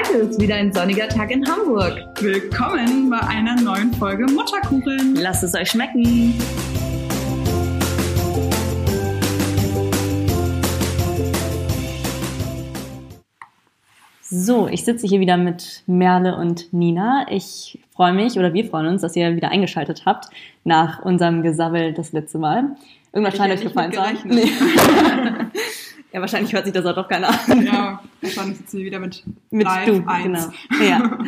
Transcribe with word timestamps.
Heute 0.00 0.18
ist 0.18 0.40
wieder 0.40 0.54
ein 0.54 0.72
sonniger 0.72 1.08
Tag 1.08 1.30
in 1.30 1.46
Hamburg. 1.46 1.98
Willkommen 2.20 3.10
bei 3.10 3.20
einer 3.20 3.60
neuen 3.60 3.92
Folge 3.92 4.24
Mutterkuchen. 4.24 5.14
Lasst 5.16 5.42
es 5.42 5.54
euch 5.54 5.70
schmecken. 5.70 6.34
So, 14.22 14.68
ich 14.68 14.84
sitze 14.84 15.06
hier 15.06 15.20
wieder 15.20 15.36
mit 15.36 15.82
Merle 15.86 16.36
und 16.36 16.72
Nina. 16.72 17.26
Ich 17.28 17.78
freue 17.94 18.14
mich 18.14 18.38
oder 18.38 18.54
wir 18.54 18.64
freuen 18.64 18.86
uns, 18.86 19.02
dass 19.02 19.16
ihr 19.16 19.36
wieder 19.36 19.50
eingeschaltet 19.50 20.04
habt 20.06 20.28
nach 20.64 21.02
unserem 21.04 21.42
Gesabbel 21.42 21.92
das 21.92 22.12
letzte 22.12 22.38
Mal. 22.38 22.76
Irgendwas 23.12 23.36
scheint 23.36 23.52
euch 23.52 23.62
gefallen 23.62 23.92
zu 23.92 24.00
haben. 24.00 24.18
Nee. 24.24 24.50
ja, 26.12 26.20
wahrscheinlich 26.20 26.52
hört 26.52 26.64
sich 26.64 26.74
das 26.74 26.84
auch 26.86 26.94
doch 26.94 27.08
keiner 27.08 27.28
an. 27.28 27.64
Ja, 27.64 28.02
wahrscheinlich 28.20 28.58
sitzen 28.58 28.78
wir 28.78 28.86
wieder 28.86 28.98
mit, 28.98 29.24
mit 29.50 29.64
Live 29.64 29.86
du, 29.86 30.04
1. 30.06 30.24
genau. 30.24 30.84
Ja. 30.84 31.18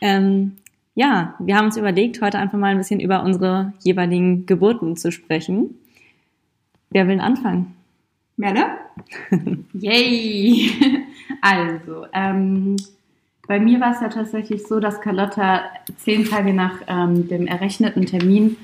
ähm, 0.00 0.56
ja, 0.94 1.34
wir 1.38 1.56
haben 1.56 1.66
uns 1.66 1.76
überlegt, 1.76 2.20
heute 2.20 2.38
einfach 2.38 2.58
mal 2.58 2.68
ein 2.68 2.78
bisschen 2.78 3.00
über 3.00 3.22
unsere 3.22 3.72
jeweiligen 3.82 4.46
Geburten 4.46 4.96
zu 4.96 5.10
sprechen. 5.10 5.78
Wer 6.90 7.08
will 7.08 7.20
anfangen? 7.20 7.74
Merle? 8.36 8.64
Yay! 9.72 10.70
Also, 11.40 12.06
ähm, 12.12 12.76
bei 13.48 13.58
mir 13.58 13.80
war 13.80 13.92
es 13.92 14.00
ja 14.00 14.08
tatsächlich 14.08 14.66
so, 14.66 14.80
dass 14.80 15.00
Carlotta 15.00 15.62
zehn 15.96 16.24
Tage 16.24 16.52
nach 16.52 16.74
ähm, 16.86 17.28
dem 17.28 17.46
errechneten 17.46 18.06
Termin 18.06 18.56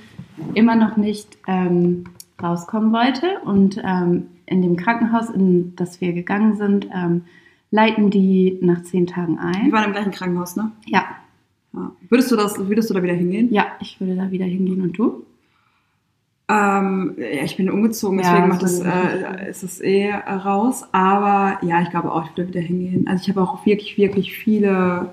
immer 0.54 0.76
noch 0.76 0.96
nicht 0.96 1.38
ähm, 1.46 2.04
rauskommen 2.40 2.92
wollte. 2.92 3.40
Und 3.44 3.80
ähm, 3.84 4.28
in 4.50 4.62
dem 4.62 4.76
Krankenhaus, 4.76 5.30
in 5.30 5.74
das 5.76 6.00
wir 6.00 6.12
gegangen 6.12 6.56
sind, 6.56 6.88
ähm, 6.94 7.22
leiten 7.70 8.10
die 8.10 8.58
nach 8.62 8.82
zehn 8.82 9.06
Tagen 9.06 9.36
Wir 9.36 9.44
ein. 9.44 9.72
waren 9.72 9.84
im 9.84 9.92
gleichen 9.92 10.10
Krankenhaus, 10.12 10.56
ne? 10.56 10.72
Ja, 10.86 11.04
Ja. 11.74 11.92
Würdest 12.08 12.30
du 12.32 12.36
das, 12.36 12.58
würdest 12.68 12.88
du 12.90 12.94
da 12.94 13.02
wieder 13.02 13.12
hingehen? 13.14 13.52
ja, 13.52 13.66
ich 13.80 14.00
würde 14.00 14.16
da 14.16 14.30
wieder 14.30 14.46
hingehen. 14.46 14.80
Und 14.82 14.92
du? 14.98 15.24
Ähm, 16.50 17.14
ja, 17.18 17.44
ich 17.44 17.58
bin 17.58 17.68
umgezogen, 17.70 18.20
Ja, 18.20 18.30
deswegen 18.32 18.48
macht 18.48 18.60
so 18.60 18.66
es, 18.66 18.80
äh, 18.80 19.50
ist 19.50 19.62
es 19.62 19.80
eh 19.82 20.04
äh, 20.08 20.14
raus. 20.16 20.84
Aber 20.92 21.58
ja, 21.62 21.82
ich 21.82 21.90
glaube 21.90 22.10
auch, 22.10 22.24
ich 22.24 22.36
würde 22.38 22.48
wieder 22.48 22.60
hingehen. 22.60 23.06
Also 23.06 23.22
ich 23.22 23.28
habe 23.36 23.42
auch 23.46 23.66
wirklich, 23.66 23.98
wirklich 23.98 24.34
viele 24.36 25.12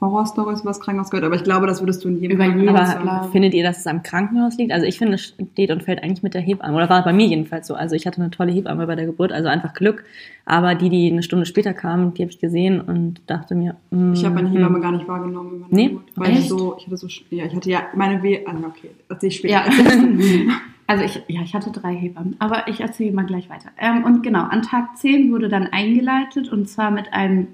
Horrorstories 0.00 0.60
über 0.60 0.70
das 0.70 0.78
Krankenhaus 0.78 1.10
gehört, 1.10 1.24
aber 1.24 1.34
ich 1.34 1.42
glaube, 1.42 1.66
das 1.66 1.80
würdest 1.80 2.04
du 2.04 2.08
in 2.08 2.20
jedem 2.20 2.36
Über 2.36 2.44
Krankenhaus. 2.44 2.94
Aber 2.94 3.28
findet 3.32 3.52
ihr, 3.52 3.64
dass 3.64 3.78
es 3.78 3.86
am 3.88 4.04
Krankenhaus 4.04 4.56
liegt? 4.56 4.70
Also 4.70 4.86
ich 4.86 4.96
finde, 4.96 5.14
es 5.14 5.34
steht 5.52 5.72
und 5.72 5.82
fällt 5.82 6.04
eigentlich 6.04 6.22
mit 6.22 6.34
der 6.34 6.40
Hebamme. 6.40 6.76
Oder 6.76 6.88
war 6.88 7.02
bei 7.02 7.12
mir 7.12 7.26
jedenfalls 7.26 7.66
so. 7.66 7.74
Also 7.74 7.96
ich 7.96 8.06
hatte 8.06 8.20
eine 8.20 8.30
tolle 8.30 8.52
Hebamme 8.52 8.86
bei 8.86 8.94
der 8.94 9.06
Geburt, 9.06 9.32
also 9.32 9.48
einfach 9.48 9.74
Glück. 9.74 10.04
Aber 10.44 10.76
die, 10.76 10.88
die 10.88 11.10
eine 11.10 11.24
Stunde 11.24 11.46
später 11.46 11.74
kamen, 11.74 12.14
die 12.14 12.22
habe 12.22 12.30
ich 12.30 12.38
gesehen 12.38 12.80
und 12.80 13.20
dachte 13.26 13.56
mir, 13.56 13.74
mm, 13.90 14.12
Ich 14.12 14.24
habe 14.24 14.36
meine 14.36 14.50
mm. 14.50 14.52
Hebamme 14.52 14.80
gar 14.80 14.92
nicht 14.92 15.08
wahrgenommen 15.08 15.66
Nee? 15.70 15.88
Geburt. 15.88 16.04
Weil 16.14 16.30
ich 16.30 16.38
Echt? 16.38 16.48
so, 16.48 16.76
ich 16.78 16.86
hatte 16.86 16.96
so, 16.96 17.08
ja, 17.30 17.46
ich 17.46 17.54
hatte 17.56 17.68
ja 17.68 17.82
meine 17.94 18.22
Weh, 18.22 18.40
ah, 18.46 18.54
okay, 18.66 18.90
erzähl 19.08 19.28
ich 19.30 19.36
später. 19.36 19.54
Ja, 19.54 19.64
also 20.86 21.04
ich, 21.04 21.22
ja, 21.26 21.42
ich 21.42 21.54
hatte 21.54 21.72
drei 21.72 21.94
Hebammen, 21.94 22.36
aber 22.38 22.68
ich 22.68 22.80
erzähle 22.80 23.12
mal 23.12 23.26
gleich 23.26 23.50
weiter. 23.50 23.70
Ähm, 23.76 24.04
und 24.04 24.22
genau, 24.22 24.44
an 24.44 24.62
Tag 24.62 24.96
10 24.96 25.32
wurde 25.32 25.48
dann 25.48 25.66
eingeleitet 25.66 26.52
und 26.52 26.68
zwar 26.68 26.92
mit 26.92 27.12
einem 27.12 27.48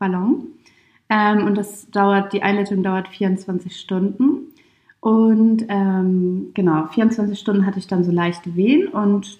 Ballon. 0.00 0.48
Ähm, 1.14 1.46
und 1.46 1.56
das 1.56 1.88
dauert, 1.90 2.32
die 2.32 2.42
Einleitung 2.42 2.82
dauert 2.82 3.08
24 3.08 3.76
Stunden. 3.76 4.52
Und 4.98 5.64
ähm, 5.68 6.50
genau, 6.54 6.86
24 6.86 7.38
Stunden 7.38 7.66
hatte 7.66 7.78
ich 7.78 7.86
dann 7.86 8.04
so 8.04 8.10
leichte 8.10 8.56
Wehen 8.56 8.88
und 8.88 9.38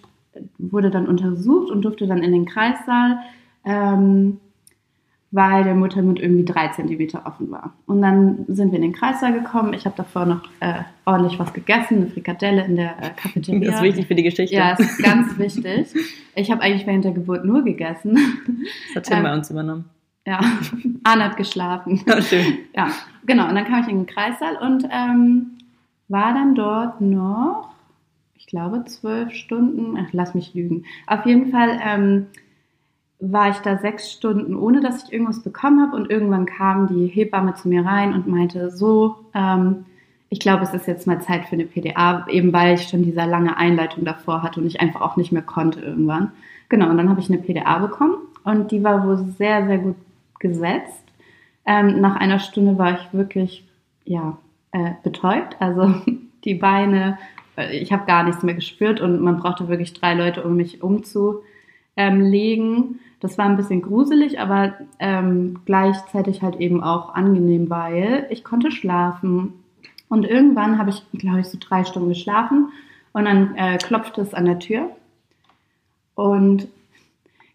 wurde 0.59 0.91
dann 0.91 1.09
untersucht 1.09 1.71
und 1.71 1.83
durfte 1.83 2.07
dann 2.07 2.23
in 2.23 2.33
den 2.33 2.45
Kreissaal, 2.45 3.19
ähm, 3.65 4.39
weil 5.31 5.65
der 5.65 5.75
Muttermund 5.75 6.21
irgendwie 6.21 6.45
drei 6.45 6.69
Zentimeter 6.69 7.23
offen 7.27 7.51
war. 7.51 7.73
Und 7.87 8.03
dann 8.03 8.45
sind 8.47 8.71
wir 8.71 8.77
in 8.77 8.83
den 8.83 8.93
Kreissaal 8.93 9.33
gekommen. 9.33 9.73
Ich 9.73 9.85
habe 9.85 9.97
davor 9.97 10.27
noch 10.27 10.43
äh, 10.61 10.83
ordentlich 11.07 11.39
was 11.41 11.53
gegessen, 11.53 11.97
eine 11.97 12.07
Frikadelle 12.07 12.65
in 12.65 12.77
der 12.77 12.91
äh, 13.03 13.11
Cafeteria. 13.17 13.71
Das 13.71 13.77
ist 13.77 13.83
wichtig 13.83 14.07
für 14.07 14.15
die 14.15 14.23
Geschichte. 14.23 14.55
Ja, 14.55 14.77
das 14.77 14.81
ist 14.81 15.03
ganz 15.03 15.37
wichtig. 15.39 15.93
Ich 16.37 16.53
habe 16.53 16.61
eigentlich 16.63 16.87
während 16.87 17.05
der 17.05 17.13
Geburt 17.13 17.45
nur 17.45 17.65
gegessen. 17.65 18.17
das 18.95 18.97
hat 18.97 19.05
Tim 19.05 19.17
ähm, 19.17 19.23
bei 19.25 19.35
uns 19.35 19.51
übernommen. 19.51 19.87
Ja, 20.27 20.41
Anna 21.05 21.25
hat 21.25 21.37
geschlafen. 21.37 22.01
Ja, 22.07 22.23
schön. 22.23 22.59
Ja, 22.75 22.89
genau. 23.27 23.49
Und 23.49 23.55
dann 23.55 23.67
kam 23.67 23.83
ich 23.83 23.89
in 23.89 23.99
den 23.99 24.07
Kreissaal 24.07 24.57
und 24.57 24.89
ähm, 24.91 25.59
war 26.09 26.33
dann 26.35 26.55
dort 26.55 27.01
noch, 27.01 27.71
ich 28.35 28.47
glaube, 28.47 28.85
zwölf 28.85 29.33
Stunden. 29.33 29.97
Ach, 29.99 30.09
lass 30.13 30.35
mich 30.35 30.55
lügen. 30.55 30.85
Auf 31.07 31.27
jeden 31.27 31.51
Fall 31.51 31.79
ähm, 31.83 32.27
war 33.21 33.51
ich 33.51 33.59
da 33.59 33.79
sechs 33.79 34.11
Stunden, 34.11 34.57
ohne 34.57 34.81
dass 34.81 35.05
ich 35.05 35.13
irgendwas 35.13 35.43
bekommen 35.43 35.81
habe. 35.81 35.97
Und 35.97 36.11
irgendwann 36.11 36.47
kam 36.47 36.89
die 36.89 37.07
Hebamme 37.07 37.55
zu 37.55 37.69
mir 37.69 37.85
rein 37.85 38.15
und 38.15 38.27
meinte, 38.27 38.71
so, 38.71 39.17
ähm, 39.35 39.85
ich 40.31 40.41
glaube, 40.41 40.65
es 40.65 40.75
ist 40.75 40.87
jetzt 40.87 41.07
mal 41.07 41.21
Zeit 41.21 41.45
für 41.45 41.55
eine 41.55 41.65
PDA, 41.67 42.27
eben 42.29 42.53
weil 42.53 42.75
ich 42.75 42.89
schon 42.89 43.05
diese 43.05 43.25
lange 43.25 43.57
Einleitung 43.57 44.05
davor 44.05 44.43
hatte 44.43 44.61
und 44.61 44.67
ich 44.67 44.81
einfach 44.81 45.01
auch 45.01 45.17
nicht 45.17 45.33
mehr 45.33 45.43
konnte 45.43 45.81
irgendwann. 45.81 46.33
Genau, 46.69 46.89
und 46.89 46.97
dann 46.97 47.09
habe 47.09 47.21
ich 47.21 47.31
eine 47.31 47.39
PDA 47.39 47.79
bekommen 47.79 48.17
und 48.43 48.73
die 48.73 48.83
war 48.83 49.07
wohl 49.07 49.19
sehr, 49.39 49.67
sehr 49.67 49.79
gut 49.79 49.95
gesetzt. 50.45 51.03
Ähm, 51.65 52.03
nach 52.03 52.17
einer 52.17 52.39
Stunde 52.39 52.77
war 52.77 52.93
ich 52.93 53.13
wirklich, 53.13 53.67
ja, 54.05 54.37
äh, 54.73 54.91
betäubt. 55.03 55.57
Also 55.59 55.95
die 56.45 56.55
Beine, 56.55 57.19
äh, 57.57 57.75
ich 57.79 57.93
habe 57.93 58.05
gar 58.05 58.23
nichts 58.25 58.43
mehr 58.43 58.55
gespürt 58.55 59.01
und 59.01 59.23
man 59.23 59.39
brauchte 59.39 59.69
wirklich 59.69 59.95
drei 59.95 60.13
Leute, 60.13 60.43
um 60.45 60.55
mich 60.55 60.83
umzulegen. 60.83 61.41
Das 63.21 63.39
war 63.39 63.47
ein 63.47 63.57
bisschen 63.57 63.81
gruselig, 63.81 64.39
aber 64.39 64.75
ähm, 64.99 65.61
gleichzeitig 65.65 66.43
halt 66.43 66.57
eben 66.61 66.83
auch 66.83 67.15
angenehm, 67.15 67.71
weil 67.71 68.27
ich 68.29 68.45
konnte 68.45 68.71
schlafen. 68.71 69.55
Und 70.11 70.27
irgendwann 70.27 70.77
habe 70.77 70.91
ich, 70.91 71.03
glaube 71.19 71.41
ich, 71.41 71.47
so 71.47 71.57
drei 71.59 71.85
Stunden 71.85 72.11
geschlafen 72.11 72.69
und 73.15 73.25
dann 73.25 73.57
äh, 73.57 73.79
klopfte 73.79 74.21
es 74.21 74.35
an 74.35 74.45
der 74.45 74.59
Tür. 74.59 74.91
Und 76.15 76.69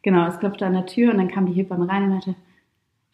genau, 0.02 0.26
es 0.26 0.40
klopfte 0.40 0.66
an 0.66 0.74
der 0.74 0.88
Tür 0.88 1.12
und 1.12 1.20
dann 1.20 1.28
kam 1.28 1.46
die 1.46 1.54
Hebamme 1.54 1.88
rein 1.88 2.04
und 2.04 2.10
meinte, 2.10 2.36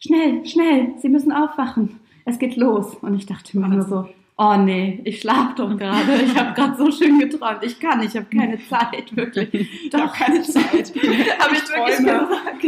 schnell, 0.06 0.46
schnell, 0.46 0.94
Sie 0.98 1.08
müssen 1.08 1.32
aufwachen, 1.32 2.00
es 2.24 2.38
geht 2.38 2.56
los. 2.56 2.94
Und 2.96 3.14
ich 3.14 3.26
dachte 3.26 3.58
mir 3.58 3.68
nur 3.68 3.82
so, 3.82 4.08
oh 4.38 4.56
nee, 4.56 5.00
ich 5.04 5.20
schlafe 5.20 5.54
doch 5.56 5.76
gerade, 5.76 6.22
ich 6.24 6.36
habe 6.38 6.54
gerade 6.54 6.76
so 6.76 6.90
schön 6.90 7.18
geträumt, 7.18 7.62
ich 7.62 7.80
kann, 7.80 8.02
ich 8.02 8.14
habe 8.16 8.26
keine 8.26 8.58
Zeit, 8.68 9.16
wirklich. 9.16 9.86
Ich 9.86 9.94
habe 9.94 10.12
keine 10.12 10.42
Zeit. 10.42 10.92
Habe 11.38 11.54
ich 11.54 11.68
wirklich 11.68 11.96
gesagt. 11.98 12.64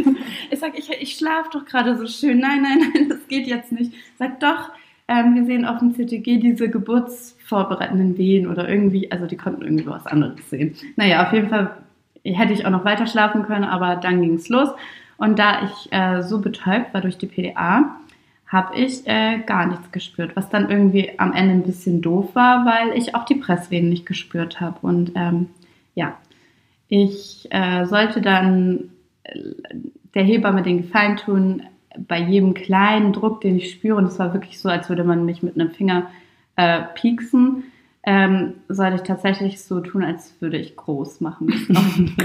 Ich 0.51 0.59
sage, 0.59 0.77
ich, 0.77 0.89
ich 0.89 1.15
schlafe 1.15 1.49
doch 1.53 1.65
gerade 1.65 1.97
so 1.97 2.07
schön. 2.07 2.39
Nein, 2.39 2.61
nein, 2.61 2.91
nein, 2.93 3.09
das 3.09 3.27
geht 3.27 3.47
jetzt 3.47 3.71
nicht. 3.71 3.93
Sag 4.17 4.39
doch, 4.39 4.71
ähm, 5.07 5.35
wir 5.35 5.45
sehen 5.45 5.65
auf 5.65 5.79
dem 5.79 5.93
CTG 5.93 6.37
diese 6.37 6.69
geburtsvorbereitenden 6.69 8.17
Wehen 8.17 8.47
oder 8.47 8.69
irgendwie, 8.69 9.11
also 9.11 9.25
die 9.25 9.37
konnten 9.37 9.61
irgendwie 9.61 9.87
was 9.87 10.05
anderes 10.05 10.49
sehen. 10.49 10.75
Naja, 10.95 11.25
auf 11.25 11.33
jeden 11.33 11.49
Fall 11.49 11.77
hätte 12.23 12.53
ich 12.53 12.65
auch 12.65 12.71
noch 12.71 12.85
weiter 12.85 13.07
schlafen 13.07 13.43
können, 13.43 13.63
aber 13.63 13.95
dann 13.95 14.21
ging 14.21 14.35
es 14.35 14.49
los. 14.49 14.69
Und 15.19 15.37
da 15.37 15.63
ich 15.65 15.91
äh, 15.91 16.23
so 16.23 16.39
betäubt 16.39 16.93
war 16.93 17.01
durch 17.01 17.17
die 17.17 17.27
PDA, 17.27 17.97
habe 18.47 18.79
ich 18.79 19.05
äh, 19.05 19.39
gar 19.45 19.67
nichts 19.67 19.91
gespürt, 19.91 20.35
was 20.35 20.49
dann 20.49 20.71
irgendwie 20.71 21.11
am 21.19 21.33
Ende 21.33 21.53
ein 21.53 21.63
bisschen 21.63 22.01
doof 22.01 22.33
war, 22.33 22.65
weil 22.65 22.97
ich 22.97 23.13
auch 23.13 23.25
die 23.25 23.35
Presswehen 23.35 23.89
nicht 23.89 24.05
gespürt 24.05 24.59
habe. 24.59 24.79
Und 24.81 25.11
ähm, 25.15 25.49
ja, 25.93 26.17
ich 26.87 27.47
äh, 27.51 27.85
sollte 27.85 28.21
dann 28.21 28.89
äh, 29.23 29.39
der 30.15 30.23
Hebamme 30.23 30.63
den 30.63 30.81
Gefallen 30.81 31.17
tun, 31.17 31.63
bei 32.07 32.19
jedem 32.19 32.53
kleinen 32.53 33.13
Druck, 33.13 33.41
den 33.41 33.57
ich 33.57 33.71
spüre, 33.71 33.97
und 33.97 34.05
es 34.05 34.19
war 34.19 34.33
wirklich 34.33 34.59
so, 34.59 34.69
als 34.69 34.89
würde 34.89 35.03
man 35.03 35.25
mich 35.25 35.43
mit 35.43 35.55
einem 35.55 35.71
Finger 35.71 36.09
äh, 36.55 36.81
pieksen, 36.95 37.65
ähm, 38.03 38.55
sollte 38.69 38.95
ich 38.95 39.01
tatsächlich 39.03 39.61
so 39.61 39.81
tun, 39.81 40.03
als 40.03 40.33
würde 40.39 40.57
ich 40.57 40.75
groß 40.75 41.19
machen 41.21 41.47
müssen. 41.47 41.75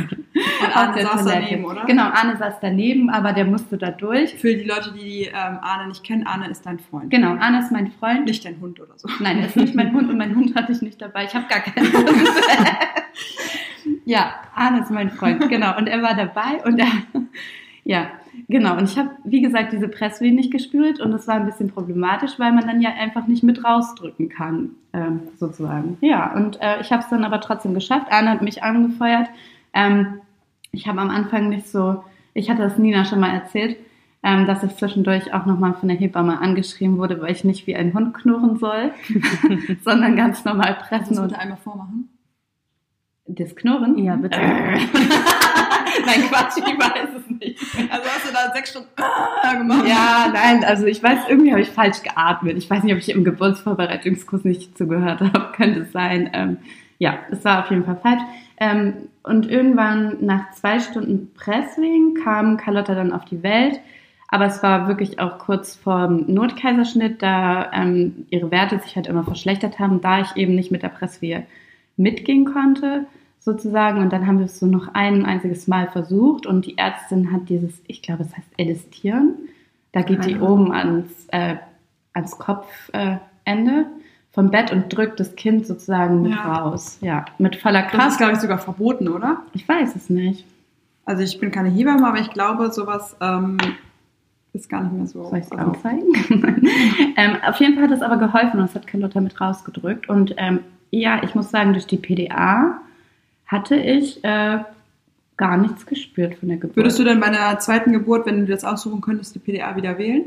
Und 0.60 0.76
Arne 0.76 1.02
saß 1.02 1.24
daneben, 1.24 1.64
oder? 1.64 1.84
Genau, 1.84 2.04
Arne 2.04 2.36
saß 2.36 2.54
daneben, 2.60 3.10
aber 3.10 3.32
der 3.32 3.44
musste 3.44 3.76
da 3.76 3.90
durch. 3.90 4.34
Für 4.34 4.54
die 4.54 4.64
Leute, 4.64 4.92
die 4.92 5.24
ähm, 5.24 5.58
Arne 5.60 5.88
nicht 5.88 6.04
kennen, 6.04 6.26
Arne 6.26 6.48
ist 6.48 6.64
dein 6.64 6.78
Freund. 6.78 7.10
Genau, 7.10 7.34
Arne 7.36 7.58
ist 7.58 7.72
mein 7.72 7.90
Freund. 7.90 8.26
Nicht 8.26 8.44
dein 8.44 8.60
Hund 8.60 8.80
oder 8.80 8.96
so. 8.96 9.08
Nein, 9.20 9.38
er 9.38 9.46
ist 9.46 9.56
nicht 9.56 9.74
mein 9.74 9.92
Hund 9.92 10.08
und 10.08 10.16
mein 10.16 10.34
Hund 10.34 10.54
hatte 10.54 10.72
ich 10.72 10.80
nicht 10.80 11.02
dabei. 11.02 11.24
Ich 11.24 11.34
habe 11.34 11.46
gar 11.48 11.60
keinen 11.60 11.92
Hund. 11.92 12.10
ja, 14.04 14.34
Arne 14.54 14.80
ist 14.80 14.90
mein 14.90 15.10
Freund, 15.10 15.48
genau. 15.48 15.76
Und 15.76 15.88
er 15.88 16.02
war 16.02 16.14
dabei 16.14 16.64
und 16.64 16.78
er, 16.78 16.86
ja, 17.82 18.10
genau. 18.48 18.76
Und 18.76 18.84
ich 18.84 18.98
habe, 18.98 19.10
wie 19.24 19.42
gesagt, 19.42 19.72
diese 19.72 19.88
Presswehen 19.88 20.34
nicht 20.34 20.50
gespürt 20.50 21.00
und 21.00 21.12
das 21.12 21.26
war 21.26 21.36
ein 21.36 21.46
bisschen 21.46 21.70
problematisch, 21.70 22.38
weil 22.38 22.52
man 22.52 22.66
dann 22.66 22.80
ja 22.80 22.90
einfach 22.90 23.26
nicht 23.26 23.42
mit 23.42 23.64
rausdrücken 23.64 24.28
kann, 24.28 24.70
ähm, 24.92 25.20
sozusagen. 25.38 25.98
Ja, 26.00 26.32
und 26.34 26.60
äh, 26.60 26.80
ich 26.80 26.92
habe 26.92 27.02
es 27.02 27.08
dann 27.08 27.24
aber 27.24 27.40
trotzdem 27.40 27.74
geschafft. 27.74 28.06
Arne 28.10 28.30
hat 28.30 28.42
mich 28.42 28.62
angefeuert. 28.62 29.28
Ähm, 29.72 30.20
ich 30.72 30.86
habe 30.86 31.00
am 31.00 31.10
Anfang 31.10 31.48
nicht 31.48 31.68
so, 31.68 32.02
ich 32.34 32.50
hatte 32.50 32.62
das 32.62 32.78
Nina 32.78 33.04
schon 33.04 33.20
mal 33.20 33.34
erzählt, 33.34 33.76
ähm, 34.22 34.46
dass 34.46 34.62
ich 34.62 34.74
zwischendurch 34.76 35.34
auch 35.34 35.46
nochmal 35.46 35.74
von 35.74 35.88
der 35.88 35.98
Hebamme 35.98 36.40
angeschrieben 36.40 36.98
wurde, 36.98 37.20
weil 37.20 37.32
ich 37.32 37.44
nicht 37.44 37.66
wie 37.66 37.76
ein 37.76 37.94
Hund 37.94 38.14
knurren 38.14 38.58
soll, 38.58 38.92
sondern 39.84 40.16
ganz 40.16 40.44
normal 40.44 40.76
Kannst 40.76 40.88
pressen 40.88 41.16
du 41.16 41.22
und 41.22 41.28
bitte 41.28 41.40
einmal 41.40 41.58
vormachen? 41.58 42.08
das 43.26 43.54
Knurren. 43.56 43.98
Ja, 43.98 44.16
bitte. 44.16 44.38
Nein, 46.06 46.22
Quatsch, 46.28 46.58
ich 46.58 46.64
weiß 46.64 47.08
es 47.18 47.30
nicht. 47.30 47.33
Also 47.90 48.08
hast 48.08 48.28
du 48.28 48.32
da 48.32 48.52
sechs 48.54 48.70
Stunden 48.70 48.88
ah, 48.96 49.54
gemacht. 49.54 49.86
Ja, 49.88 50.30
nein, 50.32 50.64
also 50.64 50.86
ich 50.86 51.02
weiß, 51.02 51.28
irgendwie 51.28 51.52
habe 51.52 51.60
ich 51.60 51.70
falsch 51.70 52.02
geatmet. 52.02 52.56
Ich 52.56 52.68
weiß 52.68 52.82
nicht, 52.82 52.92
ob 52.92 52.98
ich 52.98 53.10
im 53.10 53.24
Geburtsvorbereitungskurs 53.24 54.44
nicht 54.44 54.76
zugehört 54.76 55.20
habe. 55.20 55.52
Könnte 55.56 55.80
es 55.80 55.92
sein. 55.92 56.30
Ähm, 56.32 56.58
ja, 56.98 57.18
es 57.30 57.44
war 57.44 57.64
auf 57.64 57.70
jeden 57.70 57.84
Fall 57.84 57.98
falsch. 58.02 58.22
Ähm, 58.58 59.08
und 59.22 59.50
irgendwann 59.50 60.24
nach 60.24 60.52
zwei 60.52 60.80
Stunden 60.80 61.32
Pressling 61.34 62.14
kam 62.22 62.56
Carlotta 62.56 62.94
dann 62.94 63.12
auf 63.12 63.24
die 63.24 63.42
Welt. 63.42 63.80
Aber 64.28 64.46
es 64.46 64.62
war 64.62 64.88
wirklich 64.88 65.20
auch 65.20 65.38
kurz 65.38 65.76
vor 65.76 66.08
dem 66.08 66.32
Notkaiserschnitt, 66.32 67.22
da 67.22 67.70
ähm, 67.72 68.26
ihre 68.30 68.50
Werte 68.50 68.78
sich 68.80 68.96
halt 68.96 69.06
immer 69.06 69.22
verschlechtert 69.22 69.78
haben, 69.78 70.00
da 70.00 70.20
ich 70.20 70.34
eben 70.36 70.54
nicht 70.54 70.72
mit 70.72 70.82
der 70.82 70.88
Presswehe 70.88 71.46
mitgehen 71.96 72.44
konnte, 72.44 73.06
sozusagen. 73.44 74.00
Und 74.00 74.12
dann 74.12 74.26
haben 74.26 74.38
wir 74.38 74.46
es 74.46 74.58
so 74.58 74.66
noch 74.66 74.88
ein 74.94 75.24
einziges 75.26 75.68
Mal 75.68 75.88
versucht 75.88 76.46
und 76.46 76.66
die 76.66 76.78
Ärztin 76.78 77.30
hat 77.32 77.48
dieses, 77.48 77.80
ich 77.86 78.02
glaube, 78.02 78.22
es 78.24 78.36
heißt 78.36 78.48
Edistieren. 78.56 79.34
Da 79.92 80.02
geht 80.02 80.24
die 80.24 80.38
oben 80.40 80.72
ans, 80.72 81.06
äh, 81.28 81.56
ans 82.14 82.36
Kopfende 82.38 83.20
äh, 83.44 83.84
vom 84.32 84.50
Bett 84.50 84.72
und 84.72 84.88
drückt 84.88 85.20
das 85.20 85.36
Kind 85.36 85.66
sozusagen 85.66 86.22
mit 86.22 86.32
Ja. 86.32 86.56
raus. 86.56 86.98
Ja, 87.00 87.24
mit 87.38 87.54
voller 87.56 87.82
Das 87.82 87.92
Kraft. 87.92 88.08
ist, 88.12 88.16
glaube 88.18 88.32
ich, 88.32 88.38
sogar 88.40 88.58
verboten, 88.58 89.06
oder? 89.08 89.42
Ich 89.52 89.68
weiß 89.68 89.94
es 89.94 90.10
nicht. 90.10 90.44
Also 91.04 91.22
ich 91.22 91.38
bin 91.38 91.50
keine 91.52 91.68
Hebamme, 91.68 92.04
aber 92.08 92.18
ich 92.18 92.30
glaube, 92.30 92.72
sowas 92.72 93.14
ähm, 93.20 93.58
ist 94.52 94.68
gar 94.68 94.82
nicht 94.82 94.94
mehr 94.94 95.06
so. 95.06 95.28
Soll 95.28 95.38
ich 95.38 95.52
erlaubt. 95.52 95.76
anzeigen? 95.84 96.06
ähm, 97.16 97.36
auf 97.46 97.56
jeden 97.60 97.74
Fall 97.74 97.84
hat 97.84 97.90
es 97.92 98.02
aber 98.02 98.16
geholfen 98.16 98.58
und 98.58 98.64
es 98.66 98.74
hat 98.74 98.86
Carlotta 98.86 99.20
mit 99.20 99.40
rausgedrückt. 99.40 100.08
Und 100.08 100.34
ähm, 100.38 100.60
ja, 100.90 101.22
ich 101.22 101.34
muss 101.34 101.50
sagen, 101.50 101.72
durch 101.72 101.86
die 101.86 101.98
PDA 101.98 102.80
hatte 103.54 103.76
ich 103.76 104.22
äh, 104.24 104.58
gar 105.36 105.56
nichts 105.56 105.86
gespürt 105.86 106.34
von 106.34 106.48
der 106.48 106.58
Geburt. 106.58 106.76
Würdest 106.76 106.98
du 106.98 107.04
denn 107.04 107.20
bei 107.20 107.26
einer 107.26 107.58
zweiten 107.60 107.92
Geburt, 107.92 108.26
wenn 108.26 108.40
du 108.40 108.46
das 108.46 108.64
aussuchen 108.64 109.00
könntest, 109.00 109.34
die 109.34 109.38
PDA 109.38 109.76
wieder 109.76 109.96
wählen? 109.96 110.24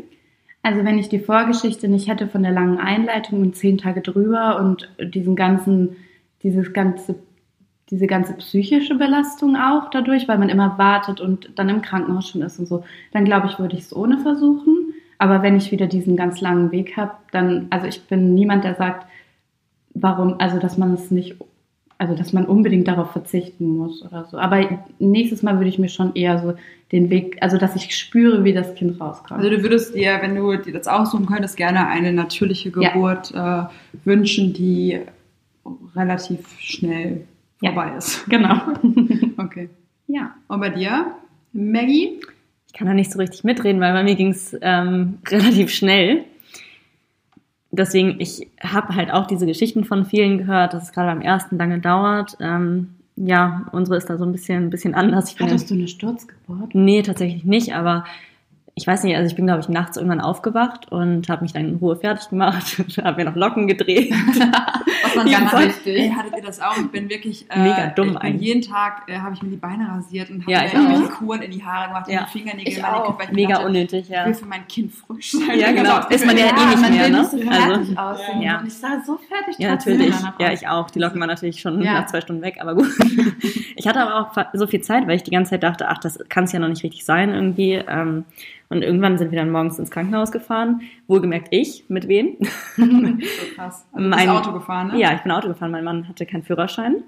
Also 0.63 0.85
wenn 0.85 0.97
ich 0.97 1.09
die 1.09 1.19
Vorgeschichte 1.19 1.89
nicht 1.89 2.07
hätte 2.07 2.27
von 2.27 2.41
der 2.41 2.53
langen 2.53 2.77
Einleitung 2.77 3.41
und 3.41 3.55
zehn 3.55 3.77
Tage 3.77 4.01
drüber 4.01 4.59
und 4.59 4.89
diesen 5.13 5.35
ganzen, 5.35 5.97
dieses 6.41 6.71
ganze, 6.71 7.15
diese 7.89 8.07
ganze 8.07 8.33
psychische 8.33 8.95
Belastung 8.95 9.57
auch 9.57 9.89
dadurch, 9.89 10.27
weil 10.27 10.37
man 10.37 10.49
immer 10.49 10.77
wartet 10.77 11.19
und 11.19 11.51
dann 11.55 11.69
im 11.69 11.81
Krankenhaus 11.81 12.29
schon 12.29 12.41
ist 12.41 12.59
und 12.59 12.65
so, 12.65 12.83
dann 13.11 13.25
glaube 13.25 13.47
ich, 13.47 13.59
würde 13.59 13.75
ich 13.75 13.83
es 13.83 13.95
ohne 13.95 14.19
versuchen. 14.19 14.93
Aber 15.19 15.41
wenn 15.41 15.57
ich 15.57 15.71
wieder 15.71 15.87
diesen 15.87 16.15
ganz 16.15 16.39
langen 16.39 16.71
Weg 16.71 16.95
habe, 16.95 17.11
dann, 17.31 17.67
also 17.69 17.87
ich 17.87 18.05
bin 18.07 18.35
niemand, 18.35 18.63
der 18.63 18.75
sagt, 18.75 19.05
warum, 19.93 20.39
also 20.39 20.59
dass 20.59 20.77
man 20.77 20.93
es 20.93 21.11
nicht, 21.11 21.35
also 21.99 22.13
dass 22.15 22.31
man 22.33 22.45
unbedingt 22.45 22.87
darauf 22.87 23.11
verzichten 23.11 23.77
muss 23.77 24.03
oder 24.03 24.25
so. 24.25 24.37
Aber 24.37 24.67
nächstes 24.99 25.41
Mal 25.43 25.57
würde 25.57 25.69
ich 25.69 25.79
mir 25.79 25.89
schon 25.89 26.15
eher 26.15 26.39
so 26.39 26.53
den 26.91 27.09
Weg, 27.09 27.37
also 27.41 27.57
dass 27.57 27.75
ich 27.75 27.95
spüre, 27.97 28.43
wie 28.43 28.53
das 28.53 28.75
Kind 28.75 28.99
rauskommt. 29.01 29.39
Also 29.43 29.49
du 29.49 29.61
würdest 29.63 29.95
dir, 29.95 30.17
wenn 30.21 30.35
du 30.35 30.55
dir 30.57 30.73
das 30.73 30.87
aussuchen 30.87 31.25
könntest, 31.25 31.57
gerne 31.57 31.87
eine 31.87 32.13
natürliche 32.13 32.71
Ja. 32.79 32.91
Geburt 32.93 33.33
äh, 33.33 33.63
wünschen, 34.05 34.53
die 34.53 34.99
relativ 35.95 36.47
schnell 36.59 37.25
Ja. 37.61 37.71
vorbei 37.73 37.97
ist. 37.97 38.25
genau. 38.29 38.55
Okay. 39.37 39.69
ja. 40.07 40.35
Und 40.47 40.59
bei 40.59 40.69
dir, 40.69 41.07
Maggie? 41.53 42.19
Ich 42.67 42.73
kann 42.73 42.87
da 42.87 42.93
nicht 42.93 43.11
so 43.11 43.17
richtig 43.19 43.43
mitreden, 43.43 43.81
weil 43.81 43.93
bei 43.93 44.03
mir 44.03 44.15
ging 44.15 44.29
es 44.29 44.55
ähm, 44.61 45.17
relativ 45.27 45.71
schnell. 45.71 46.23
Deswegen, 47.71 48.19
ich 48.19 48.47
habe 48.61 48.95
halt 48.95 49.11
auch 49.11 49.27
diese 49.27 49.45
Geschichten 49.45 49.83
von 49.83 50.05
vielen 50.05 50.37
gehört, 50.37 50.73
dass 50.73 50.83
es 50.83 50.91
gerade 50.93 51.11
beim 51.11 51.21
ersten 51.21 51.57
lange 51.57 51.79
dauert. 51.79 52.37
Ähm, 52.39 52.95
ja, 53.17 53.65
unsere 53.71 53.97
ist 53.97 54.09
da 54.09 54.17
so 54.17 54.25
ein 54.25 54.31
bisschen, 54.31 54.65
ein 54.65 54.69
bisschen 54.69 54.95
anders. 54.95 55.31
Ich 55.31 55.37
bin 55.37 55.47
Hattest 55.47 55.69
du 55.69 55.73
eine 55.73 55.87
Sturzgeburt? 55.87 56.73
Nee, 56.73 57.01
tatsächlich 57.01 57.43
nicht, 57.43 57.73
aber 57.73 58.05
ich 58.79 58.85
weiß 58.85 59.03
nicht, 59.03 59.15
also 59.15 59.27
ich 59.27 59.35
bin, 59.35 59.47
glaube 59.47 59.61
ich, 59.61 59.69
nachts 59.69 59.97
irgendwann 59.97 60.21
aufgewacht 60.21 60.91
und 60.91 61.27
habe 61.29 61.41
mich 61.41 61.51
dann 61.51 61.67
in 61.67 61.75
Ruhe 61.77 61.95
fertig 61.95 62.29
gemacht, 62.29 62.77
habe 63.03 63.17
mir 63.17 63.25
noch 63.29 63.35
Locken 63.35 63.65
gedreht. 63.67 64.11
Was 65.03 65.15
man 65.15 65.27
Ja, 65.27 65.39
ganz 65.39 65.53
richtig. 65.55 65.97
Ey, 65.99 66.11
hattet 66.15 66.33
ihr 66.37 66.43
das 66.43 66.59
auch? 66.61 66.77
Ich 66.77 66.87
bin 66.91 67.09
wirklich 67.09 67.47
äh, 67.49 67.59
Mega 67.59 67.87
dumm 67.87 68.09
ich 68.11 68.17
eigentlich. 68.17 68.41
jeden 68.47 68.61
Tag 68.61 69.01
äh, 69.07 69.17
habe 69.17 69.33
ich 69.33 69.41
mir 69.41 69.49
die 69.49 69.55
Beine 69.57 69.87
rasiert 69.89 70.29
und 70.29 70.41
habe 70.43 70.51
Ja, 70.51 70.59
mir 70.59 70.65
ich 70.67 70.73
irgendwelche. 70.75 71.07
Kuren 71.13 71.41
in 71.41 71.51
die 71.51 71.63
Haare 71.65 71.87
gemacht, 71.87 72.07
Ja. 72.07 72.19
in 72.19 72.25
die 72.25 72.31
Fingernägel, 72.39 72.71
Ich 72.73 72.83
auch. 72.83 73.19
ich 73.19 73.31
Mega 73.31 73.53
dachte, 73.55 73.65
unnötig, 73.65 74.01
Ich 74.03 74.09
ja. 74.09 74.25
will 74.27 74.33
für 74.35 74.45
mein 74.45 74.67
Kind 74.67 74.91
frisch 74.93 75.31
sein. 75.31 75.59
Ja, 75.59 75.71
genau. 75.73 76.07
Ist 76.09 76.25
man 76.27 76.37
ja 76.37 76.45
eh 76.45 76.65
nicht 76.69 76.81
man 76.81 76.93
mehr, 76.93 77.09
ne? 77.09 77.25
so 77.25 77.37
fertig 77.37 77.97
Also, 77.97 78.21
aussehen. 78.21 78.41
ja. 78.43 78.59
Und 78.59 78.67
ich 78.67 78.73
sah 78.75 79.01
so 79.03 79.17
fertig 79.17 79.55
Ja, 79.57 79.71
trotzdem 79.71 79.97
natürlich. 79.97 80.15
Ja, 80.39 80.47
aus. 80.49 80.53
ich 80.61 80.67
auch. 80.67 80.89
Die 80.91 80.99
Locken 80.99 81.19
waren 81.19 81.29
natürlich 81.29 81.59
schon 81.61 81.81
Ja. 81.81 81.93
nach 81.93 82.05
zwei 82.05 82.21
Stunden 82.21 82.43
weg, 82.43 82.57
aber 82.61 82.75
gut. 82.75 82.87
Ich 83.75 83.87
hatte 83.87 84.01
aber 84.01 84.15
auch 84.31 84.45
so 84.53 84.67
viel 84.67 84.81
Zeit, 84.81 85.07
weil 85.07 85.15
ich 85.15 85.23
die 85.23 85.31
ganze 85.31 85.51
Zeit 85.51 85.63
dachte, 85.63 85.87
ach, 85.89 85.97
das 85.97 86.19
kann 86.29 86.43
es 86.43 86.51
ja 86.51 86.59
noch 86.59 86.67
nicht 86.67 86.83
richtig 86.83 87.05
sein 87.05 87.33
irgendwie. 87.33 87.73
Ähm, 87.87 88.25
Und 88.69 88.81
irgendwann 88.81 89.17
sind 89.17 89.31
wir 89.31 89.39
dann 89.39 89.49
morgens 89.49 89.79
ins 89.79 89.91
Krankenhaus 89.91 90.31
gefahren. 90.31 90.81
Wohlgemerkt 91.07 91.47
ich, 91.51 91.85
mit 91.87 92.07
wem? 92.07 92.35
So 92.75 92.83
krass. 93.55 93.85
Also 93.93 94.03
du 94.03 94.09
bist 94.09 94.25
Mein- 94.25 94.29
Auto 94.29 94.51
gefahren, 94.51 94.87
ne? 94.89 94.99
Ja, 94.99 95.13
ich 95.13 95.21
bin 95.21 95.31
Auto 95.31 95.47
gefahren. 95.47 95.71
Mein 95.71 95.83
Mann 95.85 96.07
hatte 96.07 96.25
keinen 96.25 96.43
Führerschein. 96.43 97.03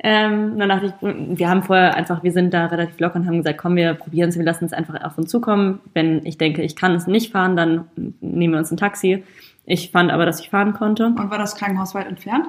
Ähm, 0.00 0.58
dann 0.58 0.68
dachte 0.68 0.86
ich, 1.00 1.38
wir 1.38 1.48
haben 1.48 1.62
vorher 1.62 1.94
einfach, 1.94 2.22
wir 2.22 2.30
sind 2.32 2.52
da 2.52 2.66
relativ 2.66 3.00
locker 3.00 3.16
und 3.16 3.26
haben 3.26 3.38
gesagt, 3.38 3.56
komm, 3.58 3.76
wir 3.76 3.94
probieren 3.94 4.28
es, 4.28 4.36
wir 4.36 4.44
lassen 4.44 4.66
es 4.66 4.72
einfach 4.74 5.02
auf 5.02 5.16
uns 5.16 5.30
zukommen. 5.30 5.80
Wenn 5.94 6.24
ich 6.26 6.36
denke, 6.38 6.62
ich 6.62 6.76
kann 6.76 6.94
es 6.94 7.06
nicht 7.06 7.32
fahren, 7.32 7.56
dann 7.56 7.84
nehmen 8.20 8.52
wir 8.52 8.58
uns 8.58 8.70
ein 8.70 8.76
Taxi. 8.76 9.24
Ich 9.64 9.90
fand 9.92 10.12
aber, 10.12 10.26
dass 10.26 10.40
ich 10.40 10.50
fahren 10.50 10.74
konnte. 10.74 11.06
Und 11.06 11.30
war 11.30 11.38
das 11.38 11.56
Krankenhaus 11.56 11.94
weit 11.94 12.08
entfernt? 12.08 12.46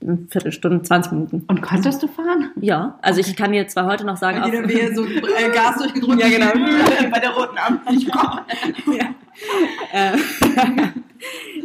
Eine 0.00 0.18
Viertelstunde, 0.30 0.82
20 0.82 1.12
Minuten. 1.12 1.44
Und 1.48 1.60
konntest 1.60 2.02
du 2.02 2.06
fahren? 2.06 2.50
Ja, 2.60 2.98
also 3.02 3.20
ich 3.20 3.34
kann 3.34 3.50
dir 3.52 3.66
zwar 3.66 3.86
heute 3.86 4.04
noch 4.06 4.16
sagen, 4.16 4.40
jeder 4.44 4.68
Wehe 4.68 4.94
so 4.94 5.04
äh, 5.04 5.50
Gas 5.52 5.76
durchgedrückt. 5.78 6.20
Ja, 6.22 6.28
genau. 6.28 6.52
Bei 7.10 7.18
der 7.18 7.30
roten 7.30 7.58
Ampel. 7.58 7.96
Ich 7.96 8.08
komm. 8.10 8.38
Äh, 9.92 10.16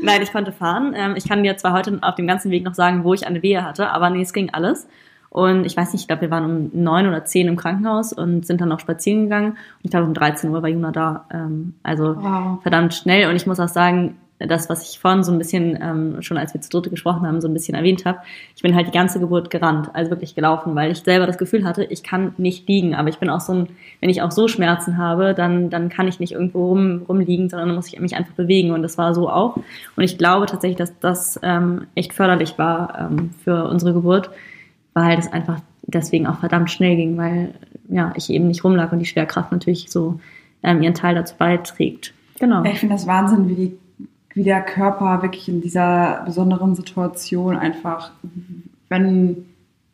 Nein, 0.02 0.22
ich 0.22 0.32
konnte 0.32 0.52
fahren. 0.52 0.94
Ähm, 0.96 1.14
Ich 1.16 1.28
kann 1.30 1.44
dir 1.44 1.56
zwar 1.58 1.74
heute 1.74 2.00
auf 2.02 2.16
dem 2.16 2.28
ganzen 2.28 2.50
Weg 2.52 2.64
noch 2.64 2.74
sagen, 2.74 3.04
wo 3.04 3.14
ich 3.14 3.28
eine 3.28 3.44
Wehe 3.44 3.64
hatte, 3.64 3.90
aber 3.92 4.10
nee, 4.10 4.22
es 4.24 4.34
ging 4.34 4.50
alles. 4.52 4.88
Und 5.30 5.66
ich 5.66 5.76
weiß 5.78 5.94
nicht, 5.94 6.02
ich 6.04 6.08
glaube, 6.08 6.22
wir 6.24 6.32
waren 6.32 6.46
um 6.46 6.84
neun 6.84 7.08
oder 7.08 7.26
zehn 7.26 7.48
im 7.48 7.56
Krankenhaus 7.56 8.14
und 8.14 8.46
sind 8.46 8.62
dann 8.62 8.70
noch 8.70 8.80
spazieren 8.80 9.24
gegangen. 9.24 9.52
Und 9.52 9.58
ich 9.84 9.90
glaube, 9.92 10.06
um 10.06 10.14
13 10.14 10.50
Uhr 10.52 10.62
war 10.62 10.70
Juna 10.70 10.92
da. 10.92 11.26
Ähm, 11.32 11.74
Also 11.84 12.16
Wow. 12.18 12.62
verdammt 12.62 12.94
schnell. 12.94 13.30
Und 13.30 13.36
ich 13.36 13.48
muss 13.48 13.60
auch 13.60 13.68
sagen, 13.68 14.16
das, 14.48 14.70
was 14.70 14.90
ich 14.90 15.00
vorhin 15.00 15.24
so 15.24 15.32
ein 15.32 15.38
bisschen, 15.38 15.78
ähm, 15.82 16.22
schon 16.22 16.38
als 16.38 16.54
wir 16.54 16.62
zu 16.62 16.70
dritte 16.70 16.90
gesprochen 16.90 17.28
haben, 17.28 17.42
so 17.42 17.48
ein 17.48 17.54
bisschen 17.54 17.76
erwähnt 17.76 18.06
habe, 18.06 18.20
ich 18.56 18.62
bin 18.62 18.76
halt 18.76 18.88
die 18.88 18.92
ganze 18.92 19.20
Geburt 19.20 19.50
gerannt, 19.50 19.90
also 19.94 20.12
wirklich 20.12 20.36
gelaufen, 20.36 20.76
weil 20.76 20.92
ich 20.92 21.00
selber 21.00 21.28
das 21.28 21.38
Gefühl 21.38 21.66
hatte, 21.66 21.84
ich 21.84 22.04
kann 22.04 22.34
nicht 22.38 22.68
liegen. 22.68 22.96
Aber 22.96 23.10
ich 23.10 23.20
bin 23.20 23.30
auch 23.30 23.42
so 23.42 23.54
ein, 23.54 23.70
wenn 24.02 24.10
ich 24.10 24.22
auch 24.22 24.32
so 24.32 24.48
Schmerzen 24.48 24.98
habe, 24.98 25.34
dann, 25.34 25.70
dann 25.70 25.90
kann 25.90 26.08
ich 26.08 26.20
nicht 26.20 26.34
irgendwo 26.34 26.70
rum, 26.70 27.04
rumliegen, 27.08 27.50
sondern 27.50 27.70
dann 27.70 27.76
muss 27.76 27.88
ich 27.88 28.00
mich 28.00 28.16
einfach 28.16 28.34
bewegen. 28.34 28.72
Und 28.72 28.82
das 28.82 28.98
war 28.98 29.14
so 29.14 29.30
auch. 29.30 29.58
Und 29.58 30.04
ich 30.04 30.18
glaube 30.18 30.46
tatsächlich, 30.46 30.78
dass 30.78 30.98
das 31.00 31.40
ähm, 31.44 31.88
echt 31.96 32.14
förderlich 32.14 32.58
war 32.58 33.10
ähm, 33.12 33.32
für 33.44 33.66
unsere 33.66 33.94
Geburt, 33.94 34.30
weil 34.94 35.16
das 35.16 35.32
einfach 35.32 35.60
deswegen 35.84 36.28
auch 36.28 36.40
verdammt 36.40 36.72
schnell 36.72 36.96
ging, 36.96 37.18
weil 37.18 37.54
ja, 37.90 38.14
ich 38.16 38.30
eben 38.30 38.48
nicht 38.48 38.64
rumlag 38.64 38.92
und 38.92 39.00
die 39.00 39.06
Schwerkraft 39.06 39.52
natürlich 39.52 39.92
so 39.92 40.20
ähm, 40.64 40.82
ihren 40.82 40.94
Teil 40.94 41.16
dazu 41.16 41.36
beiträgt. 41.38 42.14
Genau. 42.40 42.64
Ich 42.64 42.80
finde 42.80 42.96
das 42.96 43.08
Wahnsinn, 43.08 43.48
wie, 43.48 43.56
die, 43.56 43.78
wie 44.36 44.44
der 44.44 44.62
Körper 44.62 45.22
wirklich 45.22 45.48
in 45.50 45.62
dieser 45.62 46.24
besonderen 46.26 46.76
Situation 46.76 47.56
einfach, 47.56 48.12
wenn 48.90 49.46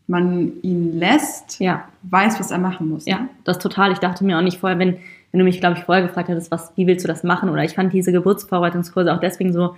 man 0.07 0.53
ihn 0.63 0.97
lässt, 0.97 1.59
Ja, 1.59 1.83
weiß, 2.03 2.39
was 2.39 2.51
er 2.51 2.57
machen 2.57 2.89
muss. 2.89 3.05
ja, 3.05 3.27
das 3.43 3.59
total. 3.59 3.91
Ich 3.91 3.99
dachte 3.99 4.23
mir 4.25 4.37
auch 4.37 4.41
nicht 4.41 4.57
vorher, 4.59 4.79
wenn, 4.79 4.97
wenn 5.31 5.39
du 5.39 5.43
mich, 5.43 5.59
glaube 5.59 5.77
ich, 5.77 5.83
vorher 5.83 6.05
gefragt 6.07 6.29
hättest, 6.29 6.51
was, 6.51 6.71
wie 6.75 6.87
willst 6.87 7.03
du 7.05 7.07
das 7.07 7.23
machen? 7.23 7.49
Oder 7.49 7.63
ich 7.63 7.73
fand 7.75 7.93
diese 7.93 8.11
Geburtsvorbereitungskurse 8.11 9.13
auch 9.13 9.19
deswegen 9.19 9.53
so, 9.53 9.75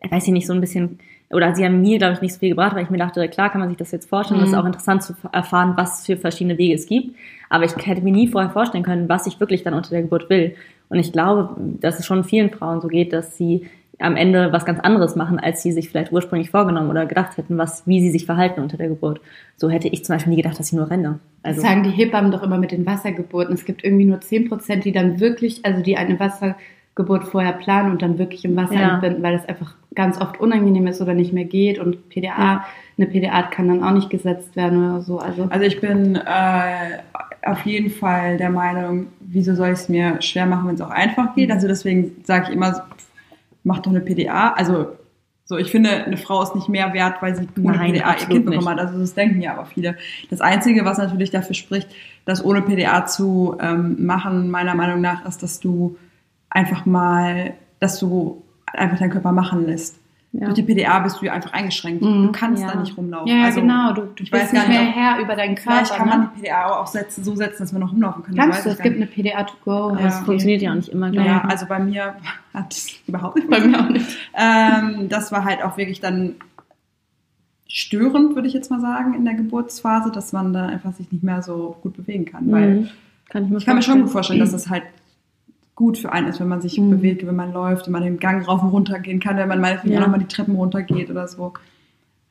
äh, 0.00 0.10
weiß 0.10 0.26
ich 0.26 0.32
nicht, 0.32 0.46
so 0.46 0.52
ein 0.52 0.60
bisschen, 0.60 0.98
oder 1.30 1.54
sie 1.54 1.64
haben 1.64 1.80
mir, 1.80 1.96
glaube 1.98 2.14
ich, 2.14 2.20
nicht 2.20 2.34
so 2.34 2.40
viel 2.40 2.50
gebracht, 2.50 2.74
weil 2.76 2.82
ich 2.84 2.90
mir 2.90 2.98
dachte, 2.98 3.26
klar 3.28 3.48
kann 3.50 3.60
man 3.60 3.68
sich 3.70 3.78
das 3.78 3.90
jetzt 3.92 4.08
vorstellen, 4.08 4.40
Mhm. 4.40 4.44
das 4.44 4.52
ist 4.52 4.58
auch 4.58 4.66
interessant 4.66 5.02
zu 5.02 5.14
erfahren, 5.32 5.74
was 5.76 6.04
für 6.04 6.16
verschiedene 6.18 6.58
Wege 6.58 6.74
es 6.74 6.86
gibt. 6.86 7.16
Aber 7.48 7.64
ich 7.64 7.72
hätte 7.86 8.02
mir 8.02 8.12
nie 8.12 8.28
vorher 8.28 8.50
vorstellen 8.50 8.84
können, 8.84 9.08
was 9.08 9.26
ich 9.26 9.40
wirklich 9.40 9.62
dann 9.62 9.72
unter 9.74 9.90
der 9.90 10.02
Geburt 10.02 10.28
will. 10.28 10.54
Und 10.90 10.98
ich 10.98 11.12
glaube, 11.12 11.56
dass 11.80 11.98
es 12.00 12.04
schon 12.06 12.24
vielen 12.24 12.50
Frauen 12.50 12.80
so 12.82 12.88
geht, 12.88 13.12
dass 13.12 13.36
sie 13.36 13.66
am 14.00 14.16
Ende 14.16 14.52
was 14.52 14.64
ganz 14.64 14.80
anderes 14.80 15.14
machen, 15.16 15.38
als 15.38 15.62
sie 15.62 15.72
sich 15.72 15.88
vielleicht 15.90 16.12
ursprünglich 16.12 16.50
vorgenommen 16.50 16.90
oder 16.90 17.06
gedacht 17.06 17.36
hätten, 17.36 17.58
was, 17.58 17.86
wie 17.86 18.00
sie 18.00 18.10
sich 18.10 18.26
verhalten 18.26 18.60
unter 18.60 18.76
der 18.76 18.88
Geburt. 18.88 19.20
So 19.56 19.68
hätte 19.70 19.88
ich 19.88 20.04
zum 20.04 20.14
Beispiel 20.16 20.30
nie 20.30 20.42
gedacht, 20.42 20.58
dass 20.58 20.68
ich 20.72 20.78
nur 20.78 20.90
renne. 20.90 21.18
Also 21.42 21.60
Also, 21.60 21.62
sagen 21.62 21.82
die 21.82 21.90
Hebammen 21.90 22.30
doch 22.30 22.42
immer 22.42 22.58
mit 22.58 22.70
den 22.72 22.86
Wassergeburten. 22.86 23.54
Es 23.54 23.64
gibt 23.64 23.84
irgendwie 23.84 24.04
nur 24.06 24.20
10 24.20 24.48
Prozent, 24.48 24.84
die 24.84 24.92
dann 24.92 25.20
wirklich, 25.20 25.64
also 25.64 25.82
die 25.82 25.96
eine 25.96 26.18
Wassergeburt 26.18 27.24
vorher 27.24 27.52
planen 27.52 27.90
und 27.92 28.02
dann 28.02 28.18
wirklich 28.18 28.44
im 28.44 28.56
Wasser 28.56 28.74
Ja. 28.74 28.94
entbinden, 28.94 29.22
weil 29.22 29.36
das 29.36 29.48
einfach 29.48 29.74
ganz 29.94 30.20
oft 30.20 30.40
unangenehm 30.40 30.86
ist 30.86 31.00
oder 31.00 31.14
nicht 31.14 31.32
mehr 31.32 31.44
geht. 31.44 31.78
Und 31.78 32.08
PDA, 32.08 32.64
eine 32.96 33.06
PDA 33.06 33.42
kann 33.42 33.68
dann 33.68 33.82
auch 33.84 33.92
nicht 33.92 34.10
gesetzt 34.10 34.56
werden 34.56 34.78
oder 34.92 35.02
so. 35.02 35.18
Also, 35.18 35.46
Also 35.50 35.64
ich 35.66 35.80
bin 35.80 36.16
äh, 36.16 36.98
auf 37.44 37.64
jeden 37.66 37.90
Fall 37.90 38.36
der 38.36 38.50
Meinung, 38.50 39.06
wieso 39.20 39.54
soll 39.54 39.68
ich 39.68 39.74
es 39.80 39.88
mir 39.88 40.20
schwer 40.22 40.46
machen, 40.46 40.68
wenn 40.68 40.74
es 40.74 40.80
auch 40.80 40.90
einfach 40.90 41.34
geht? 41.34 41.50
Also 41.50 41.66
deswegen 41.68 42.12
sage 42.24 42.46
ich 42.48 42.54
immer, 42.54 42.86
mach 43.62 43.80
doch 43.80 43.90
eine 43.90 44.00
PDA. 44.00 44.52
Also 44.52 44.96
So, 45.44 45.58
ich 45.58 45.70
finde, 45.72 45.90
eine 45.90 46.16
Frau 46.16 46.42
ist 46.42 46.54
nicht 46.54 46.68
mehr 46.68 46.92
wert, 46.94 47.20
weil 47.22 47.34
sie 47.34 47.48
ohne 47.58 47.76
Nein, 47.76 47.92
PDA 47.92 48.12
ihr 48.12 48.26
Kind 48.26 48.46
bekommen 48.46 48.68
hat. 48.68 48.78
Also 48.78 49.00
das 49.00 49.14
denken 49.14 49.40
ja 49.40 49.52
aber 49.52 49.66
viele. 49.66 49.96
Das 50.30 50.40
Einzige, 50.40 50.84
was 50.84 50.98
natürlich 50.98 51.30
dafür 51.32 51.54
spricht, 51.54 51.88
das 52.24 52.44
ohne 52.44 52.62
PDA 52.62 53.04
zu 53.06 53.56
ähm, 53.60 53.96
machen, 54.06 54.48
meiner 54.50 54.76
Meinung 54.76 55.00
nach, 55.00 55.26
ist, 55.26 55.42
dass 55.42 55.58
du 55.58 55.96
einfach 56.50 56.86
mal, 56.86 57.54
dass 57.80 57.98
du 57.98 58.44
einfach 58.66 58.98
deinen 58.98 59.10
Körper 59.10 59.32
machen 59.32 59.66
lässt. 59.66 59.99
Ja. 60.32 60.44
Durch 60.46 60.54
die 60.54 60.62
PDA 60.62 61.00
bist 61.00 61.20
du 61.20 61.26
ja 61.26 61.32
einfach 61.32 61.52
eingeschränkt. 61.52 62.02
Mhm. 62.02 62.22
Du 62.26 62.30
kannst 62.32 62.62
Ja. 62.62 62.70
da 62.72 62.78
nicht 62.80 62.96
rumlaufen. 62.96 63.26
Ja, 63.26 63.46
also, 63.46 63.60
genau. 63.62 63.92
Du, 63.94 64.02
du 64.02 64.22
ich 64.22 64.30
weiß 64.30 64.42
bist 64.42 64.52
gar 64.54 64.60
nicht 64.60 64.68
mehr 64.68 64.82
nicht, 64.84 64.94
Herr 64.96 65.18
über 65.20 65.34
deinen 65.34 65.56
Körper. 65.56 65.72
Vielleicht 65.84 65.94
kann 65.96 66.08
ne? 66.08 66.16
man 66.16 66.30
die 66.36 66.40
PDA 66.42 66.66
auch 66.80 66.86
setzen, 66.86 67.24
so 67.24 67.34
setzen, 67.34 67.62
dass 67.64 67.72
man 67.72 67.80
noch 67.80 67.90
rumlaufen 67.90 68.22
kann. 68.22 68.36
Das 68.36 68.44
Kannst 68.46 68.66
du, 68.66 68.70
es 68.70 68.78
gibt 68.78 68.98
nicht. 69.00 69.12
eine 69.18 69.30
PDA 69.30 69.42
to 69.42 69.54
go. 69.64 69.96
Ja. 69.96 70.02
Das 70.04 70.20
funktioniert 70.20 70.62
ja 70.62 70.70
auch 70.70 70.76
nicht 70.76 70.88
immer 70.90 71.10
gleich. 71.10 71.26
Ja, 71.26 71.40
also 71.48 71.66
bei 71.66 71.80
mir 71.80 72.14
hat 72.54 72.72
es 72.72 72.88
überhaupt 73.08 73.36
nicht 73.36 73.50
Bei 73.50 73.58
mir 73.58 73.76
auch 73.80 73.86
funktioniert. 73.86 74.18
Ähm, 74.34 75.08
das 75.08 75.32
war 75.32 75.44
halt 75.44 75.64
auch 75.64 75.76
wirklich 75.76 75.98
dann 76.00 76.36
störend, 77.66 78.34
würde 78.34 78.48
ich 78.48 78.54
jetzt 78.54 78.70
mal 78.70 78.80
sagen, 78.80 79.14
in 79.14 79.24
der 79.24 79.34
Geburtsphase, 79.34 80.10
dass 80.10 80.32
man 80.32 80.52
da 80.52 80.66
einfach 80.66 80.92
sich 80.94 81.10
nicht 81.12 81.22
mehr 81.22 81.42
so 81.42 81.76
gut 81.82 81.96
bewegen 81.96 82.24
kann. 82.24 82.50
Weil 82.50 82.70
Mhm. 82.74 82.88
Kann 83.28 83.44
ich 83.44 83.50
mir 83.50 83.58
ich 83.58 83.66
kann 83.66 83.76
mir 83.76 83.82
schon 83.82 84.00
gut 84.02 84.10
vorstellen. 84.10 84.40
vorstellen, 84.40 84.52
dass 84.52 84.52
es 84.52 84.68
halt 84.70 84.82
gut 85.80 85.96
für 85.96 86.12
einen 86.12 86.28
ist, 86.28 86.38
wenn 86.40 86.48
man 86.48 86.60
sich 86.60 86.78
Mhm. 86.78 86.90
bewegt, 86.90 87.26
wenn 87.26 87.34
man 87.34 87.54
läuft, 87.54 87.86
wenn 87.86 87.92
man 87.94 88.02
den 88.02 88.18
Gang 88.18 88.46
rauf 88.46 88.62
und 88.62 88.68
runter 88.68 88.98
gehen 88.98 89.18
kann, 89.18 89.38
wenn 89.38 89.48
man 89.48 89.60
meinetwegen 89.62 89.94
Ja. 89.94 90.00
auch 90.00 90.04
nochmal 90.04 90.20
die 90.20 90.26
Treppen 90.26 90.54
runtergeht 90.54 91.10
oder 91.10 91.26
so. 91.26 91.54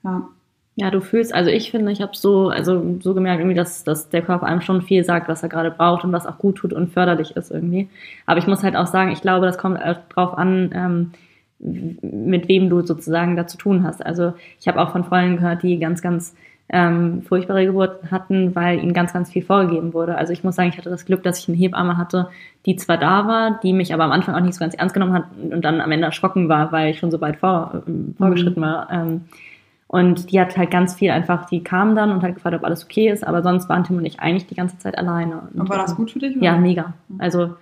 Ja. 0.04 0.28
Ja, 0.76 0.92
du 0.92 1.02
fühlst, 1.02 1.34
also 1.34 1.50
ich 1.50 1.72
finde, 1.72 1.92
ich 1.92 2.00
habe 2.02 2.12
so, 2.16 2.50
also 2.50 3.00
so 3.02 3.14
gemerkt, 3.16 3.40
irgendwie, 3.42 3.56
dass, 3.58 3.84
dass 3.84 4.10
der 4.10 4.22
Körper 4.22 4.46
einem 4.46 4.62
schon 4.62 4.82
viel 4.84 5.04
sagt, 5.04 5.28
was 5.28 5.42
er 5.44 5.50
gerade 5.50 5.72
braucht 5.72 6.04
und 6.06 6.14
was 6.14 6.26
auch 6.28 6.38
gut 6.38 6.56
tut 6.58 6.72
und 6.74 6.94
förderlich 6.94 7.36
ist 7.36 7.50
irgendwie. 7.52 7.90
Aber 8.28 8.38
ich 8.40 8.48
muss 8.48 8.64
halt 8.64 8.76
auch 8.78 8.88
sagen, 8.88 9.12
ich 9.12 9.22
glaube, 9.22 9.46
das 9.48 9.58
kommt 9.58 9.82
auch 9.84 9.98
drauf 10.10 10.38
an, 10.38 10.70
ähm, 10.74 11.12
mit 11.60 12.48
wem 12.48 12.70
du 12.70 12.82
sozusagen 12.86 13.36
da 13.36 13.46
zu 13.48 13.58
tun 13.58 13.84
hast. 13.84 14.06
Also 14.06 14.34
ich 14.62 14.68
habe 14.70 14.80
auch 14.80 14.92
von 14.92 15.04
Freunden 15.04 15.38
gehört, 15.38 15.64
die 15.64 15.80
ganz, 15.80 16.02
ganz 16.02 16.34
ähm, 16.72 17.24
furchtbare 17.24 17.66
Geburten 17.66 18.12
hatten, 18.12 18.56
weil 18.56 18.80
ihnen 18.80 18.94
ganz, 18.94 19.12
ganz 19.12 19.32
viel 19.32 19.44
vorgegeben 19.44 19.94
wurde. 19.94 20.18
Also 20.18 20.34
ich 20.34 20.44
muss 20.44 20.56
sagen, 20.56 20.70
ich 20.70 20.78
hatte 20.78 20.90
das 20.90 21.06
Glück, 21.06 21.24
dass 21.24 21.40
ich 21.40 21.48
eine 21.48 21.58
Hebamme 21.58 21.98
hatte, 21.98 22.30
die 22.66 22.76
zwar 22.76 22.98
da 22.98 23.28
war, 23.28 23.60
die 23.64 23.74
mich 23.74 23.94
aber 23.94 24.04
am 24.04 24.12
Anfang 24.12 24.36
auch 24.36 24.42
nicht 24.42 24.54
so 24.54 24.60
ganz 24.60 24.76
ernst 24.76 24.94
genommen 24.94 25.14
hat 25.14 25.26
und 25.52 25.66
dann 25.66 25.82
am 25.82 25.92
Ende 25.92 26.06
erschrocken 26.06 26.48
war, 26.48 26.72
weil 26.72 26.92
ich 26.92 27.00
schon 27.00 27.10
so 27.10 27.20
weit 27.22 27.38
vor, 27.38 27.84
ähm, 27.88 28.14
vorgeschritten 28.18 28.62
war. 28.62 28.88
Ähm, 28.92 29.22
und 29.88 30.32
die 30.32 30.40
hat 30.40 30.56
halt 30.56 30.70
ganz 30.70 30.94
viel 30.94 31.10
einfach, 31.10 31.48
die 31.48 31.64
kam 31.64 31.96
dann 31.96 32.12
und 32.12 32.22
hat 32.22 32.36
gefragt, 32.36 32.56
ob 32.56 32.64
alles 32.64 32.86
okay 32.86 33.10
ist, 33.10 33.26
aber 33.26 33.42
sonst 33.42 33.68
waren 33.70 33.84
Tim 33.84 33.98
und 33.98 34.06
ich 34.06 34.20
eigentlich 34.20 34.46
die 34.46 34.54
ganze 34.54 34.78
Zeit 34.78 34.96
alleine. 34.96 35.50
Und 35.56 35.68
war 35.68 35.80
das 35.80 35.96
gut 35.96 36.12
für 36.12 36.20
dich? 36.20 36.38
oder? 36.38 36.46
Ja, 36.46 36.58
mega. 36.58 36.94
Also, 37.18 37.56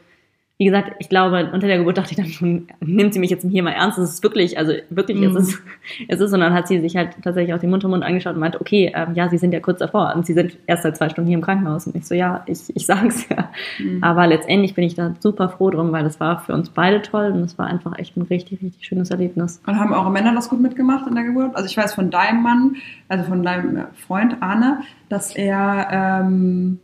wie 0.59 0.65
gesagt, 0.65 0.93
ich 0.97 1.07
glaube, 1.07 1.51
unter 1.53 1.67
der 1.67 1.77
Geburt 1.77 1.99
dachte 1.99 2.11
ich 2.11 2.17
dann 2.17 2.25
schon, 2.25 2.67
nimmt 2.79 3.13
sie 3.13 3.19
mich 3.19 3.29
jetzt 3.29 3.45
hier 3.47 3.61
mal 3.61 3.73
ernst? 3.73 3.99
Es 3.99 4.09
ist 4.15 4.23
wirklich, 4.23 4.57
also 4.57 4.73
wirklich, 4.89 5.17
Mhm. 5.19 5.37
es 5.37 5.49
ist, 5.49 5.61
es 6.07 6.19
ist, 6.19 6.33
und 6.33 6.39
dann 6.39 6.51
hat 6.53 6.67
sie 6.67 6.79
sich 6.79 6.95
halt 6.95 7.09
tatsächlich 7.23 7.53
auch 7.53 7.59
den 7.59 7.69
Mund 7.69 7.85
um 7.85 7.91
Mund 7.91 8.03
angeschaut 8.03 8.33
und 8.33 8.39
meinte, 8.39 8.59
okay, 8.59 8.91
ähm, 8.95 9.13
ja, 9.13 9.29
sie 9.29 9.37
sind 9.37 9.53
ja 9.53 9.59
kurz 9.59 9.77
davor 9.77 10.13
und 10.15 10.25
sie 10.25 10.33
sind 10.33 10.57
erst 10.65 10.81
seit 10.81 10.97
zwei 10.97 11.09
Stunden 11.09 11.27
hier 11.27 11.37
im 11.37 11.43
Krankenhaus. 11.43 11.85
Und 11.85 11.95
ich 11.95 12.07
so, 12.07 12.15
ja, 12.15 12.43
ich, 12.47 12.75
ich 12.75 12.87
sag's 12.87 13.29
ja. 13.29 13.51
Mhm. 13.77 14.03
Aber 14.03 14.25
letztendlich 14.25 14.73
bin 14.73 14.83
ich 14.83 14.95
da 14.95 15.13
super 15.19 15.49
froh 15.49 15.69
drum, 15.69 15.91
weil 15.91 16.03
das 16.03 16.19
war 16.19 16.39
für 16.39 16.53
uns 16.53 16.69
beide 16.71 17.03
toll 17.03 17.31
und 17.33 17.41
es 17.41 17.57
war 17.59 17.67
einfach 17.67 17.97
echt 17.99 18.17
ein 18.17 18.23
richtig, 18.23 18.63
richtig 18.63 18.83
schönes 18.83 19.11
Erlebnis. 19.11 19.61
Und 19.67 19.79
haben 19.79 19.93
eure 19.93 20.09
Männer 20.11 20.33
das 20.33 20.49
gut 20.49 20.59
mitgemacht 20.59 21.05
in 21.07 21.13
der 21.13 21.23
Geburt? 21.23 21.55
Also 21.55 21.67
ich 21.69 21.77
weiß 21.77 21.93
von 21.93 22.09
deinem 22.09 22.41
Mann, 22.41 22.77
also 23.09 23.25
von 23.25 23.43
deinem 23.43 23.85
Freund 24.07 24.37
Arne, 24.41 24.81
dass 25.07 25.35
er 25.35 26.21
ähm, 26.25 26.79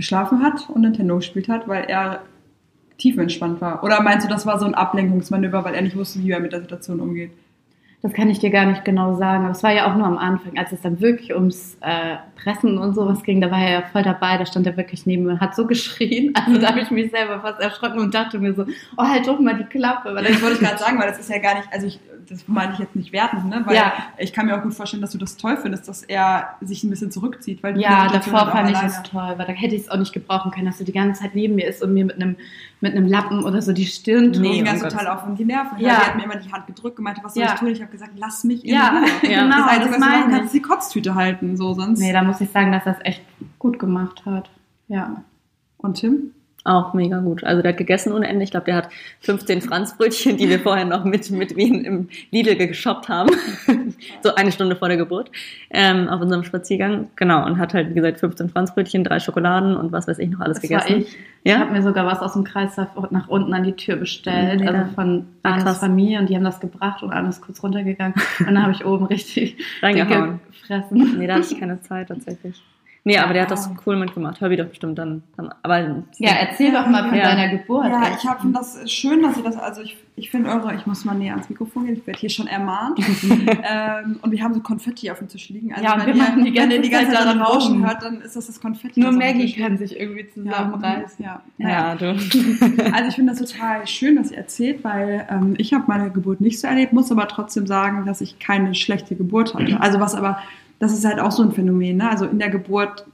geschlafen 0.00 0.42
hat 0.42 0.68
und 0.68 0.80
Nintendo 0.80 1.16
gespielt 1.16 1.48
hat, 1.48 1.68
weil 1.68 1.84
er 1.84 2.22
tiefenentspannt 2.98 3.60
war. 3.60 3.84
Oder 3.84 4.02
meinst 4.02 4.26
du, 4.26 4.30
das 4.30 4.46
war 4.46 4.58
so 4.58 4.66
ein 4.66 4.74
Ablenkungsmanöver, 4.74 5.64
weil 5.64 5.74
er 5.74 5.82
nicht 5.82 5.96
wusste, 5.96 6.20
wie 6.20 6.30
er 6.30 6.40
mit 6.40 6.52
der 6.52 6.60
Situation 6.60 7.00
umgeht? 7.00 7.30
Das 8.02 8.14
kann 8.14 8.30
ich 8.30 8.38
dir 8.38 8.48
gar 8.48 8.64
nicht 8.64 8.82
genau 8.86 9.14
sagen. 9.16 9.44
Aber 9.44 9.52
es 9.52 9.62
war 9.62 9.72
ja 9.72 9.90
auch 9.90 9.94
nur 9.94 10.06
am 10.06 10.16
Anfang, 10.16 10.56
als 10.56 10.72
es 10.72 10.80
dann 10.80 11.02
wirklich 11.02 11.34
ums 11.34 11.76
äh, 11.82 12.16
Pressen 12.34 12.78
und 12.78 12.94
sowas 12.94 13.22
ging. 13.24 13.42
Da 13.42 13.50
war 13.50 13.60
er 13.60 13.72
ja 13.72 13.82
voll 13.82 14.02
dabei. 14.02 14.38
Da 14.38 14.46
stand 14.46 14.66
er 14.66 14.78
wirklich 14.78 15.04
neben 15.04 15.24
mir 15.24 15.38
hat 15.38 15.54
so 15.54 15.66
geschrien. 15.66 16.32
Also 16.46 16.58
da 16.58 16.68
habe 16.68 16.80
ich 16.80 16.90
mich 16.90 17.10
selber 17.10 17.40
fast 17.40 17.60
erschrocken 17.60 18.00
und 18.00 18.14
dachte 18.14 18.38
mir 18.38 18.54
so, 18.54 18.64
oh, 18.96 19.04
halt 19.04 19.26
doch 19.26 19.38
mal 19.38 19.54
die 19.54 19.64
Klappe. 19.64 20.14
Weil 20.14 20.24
Das 20.24 20.40
wollte 20.40 20.54
ich 20.54 20.60
gerade 20.60 20.78
sagen, 20.78 20.98
weil 20.98 21.08
das 21.08 21.20
ist 21.20 21.28
ja 21.28 21.38
gar 21.38 21.56
nicht, 21.56 21.68
also 21.70 21.86
ich, 21.86 22.00
das 22.28 22.46
meine 22.48 22.72
ich 22.72 22.78
jetzt 22.78 22.96
nicht 22.96 23.12
wertend, 23.12 23.46
ne? 23.48 23.62
Weil 23.64 23.74
Ja. 23.76 23.92
ich 24.18 24.32
kann 24.32 24.46
mir 24.46 24.56
auch 24.58 24.62
gut 24.62 24.74
vorstellen, 24.74 25.00
dass 25.00 25.12
du 25.12 25.18
das 25.18 25.36
toll 25.36 25.56
findest, 25.56 25.88
dass 25.88 26.02
er 26.02 26.50
sich 26.60 26.84
ein 26.84 26.90
bisschen 26.90 27.10
zurückzieht. 27.10 27.62
Weil 27.62 27.80
Ja, 27.80 28.08
davor 28.08 28.50
fand 28.50 28.70
ich 28.70 28.82
es 28.82 29.02
toll, 29.02 29.34
weil 29.36 29.46
da 29.46 29.52
hätte 29.52 29.74
ich 29.74 29.82
es 29.82 29.88
auch 29.90 29.96
nicht 29.98 30.12
gebrauchen 30.12 30.50
können, 30.50 30.66
dass 30.66 30.78
du 30.78 30.84
die 30.84 30.92
ganze 30.92 31.22
Zeit 31.22 31.34
neben 31.34 31.54
mir 31.54 31.66
ist 31.68 31.82
und 31.82 31.92
mir 31.94 32.04
mit 32.04 32.16
einem 32.16 32.36
mit 32.82 32.96
einem 32.96 33.06
Lappen 33.06 33.44
oder 33.44 33.60
so 33.60 33.72
die 33.72 33.84
Stirn 33.84 34.30
Nee, 34.30 34.38
Nee, 34.38 34.58
um 34.60 34.64
ganz 34.64 34.80
Gottes 34.80 34.96
total 34.98 35.14
auf 35.14 35.22
die 35.36 35.44
Nerven. 35.44 35.78
Ja. 35.78 35.88
Ja. 35.88 35.94
Die 36.00 36.06
hat 36.06 36.16
mir 36.16 36.24
immer 36.24 36.36
die 36.36 36.50
Hand 36.50 36.66
gedrückt 36.66 36.96
und 36.98 37.04
meinte, 37.04 37.20
was 37.22 37.34
soll 37.34 37.42
Ja. 37.42 37.52
ich 37.52 37.60
tun? 37.60 37.68
Ich 37.68 37.82
habe 37.82 37.92
gesagt, 37.92 38.12
lass 38.16 38.42
mich 38.44 38.64
in 38.64 38.72
Ja, 38.74 38.88
Ruhe. 38.88 39.06
genau, 39.20 39.48
das 39.58 39.68
Einzige, 39.68 39.84
das 39.84 39.90
was 39.92 39.98
meine 40.00 40.30
kannst, 40.30 40.44
ist 40.46 40.54
die 40.54 40.62
Kotztüte 40.62 41.14
halten, 41.14 41.56
so 41.58 41.74
sonst. 41.74 42.00
Nee, 42.00 42.12
da 42.14 42.22
muss 42.22 42.40
ich 42.40 42.50
sagen, 42.50 42.72
dass 42.72 42.86
er 42.86 42.92
es 42.98 43.04
echt 43.04 43.22
gut 43.58 43.78
gemacht 43.78 44.24
hat. 44.24 44.48
Ja. 44.88 45.22
Und 45.76 45.94
Tim? 45.98 46.32
Auch 46.62 46.92
mega 46.92 47.20
gut. 47.20 47.42
Also 47.42 47.62
der 47.62 47.70
hat 47.72 47.78
gegessen 47.78 48.12
ohne 48.12 48.28
Ende. 48.28 48.44
Ich 48.44 48.50
glaube, 48.50 48.66
der 48.66 48.76
hat 48.76 48.90
15 49.20 49.62
Franzbrötchen, 49.62 50.36
die 50.36 50.46
wir 50.50 50.60
vorher 50.60 50.84
noch 50.84 51.04
mit, 51.04 51.30
mit 51.30 51.56
Wien 51.56 51.84
im 51.86 52.08
Lidl 52.30 52.54
geshoppt 52.56 53.08
haben. 53.08 53.30
so 54.22 54.34
eine 54.34 54.52
Stunde 54.52 54.76
vor 54.76 54.88
der 54.88 54.98
Geburt. 54.98 55.30
Ähm, 55.70 56.08
auf 56.08 56.20
unserem 56.20 56.44
Spaziergang. 56.44 57.08
Genau. 57.16 57.46
Und 57.46 57.56
hat 57.58 57.72
halt, 57.72 57.90
wie 57.90 57.94
gesagt, 57.94 58.20
15 58.20 58.50
Franzbrötchen, 58.50 59.04
drei 59.04 59.20
Schokoladen 59.20 59.74
und 59.74 59.90
was 59.90 60.06
weiß 60.06 60.18
ich 60.18 60.28
noch 60.28 60.40
alles 60.40 60.60
Das 60.60 60.70
war 60.70 60.80
gegessen. 60.80 61.00
ich. 61.02 61.18
Ich 61.44 61.50
Ja? 61.50 61.60
habe 61.60 61.72
mir 61.72 61.82
sogar 61.82 62.04
was 62.04 62.20
aus 62.20 62.34
dem 62.34 62.44
Kreis 62.44 62.76
nach 62.76 63.28
unten 63.28 63.54
an 63.54 63.62
die 63.64 63.72
Tür 63.72 63.96
bestellt, 63.96 64.60
Mega. 64.60 64.72
also 64.72 64.92
von 64.94 65.26
Ah, 65.42 65.58
krass. 65.62 65.78
Familie 65.78 66.18
und 66.18 66.28
die 66.28 66.36
haben 66.36 66.44
das 66.44 66.60
gebracht 66.60 67.02
und 67.02 67.10
Arne 67.10 67.30
ist 67.30 67.40
kurz 67.40 67.62
runtergegangen 67.62 68.12
und 68.40 68.46
dann 68.46 68.62
habe 68.62 68.72
ich 68.72 68.84
oben 68.84 69.06
richtig 69.06 69.56
Reingehauen. 69.82 70.40
gefressen. 70.50 71.16
Nee, 71.18 71.26
da 71.26 71.36
hatte 71.36 71.46
ich 71.54 71.58
keine 71.58 71.80
Zeit 71.80 72.08
tatsächlich. 72.08 72.60
Nee, 73.02 73.16
aber 73.16 73.32
der 73.32 73.42
hat 73.42 73.50
das 73.50 73.70
cool 73.86 73.96
mitgemacht. 73.96 74.40
Hör 74.42 74.50
doch 74.54 74.66
bestimmt 74.66 74.98
dann. 74.98 75.22
dann 75.36 75.54
aber 75.62 76.04
Ja, 76.18 76.32
erzähl 76.32 76.70
doch 76.70 76.86
mal 76.86 77.08
von 77.08 77.16
Ja. 77.16 77.34
deiner 77.34 77.48
Geburt. 77.48 77.86
Ja, 77.86 78.02
ich 78.16 78.28
habe 78.28 78.40
finde 78.42 78.58
das 78.58 78.90
schön, 78.92 79.22
dass 79.22 79.38
ihr 79.38 79.42
das, 79.42 79.56
also 79.56 79.80
ich, 79.80 79.96
ich 80.16 80.30
finde 80.30 80.50
eure, 80.50 80.74
ich 80.74 80.84
muss 80.86 81.06
mal 81.06 81.14
näher 81.14 81.32
ans 81.32 81.48
Mikrofon 81.48 81.86
gehen, 81.86 81.96
ich 81.96 82.06
werde 82.06 82.20
hier 82.20 82.28
schon 82.28 82.46
ermahnt. 82.46 82.98
ähm, 83.38 84.18
und 84.20 84.30
wir 84.32 84.42
haben 84.42 84.52
so 84.52 84.60
Konfetti 84.60 85.10
auf 85.10 85.18
dem 85.18 85.28
Tisch 85.28 85.48
liegen. 85.48 85.72
Also 85.72 85.82
Ja, 85.82 85.96
wenn 85.98 86.08
wir 86.08 86.14
ihr, 86.14 86.22
machen 86.22 86.44
die 86.44 86.52
ganze 86.52 86.68
wenn 86.70 86.76
ihr 86.76 86.82
die 86.82 86.90
ganze 86.90 87.12
Zeit 87.12 87.20
daran 87.24 87.40
rauschen 87.40 87.86
hört, 87.86 88.02
dann 88.02 88.20
ist 88.20 88.36
das 88.36 88.48
das 88.48 88.60
Konfetti. 88.60 89.00
Nur 89.00 89.12
Maggie 89.12 89.50
kann 89.54 89.78
sich 89.78 89.98
irgendwie 89.98 90.26
Ja, 90.26 90.32
zusammenreißen. 90.34 91.24
ja. 91.24 91.40
Naja. 91.56 91.78
ja, 91.88 91.94
du. 91.94 92.12
Also 92.92 93.08
ich 93.08 93.14
finde 93.14 93.32
das 93.32 93.50
total 93.50 93.86
schön, 93.86 94.16
dass 94.16 94.30
ihr 94.30 94.36
erzählt, 94.38 94.84
weil 94.84 95.26
ähm, 95.30 95.54
ich 95.56 95.72
habe 95.72 95.84
meine 95.86 96.10
Geburt 96.10 96.40
nicht 96.42 96.60
so 96.60 96.66
erlebt, 96.66 96.92
muss 96.92 97.10
aber 97.10 97.26
trotzdem 97.28 97.66
sagen, 97.66 98.04
dass 98.04 98.20
ich 98.20 98.38
keine 98.38 98.74
schlechte 98.74 99.16
Geburt 99.16 99.54
hatte. 99.54 99.80
Also 99.80 100.00
was 100.00 100.14
aber, 100.14 100.38
das 100.80 100.92
ist 100.92 101.04
halt 101.04 101.20
auch 101.20 101.30
so 101.30 101.44
ein 101.44 101.52
Phänomen. 101.52 101.98
Ne? 101.98 102.10
Also 102.10 102.24
in 102.24 102.40
der 102.40 102.50
Geburt 102.50 103.06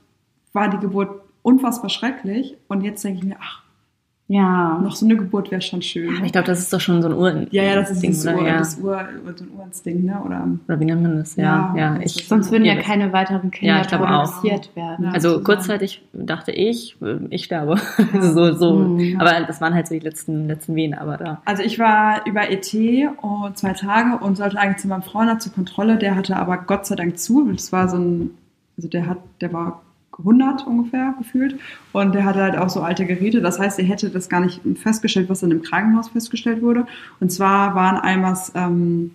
war 0.54 0.70
die 0.70 0.78
Geburt 0.78 1.20
unfassbar 1.42 1.90
schrecklich 1.90 2.56
und 2.68 2.82
jetzt 2.82 3.04
denke 3.04 3.18
ich 3.18 3.24
mir, 3.24 3.36
ach, 3.38 3.62
Ja. 4.28 4.80
noch 4.82 4.96
so 4.96 5.06
eine 5.06 5.16
Geburt 5.16 5.52
wäre 5.52 5.60
schon 5.62 5.82
schön. 5.82 6.16
Aber 6.16 6.26
ich 6.26 6.32
glaube, 6.32 6.48
das 6.48 6.58
ist 6.58 6.72
doch 6.72 6.80
schon 6.80 7.00
so 7.00 7.08
ein 7.08 7.14
Ur 7.14 7.46
ja, 7.52 7.62
ja, 7.62 7.76
das 7.76 7.92
ist 7.92 8.02
Ding, 8.02 8.10
das? 8.10 8.26
Ur, 8.26 8.46
Ja. 8.46 8.58
das 8.58 8.78
Ur, 8.80 8.98
so 9.36 9.44
ein 9.44 9.50
Urinstinkt, 9.56 10.04
ne? 10.04 10.20
Oder 10.24 10.48
Oder 10.66 10.80
wie 10.80 10.84
nennt 10.84 11.02
man 11.02 11.16
das? 11.18 11.36
Ja, 11.36 11.72
Ja, 11.76 11.80
ja. 11.94 11.98
das 11.98 12.16
ich, 12.16 12.26
Sonst 12.26 12.50
würden 12.50 12.64
ja 12.64 12.74
keine 12.82 13.12
weiteren 13.12 13.52
Kinder 13.52 13.76
Ja, 13.76 13.82
glaube 13.82 14.08
auch. 14.08 14.24
produziert 14.40 14.74
werden. 14.74 15.04
Ja. 15.04 15.12
Also 15.12 15.28
sozusagen. 15.28 15.44
kurzzeitig 15.44 16.02
dachte 16.12 16.50
ich, 16.50 16.96
äh, 17.02 17.18
ich 17.30 17.44
sterbe. 17.44 17.76
Also 18.12 18.32
so, 18.32 18.52
so. 18.54 18.74
Mhm. 18.80 19.20
Aber 19.20 19.30
das 19.46 19.60
waren 19.60 19.74
halt 19.74 19.86
so 19.86 19.94
die 19.94 20.00
letzten, 20.00 20.48
letzten 20.48 20.74
Wehen, 20.74 20.94
aber 20.94 21.16
da. 21.18 21.40
Also 21.44 21.62
ich 21.62 21.78
war 21.78 22.26
über 22.26 22.50
ET 22.50 22.74
und 23.22 23.56
zwei 23.56 23.74
Tage 23.74 24.24
und 24.24 24.36
sollte 24.36 24.58
eigentlich 24.58 24.78
zu 24.78 24.88
meinem 24.88 25.02
Frauenarzt 25.02 25.44
zur 25.44 25.52
Kontrolle. 25.54 25.98
Der 25.98 26.16
hatte 26.16 26.36
aber 26.36 26.56
Gott 26.58 26.84
sei 26.86 26.96
Dank 26.96 27.16
zu. 27.18 27.48
Das 27.52 27.70
war 27.70 27.88
so 27.88 27.96
ein, 27.96 28.30
also 28.76 28.88
der 28.88 29.06
hat, 29.06 29.18
der 29.40 29.52
war 29.52 29.82
100 30.18 30.66
ungefähr 30.66 31.14
gefühlt 31.18 31.58
und 31.92 32.14
der 32.14 32.24
hatte 32.24 32.40
halt 32.40 32.56
auch 32.56 32.68
so 32.68 32.80
alte 32.80 33.06
Geräte. 33.06 33.40
Das 33.40 33.58
heißt, 33.58 33.78
er 33.78 33.84
hätte 33.84 34.10
das 34.10 34.28
gar 34.28 34.40
nicht 34.40 34.60
festgestellt, 34.76 35.28
was 35.28 35.40
dann 35.40 35.50
im 35.50 35.62
Krankenhaus 35.62 36.08
festgestellt 36.08 36.62
wurde. 36.62 36.86
Und 37.20 37.30
zwar 37.30 37.74
waren 37.74 37.96
Almas 37.96 38.52
ähm, 38.54 39.12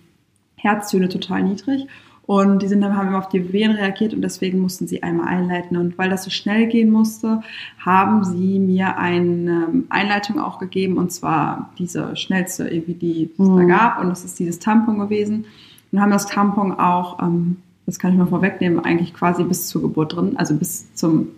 Herztöne 0.56 1.08
total 1.08 1.42
niedrig 1.42 1.86
und 2.24 2.62
die 2.62 2.68
sind 2.68 2.80
dann 2.80 2.96
haben 2.96 3.08
immer 3.08 3.18
auf 3.18 3.28
die 3.28 3.52
Wehen 3.52 3.72
reagiert 3.72 4.14
und 4.14 4.22
deswegen 4.22 4.60
mussten 4.60 4.86
sie 4.86 5.02
einmal 5.02 5.26
einleiten. 5.26 5.76
Und 5.76 5.98
weil 5.98 6.08
das 6.08 6.22
so 6.22 6.30
schnell 6.30 6.66
gehen 6.68 6.90
musste, 6.90 7.42
haben 7.78 8.24
sie 8.24 8.58
mir 8.60 8.96
eine 8.96 9.66
ähm, 9.68 9.86
Einleitung 9.90 10.38
auch 10.38 10.58
gegeben 10.58 10.98
und 10.98 11.10
zwar 11.10 11.70
diese 11.78 12.16
schnellste, 12.16 12.68
irgendwie, 12.68 12.94
die 12.94 13.30
es 13.32 13.36
da 13.38 13.44
Mhm. 13.44 13.68
gab 13.68 14.00
und 14.00 14.08
das 14.08 14.24
ist 14.24 14.38
dieses 14.38 14.60
Tampon 14.60 14.98
gewesen. 14.98 15.46
Und 15.90 16.00
haben 16.00 16.10
das 16.12 16.26
Tampon 16.26 16.72
auch, 16.72 17.20
ähm, 17.20 17.56
das 17.86 17.98
kann 17.98 18.12
ich 18.12 18.18
mal 18.18 18.26
vorwegnehmen, 18.26 18.80
eigentlich 18.80 19.14
quasi 19.14 19.44
bis 19.44 19.68
zur 19.68 19.82
Geburt 19.82 20.14
drin, 20.14 20.36
also 20.36 20.54
bis 20.54 20.92
zum 20.94 21.28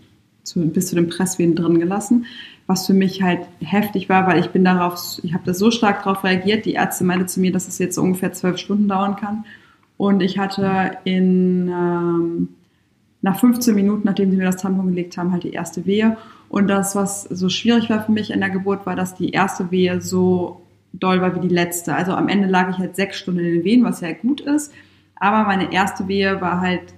zu, 0.45 0.61
bis 0.69 0.89
zu 0.89 0.95
den 0.95 1.09
Presswehen 1.09 1.57
drin 1.57 1.81
gelassen, 1.81 2.27
was 2.67 2.87
für 2.87 2.95
mich 2.95 3.23
halt 3.23 3.41
heftig 3.61 4.09
war, 4.09 4.27
weil 4.27 4.39
ich 4.39 4.51
bin 4.51 4.65
darauf, 4.65 5.19
ich 5.23 5.35
habe 5.35 5.45
da 5.45 5.55
so 5.55 5.71
stark 5.71 6.05
darauf 6.05 6.23
reagiert. 6.23 6.67
Die 6.67 6.75
Ärzte 6.75 7.05
meinte 7.05 7.27
zu 7.27 7.41
mir, 7.41 7.51
dass 7.53 7.67
es 7.67 7.79
jetzt 7.79 7.99
ungefähr 7.99 8.33
zwölf 8.33 8.59
Stunden 8.59 8.89
dauern 8.89 9.17
kann. 9.17 9.45
Und 9.97 10.23
ich 10.23 10.39
hatte 10.39 10.93
in 11.05 11.69
ähm, 11.69 12.49
nach 13.23 13.39
15 13.39 13.75
Minuten, 13.75 14.03
nachdem 14.05 14.31
sie 14.31 14.37
mir 14.37 14.45
das 14.45 14.59
Tampon 14.59 14.89
gelegt 14.89 15.17
haben, 15.17 15.33
halt 15.33 15.45
die 15.45 15.53
erste 15.53 15.87
Wehe. 15.87 16.17
Und 16.49 16.69
das, 16.69 16.95
was 16.95 17.23
so 17.25 17.49
schwierig 17.49 17.91
war 17.91 18.05
für 18.05 18.13
mich 18.13 18.31
in 18.31 18.41
der 18.41 18.51
Geburt, 18.51 18.87
war, 18.87 18.97
dass 18.97 19.15
die 19.15 19.31
erste 19.31 19.71
Wehe 19.71 20.01
so 20.01 20.61
doll 20.93 21.21
war 21.21 21.35
wie 21.35 21.47
die 21.47 21.55
letzte. 21.55 21.95
Also 21.95 22.13
am 22.13 22.29
Ende 22.29 22.49
lag 22.49 22.71
ich 22.71 22.79
halt 22.79 22.97
sechs 22.97 23.17
Stunden 23.19 23.41
in 23.41 23.55
den 23.55 23.65
Wehen, 23.65 23.85
was 23.85 24.01
ja 24.01 24.13
gut 24.13 24.41
ist. 24.41 24.73
Aber 25.25 25.45
meine 25.45 25.73
erste 25.73 26.07
Wehe 26.07 26.39
war 26.43 26.61
halt 26.61 26.94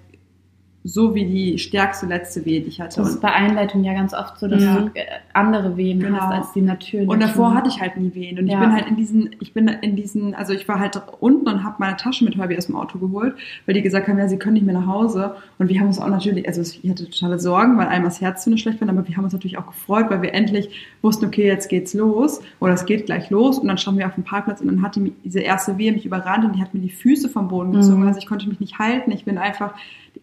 so 0.88 1.16
wie 1.16 1.25
die 1.25 1.59
stärkste 1.59 2.07
letzte 2.07 2.45
Wehe, 2.45 2.61
die 2.61 2.69
ich 2.69 2.81
hatte. 2.81 3.00
Das 3.00 3.11
ist 3.11 3.21
bei 3.21 3.33
Einleitung 3.33 3.83
ja 3.83 3.93
ganz 3.93 4.14
oft 4.14 4.38
so, 4.38 4.47
dass 4.47 4.62
Ja. 4.62 4.76
du 4.78 4.87
äh, 4.95 5.02
andere 5.33 5.76
Wehen 5.76 5.99
Genau. 5.99 6.19
hast 6.21 6.33
als 6.33 6.52
die 6.52 6.61
natürlichen. 6.62 7.11
Und 7.11 7.21
davor 7.21 7.55
hatte 7.55 7.69
ich 7.69 7.81
halt 7.81 7.97
nie 7.97 8.14
Wehen. 8.14 8.38
Und 8.38 8.47
Ja. 8.47 8.55
ich 8.55 8.61
bin 8.61 8.73
halt 8.73 8.87
in 8.87 8.97
diesen, 8.97 9.31
ich 9.40 9.52
bin 9.52 9.66
in 9.66 9.97
diesen, 9.97 10.35
also 10.37 10.52
ich 10.52 10.69
war 10.69 10.78
halt 10.78 11.00
unten 11.19 11.49
und 11.49 11.64
habe 11.64 11.75
meine 11.78 11.97
Tasche 11.97 12.25
mit 12.25 12.37
Herbie 12.37 12.57
aus 12.57 12.66
dem 12.66 12.76
Auto 12.76 12.99
geholt, 12.99 13.35
weil 13.66 13.75
die 13.75 13.83
gesagt 13.83 14.07
haben, 14.07 14.16
ja, 14.19 14.28
sie 14.28 14.38
können 14.38 14.55
nicht 14.55 14.64
mehr 14.66 14.75
nach 14.78 14.87
Hause. 14.87 15.35
Und 15.59 15.69
wir 15.69 15.81
haben 15.81 15.88
uns 15.88 15.99
auch 15.99 16.09
natürlich, 16.09 16.47
also 16.47 16.62
ich 16.62 16.88
hatte 16.88 17.11
totale 17.11 17.40
Sorgen, 17.40 17.76
weil 17.78 17.88
einmal 17.88 18.11
das 18.11 18.21
Herz 18.21 18.45
zu 18.45 18.57
schlecht 18.57 18.81
war, 18.81 18.88
aber 18.88 19.09
wir 19.09 19.16
haben 19.16 19.25
uns 19.25 19.33
natürlich 19.33 19.59
auch 19.59 19.66
gefreut, 19.66 20.07
weil 20.09 20.23
wir 20.23 20.35
endlich 20.35 20.71
wussten, 21.02 21.26
okay, 21.26 21.47
jetzt 21.49 21.69
geht's 21.69 21.95
los 21.95 22.40
oder 22.61 22.75
es 22.75 22.85
geht 22.87 23.07
gleich 23.07 23.28
los. 23.31 23.59
Und 23.59 23.66
dann 23.66 23.76
standen 23.78 23.99
wir 23.99 24.07
auf 24.07 24.14
dem 24.14 24.23
Parkplatz 24.25 24.61
und 24.61 24.69
dann 24.69 24.83
hat 24.83 24.95
die, 24.95 25.12
diese 25.25 25.40
erste 25.40 25.78
Wehe 25.78 25.90
mich 25.93 26.07
überrannt 26.07 26.45
und 26.45 26.55
die 26.55 26.61
hat 26.62 26.75
mir 26.75 26.81
die 26.81 26.90
Füße 26.90 27.28
vom 27.28 27.49
Boden 27.49 27.73
gezogen. 27.73 28.02
Mhm. 28.02 28.07
Also 28.07 28.21
ich 28.21 28.26
konnte 28.26 28.49
mich 28.49 28.61
nicht 28.61 28.78
halten. 28.78 29.11
Ich 29.11 29.25
bin 29.25 29.37
einfach, 29.37 29.75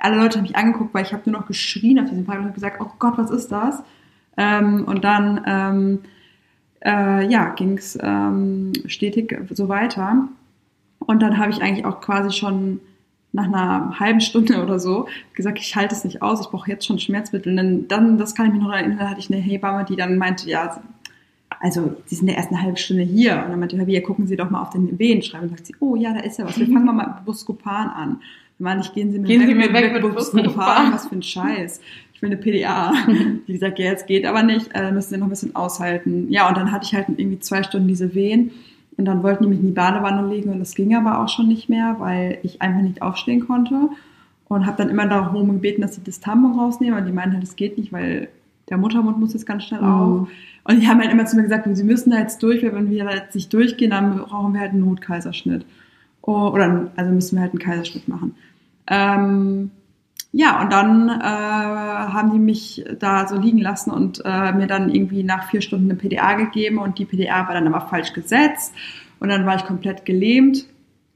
alle 0.04 0.18
Leute 0.18 0.38
haben 0.38 0.44
mich 0.44 0.56
angeguckt, 0.56 0.94
weil 0.94 1.06
ich 1.06 1.14
habe 1.14 1.30
nur 1.30 1.40
noch 1.40 1.48
geschrien 1.48 2.00
auf 2.00 2.10
diesem 2.10 2.26
Parkplatz 2.26 2.50
und 2.50 2.54
gesagt, 2.54 2.82
oh 2.82 2.92
Gott, 3.00 3.18
was 3.18 3.32
ist 3.32 3.52
das? 3.52 3.82
Ähm, 4.38 4.84
und 4.86 5.04
dann, 5.04 5.42
ähm, 5.46 6.00
äh, 6.84 7.26
ja, 7.32 7.50
ging 7.50 7.78
es 7.78 7.98
ähm, 8.02 8.74
stetig 8.86 9.36
so 9.52 9.70
weiter. 9.70 10.28
Und 11.00 11.22
dann 11.22 11.38
habe 11.38 11.52
ich 11.52 11.62
eigentlich 11.62 11.86
auch 11.86 12.02
quasi 12.02 12.32
schon 12.32 12.82
nach 13.32 13.46
einer 13.46 14.00
halben 14.00 14.22
Stunde 14.22 14.62
oder 14.62 14.78
so 14.80 15.08
gesagt, 15.34 15.60
ich 15.60 15.76
halte 15.76 15.96
es 15.96 16.04
nicht 16.04 16.22
aus, 16.22 16.42
ich 16.42 16.48
brauche 16.48 16.70
jetzt 16.70 16.86
schon 16.86 17.00
Schmerzmittel. 17.00 17.56
Dann, 17.56 17.88
dann, 17.88 18.18
das 18.18 18.36
kann 18.36 18.48
ich 18.48 18.54
mich 18.54 18.62
noch 18.62 18.74
erinnern, 18.74 19.00
da 19.00 19.10
hatte 19.10 19.20
ich 19.20 19.32
eine 19.32 19.42
Hebamme, 19.42 19.86
die 19.86 19.96
dann 19.96 20.18
meinte, 20.18 20.50
ja, 20.50 20.82
also 21.60 21.96
Sie 22.06 22.16
sind 22.16 22.28
ja 22.28 22.36
erst 22.36 22.50
eine 22.50 22.62
halbe 22.62 22.78
Stunde 22.78 23.04
hier. 23.04 23.42
Und 23.44 23.52
dann 23.52 23.60
meinte 23.60 23.76
ich, 23.76 23.88
ja, 23.88 24.02
gucken 24.02 24.28
Sie 24.28 24.36
doch 24.36 24.50
mal 24.50 24.62
auf 24.62 24.72
den 24.72 25.00
Wehenschreiber. 25.00 25.44
Und 25.44 25.50
sagt 25.52 25.66
sie, 25.66 25.76
oh 25.80 25.96
ja, 25.96 26.14
da 26.14 26.20
ist 26.20 26.38
ja 26.38 26.46
was. 26.46 26.60
Wir 26.60 26.68
fangen 26.68 26.86
mal 26.86 26.94
mit 26.94 27.26
Buscopan 27.26 27.88
an. 27.88 28.22
Meine 28.60 28.82
ich, 28.82 28.94
gehen 28.94 29.12
Sie 29.12 29.20
mir 29.20 29.28
Gehen 29.28 29.42
weg, 29.42 29.48
Sie 29.48 29.56
mir 29.56 29.74
weg 29.74 29.94
mit, 29.94 30.04
mit 30.04 30.16
Buscopan. 30.16 30.44
Buscopan. 30.44 30.94
Was 30.94 31.08
für 31.08 31.16
ein 31.16 31.24
Scheiß. 31.24 31.82
Ich 32.14 32.22
will 32.22 32.30
eine 32.30 32.38
PDA. 32.38 32.94
Die 33.48 33.54
gesagt, 33.54 33.80
ja, 33.80 33.86
jetzt 33.86 34.08
geht 34.08 34.26
aber 34.26 34.44
nicht, 34.44 34.70
äh, 34.74 34.92
müssen 34.92 35.10
Sie 35.10 35.18
noch 35.18 35.28
ein 35.28 35.32
bisschen 35.32 35.56
aushalten. 35.56 36.32
Ja, 36.32 36.48
und 36.48 36.58
dann 36.58 36.72
hatte 36.72 36.86
ich 36.86 36.96
halt 36.96 37.08
irgendwie 37.18 37.40
zwei 37.40 37.64
Stunden 37.64 37.88
diese 37.88 38.14
Wehen. 38.16 38.52
Und 38.98 39.06
dann 39.06 39.24
wollten 39.24 39.44
die 39.44 39.50
mich 39.50 39.60
in 39.60 39.68
die 39.68 39.74
Badewanne 39.74 40.28
legen 40.28 40.52
und 40.52 40.60
das 40.60 40.76
ging 40.76 40.96
aber 40.96 41.20
auch 41.20 41.28
schon 41.28 41.48
nicht 41.48 41.68
mehr, 41.68 41.96
weil 41.98 42.38
ich 42.44 42.62
einfach 42.62 42.82
nicht 42.82 43.02
aufstehen 43.02 43.48
konnte. 43.48 43.90
Und 44.48 44.68
habe 44.68 44.78
dann 44.78 44.90
immer 44.90 45.08
darum 45.08 45.52
gebeten, 45.52 45.82
dass 45.82 45.96
sie 45.96 46.04
das 46.04 46.20
Tampon 46.20 46.60
rausnehmen. 46.60 47.00
Und 47.00 47.08
die 47.08 47.12
meinten 47.12 47.34
halt, 47.34 47.44
das 47.44 47.56
geht 47.56 47.78
nicht, 47.78 47.92
weil 47.92 48.28
der 48.70 48.78
Muttermund 48.78 49.20
muss 49.20 49.34
jetzt 49.34 49.48
ganz 49.48 49.64
schnell 49.64 49.82
auf. 49.82 50.28
Und 50.66 50.82
die 50.82 50.88
haben 50.88 51.00
halt 51.00 51.12
immer 51.12 51.26
zu 51.26 51.36
mir 51.36 51.44
gesagt, 51.44 51.68
sie 51.74 51.84
müssen 51.84 52.12
da 52.12 52.20
jetzt 52.20 52.42
durch, 52.44 52.64
weil 52.64 52.76
wenn 52.76 52.90
wir 52.90 53.04
da 53.04 53.16
jetzt 53.16 53.36
nicht 53.36 53.52
durchgehen, 53.52 53.90
dann 53.90 54.18
brauchen 54.18 54.54
wir 54.54 54.62
halt 54.62 54.72
einen 54.72 54.86
Notkaiserschnitt. 54.86 55.66
Oh, 56.26 56.48
oder 56.48 56.90
also 56.96 57.12
müssen 57.12 57.36
wir 57.36 57.42
halt 57.42 57.52
einen 57.52 57.60
Kaiserschnitt 57.60 58.08
machen. 58.08 58.36
Ähm, 58.88 59.72
ja, 60.32 60.62
und 60.62 60.72
dann 60.72 61.10
äh, 61.10 61.22
haben 61.22 62.32
die 62.32 62.40
mich 62.40 62.84
da 62.98 63.28
so 63.28 63.38
liegen 63.38 63.60
lassen 63.60 63.92
und 63.92 64.22
äh, 64.26 64.54
mir 64.54 64.66
dann 64.66 64.90
irgendwie 64.90 65.24
nach 65.24 65.50
vier 65.50 65.62
Stunden 65.62 65.92
eine 65.92 66.00
PDA 66.00 66.34
gegeben 66.34 66.80
und 66.80 66.98
die 66.98 67.06
PDA 67.06 67.48
war 67.48 67.54
dann 67.54 67.68
aber 67.68 67.82
falsch 67.88 68.14
gesetzt 68.14 68.74
und 69.20 69.30
dann 69.30 69.46
war 69.46 69.58
ich 69.58 69.66
komplett 69.66 70.06
gelähmt, 70.06 70.66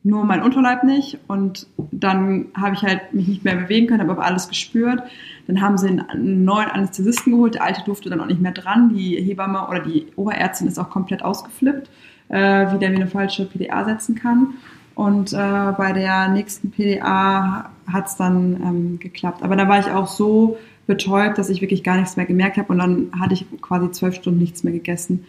nur 0.04 0.26
mein 0.26 0.44
Unterleib 0.44 0.84
nicht 0.84 1.18
und 1.28 1.68
dann 1.78 2.48
habe 2.54 2.76
ich 2.76 2.84
halt 2.84 3.14
mich 3.14 3.28
nicht 3.28 3.44
mehr 3.46 3.56
bewegen 3.56 3.88
können, 3.88 4.02
habe 4.02 4.12
aber 4.12 4.26
alles 4.26 4.50
gespürt. 4.50 5.02
Dann 5.48 5.62
haben 5.62 5.78
sie 5.78 5.88
einen 5.88 6.44
neuen 6.44 6.70
Anästhesisten 6.70 7.32
geholt, 7.32 7.56
der 7.56 7.64
alte 7.64 7.82
durfte 7.86 8.10
dann 8.10 8.20
auch 8.20 8.28
nicht 8.28 8.42
mehr 8.42 8.52
dran, 8.52 8.94
die 8.94 9.16
Hebamme 9.16 9.68
oder 9.68 9.80
die 9.80 10.08
Oberärztin 10.18 10.68
ist 10.68 10.78
auch 10.78 10.90
komplett 10.90 11.24
ausgeflippt, 11.24 11.90
äh, 12.28 12.72
wie 12.72 12.78
der 12.78 12.90
mir 12.90 12.98
eine 12.98 13.08
falsche 13.08 13.46
PDA 13.46 13.86
setzen 13.86 14.16
kann. 14.16 14.56
Und 14.98 15.32
äh, 15.32 15.74
bei 15.78 15.94
der 15.94 16.28
nächsten 16.30 16.72
PDA 16.72 17.70
hat 17.86 18.08
es 18.08 18.16
dann 18.16 18.60
ähm, 18.64 19.00
geklappt. 19.00 19.44
Aber 19.44 19.56
da 19.56 19.68
war 19.68 19.80
ich 19.80 19.92
auch 19.92 20.08
so 20.08 20.58
betäubt, 20.88 21.38
dass 21.38 21.52
ich 21.52 21.62
wirklich 21.62 21.84
gar 21.84 21.98
nichts 21.98 22.18
mehr 22.18 22.26
gemerkt 22.26 22.58
habe. 22.58 22.74
Und 22.74 22.80
dann 22.80 23.12
hatte 23.20 23.36
ich 23.36 23.46
quasi 23.62 23.92
zwölf 23.92 24.16
Stunden 24.16 24.40
nichts 24.40 24.64
mehr 24.64 24.74
gegessen 24.74 25.24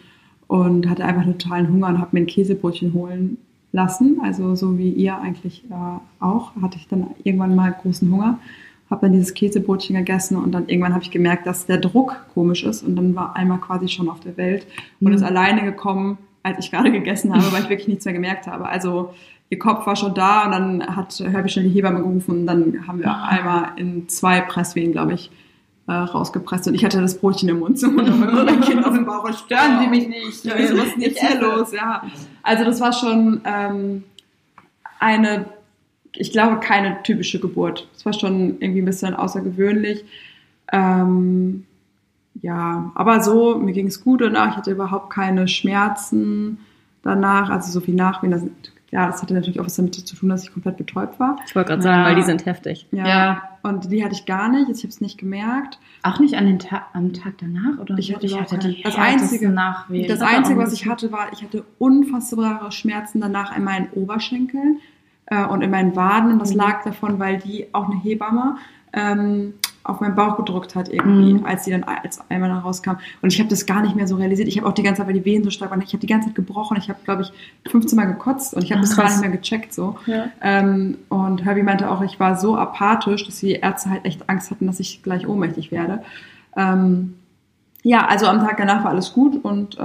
und 0.47 0.89
hatte 0.89 1.05
einfach 1.05 1.23
totalen 1.23 1.71
Hunger 1.71 1.89
und 1.89 1.99
habe 1.99 2.09
mir 2.13 2.21
ein 2.21 2.25
Käsebrötchen 2.25 2.93
holen 2.93 3.37
lassen. 3.71 4.19
Also 4.23 4.55
so 4.55 4.79
wie 4.79 4.89
ihr 4.89 5.15
eigentlich 5.19 5.63
äh, 5.69 5.99
auch, 6.19 6.53
hatte 6.59 6.77
ich 6.77 6.87
dann 6.87 7.05
irgendwann 7.23 7.53
mal 7.53 7.71
großen 7.71 8.11
Hunger. 8.11 8.39
Habe 8.89 9.01
dann 9.01 9.11
dieses 9.13 9.35
Käsebrötchen 9.35 9.95
gegessen 9.95 10.35
und 10.35 10.51
dann 10.51 10.67
irgendwann 10.67 10.95
habe 10.95 11.03
ich 11.03 11.11
gemerkt, 11.11 11.45
dass 11.45 11.67
der 11.67 11.77
Druck 11.77 12.15
komisch 12.33 12.63
ist. 12.63 12.81
Und 12.81 12.95
dann 12.95 13.13
war 13.13 13.35
einmal 13.35 13.59
quasi 13.59 13.87
schon 13.87 14.09
auf 14.09 14.19
der 14.19 14.35
Welt 14.35 14.65
und 14.99 15.09
Mhm. 15.09 15.13
ist 15.13 15.21
alleine 15.21 15.61
gekommen, 15.61 16.17
als 16.41 16.57
ich 16.57 16.71
gerade 16.71 16.91
gegessen 16.91 17.31
habe, 17.35 17.51
weil 17.51 17.61
ich 17.61 17.69
wirklich 17.69 17.87
nichts 17.87 18.05
mehr 18.05 18.15
gemerkt 18.15 18.47
habe. 18.47 18.67
Also 18.67 19.13
ihr 19.49 19.59
Kopf 19.59 19.85
war 19.87 19.95
schon 19.95 20.13
da 20.13 20.45
und 20.45 20.51
dann 20.51 20.95
hat 20.95 21.19
Herbie 21.19 21.49
schnell 21.49 21.65
die 21.65 21.71
Hebamme 21.71 21.99
gerufen 21.99 22.31
und 22.31 22.47
dann 22.47 22.87
haben 22.87 22.99
wir 22.99 23.23
einmal 23.23 23.71
in 23.77 24.07
zwei 24.07 24.41
Presswehen, 24.41 24.91
glaube 24.91 25.13
ich, 25.13 25.31
äh, 25.87 25.91
rausgepresst 25.91 26.67
und 26.67 26.75
ich 26.75 26.85
hatte 26.85 27.01
das 27.01 27.17
Brotchen 27.17 27.49
im 27.49 27.59
Mund 27.59 27.79
so, 27.79 27.87
und 27.89 28.19
mein 28.19 28.61
Kind 28.61 28.85
auf 28.85 28.93
dem 28.93 29.05
Bauch 29.05 29.23
und 29.23 29.35
Stören 29.35 29.79
Sie 29.81 29.87
mich 29.87 30.07
nicht. 30.07 30.45
Ja, 30.45 30.53
was 30.53 30.69
ist 30.69 30.97
jetzt 30.97 31.19
hier 31.19 31.41
los? 31.41 31.71
Ja, 31.73 32.03
also 32.43 32.63
das 32.63 32.79
war 32.79 32.93
schon 32.93 33.41
ähm, 33.43 34.03
eine, 34.99 35.45
ich 36.15 36.31
glaube, 36.31 36.59
keine 36.59 37.01
typische 37.01 37.39
Geburt. 37.39 37.87
Es 37.95 38.05
war 38.05 38.13
schon 38.13 38.59
irgendwie 38.59 38.81
ein 38.81 38.85
bisschen 38.85 39.15
außergewöhnlich. 39.15 40.05
Ähm, 40.71 41.65
ja, 42.41 42.91
aber 42.93 43.21
so, 43.23 43.57
mir 43.57 43.73
ging 43.73 43.87
es 43.87 44.03
gut 44.03 44.21
danach. 44.21 44.51
Ich 44.51 44.57
hatte 44.57 44.71
überhaupt 44.71 45.09
keine 45.09 45.47
Schmerzen 45.47 46.59
danach, 47.01 47.49
also 47.49 47.71
so 47.71 47.79
viel 47.79 47.95
Nachwehen. 47.95 48.31
Das, 48.31 48.43
ja, 48.91 49.05
das 49.07 49.21
hatte 49.21 49.33
natürlich 49.33 49.59
auch 49.59 49.65
was 49.65 49.75
damit 49.75 49.93
zu 49.95 50.15
tun, 50.15 50.29
dass 50.29 50.43
ich 50.43 50.51
komplett 50.53 50.77
betäubt 50.77 51.19
war. 51.19 51.37
Ich 51.47 51.55
wollte 51.55 51.69
gerade 51.69 51.81
sagen, 51.81 52.01
Ja. 52.01 52.07
weil 52.07 52.15
die 52.15 52.23
sind 52.23 52.45
heftig. 52.45 52.87
Ja. 52.91 53.07
Ja. 53.07 53.41
Und 53.61 53.91
die 53.91 54.03
hatte 54.03 54.13
ich 54.15 54.25
gar 54.25 54.49
nicht. 54.49 54.69
Ich 54.69 54.79
habe 54.79 54.87
es 54.89 55.01
nicht 55.01 55.17
gemerkt. 55.17 55.79
Auch 56.03 56.19
nicht 56.19 56.35
an 56.35 56.45
den 56.45 56.59
Ta 56.59 56.83
am 56.93 57.13
Tag 57.13 57.33
danach 57.39 57.77
oder 57.79 57.97
Ich 57.97 58.15
hatte 58.15 58.25
ich 58.25 58.39
hatte 58.39 58.57
die 58.57 58.81
das 58.83 58.95
Einzige- 58.95 59.49
Nachwehen. 59.49 60.07
Das 60.07 60.21
Aber 60.21 60.31
Einzige, 60.31 60.57
was 60.59 60.73
ich 60.73 60.87
hatte, 60.87 61.11
war, 61.11 61.27
ich 61.33 61.43
hatte 61.43 61.63
unfassbare 61.77 62.71
Schmerzen 62.71 63.21
danach 63.21 63.55
in 63.55 63.63
meinen 63.63 63.89
Oberschenkeln 63.93 64.79
äh, 65.27 65.45
und 65.45 65.61
in 65.61 65.71
meinen 65.71 65.95
Waden. 65.95 66.31
Und 66.31 66.39
das 66.39 66.51
Mhm. 66.51 66.57
lag 66.57 66.83
davon, 66.83 67.19
weil 67.19 67.37
die 67.39 67.67
auch 67.73 67.89
eine 67.89 67.99
Hebamme 68.01 68.57
ähm, 68.93 69.53
auf 69.89 69.99
meinen 70.01 70.15
Bauch 70.15 70.37
gedrückt 70.37 70.75
hat 70.75 70.89
irgendwie, 70.89 71.33
Mhm. 71.33 71.45
als 71.45 71.65
sie 71.65 71.71
dann 71.71 71.83
als 71.83 72.21
einmal 72.29 72.49
dann 72.49 72.59
rauskam. 72.59 72.97
Und 73.21 73.33
ich 73.33 73.39
habe 73.39 73.49
das 73.49 73.65
gar 73.65 73.81
nicht 73.81 73.95
mehr 73.95 74.07
so 74.07 74.15
realisiert. 74.15 74.47
Ich 74.47 74.57
habe 74.57 74.67
auch 74.67 74.73
die 74.73 74.83
ganze 74.83 74.99
Zeit, 74.99 75.07
weil 75.07 75.13
die 75.13 75.25
Wehen 75.25 75.43
so 75.43 75.49
stark 75.49 75.71
waren, 75.71 75.81
ich 75.81 75.89
habe 75.89 75.99
die 75.99 76.07
ganze 76.07 76.27
Zeit 76.27 76.35
gebrochen. 76.35 76.77
Ich 76.77 76.89
habe, 76.89 76.99
glaube 77.03 77.23
ich, 77.23 77.31
15 77.71 77.95
Mal 77.95 78.05
gekotzt 78.05 78.53
und 78.53 78.63
ich 78.63 78.71
habe 78.71 78.81
das 78.81 78.95
gar 78.95 79.05
nicht 79.05 79.21
mehr 79.21 79.29
gecheckt 79.29 79.73
so. 79.73 79.97
Ja. 80.05 80.27
Ähm, 80.41 80.97
und 81.09 81.43
Herbie 81.43 81.63
meinte 81.63 81.89
auch, 81.89 82.01
ich 82.01 82.19
war 82.19 82.37
so 82.37 82.55
apathisch, 82.55 83.25
dass 83.25 83.39
die 83.39 83.53
Ärzte 83.53 83.89
halt 83.89 84.05
echt 84.05 84.29
Angst 84.29 84.51
hatten, 84.51 84.67
dass 84.67 84.79
ich 84.79 85.03
gleich 85.03 85.27
ohnmächtig 85.27 85.71
werde. 85.71 86.03
Ähm, 86.55 87.15
ja, 87.83 88.05
also 88.07 88.27
am 88.27 88.39
Tag 88.39 88.57
danach 88.57 88.83
war 88.83 88.91
alles 88.91 89.13
gut 89.13 89.43
und 89.43 89.77
äh, 89.79 89.81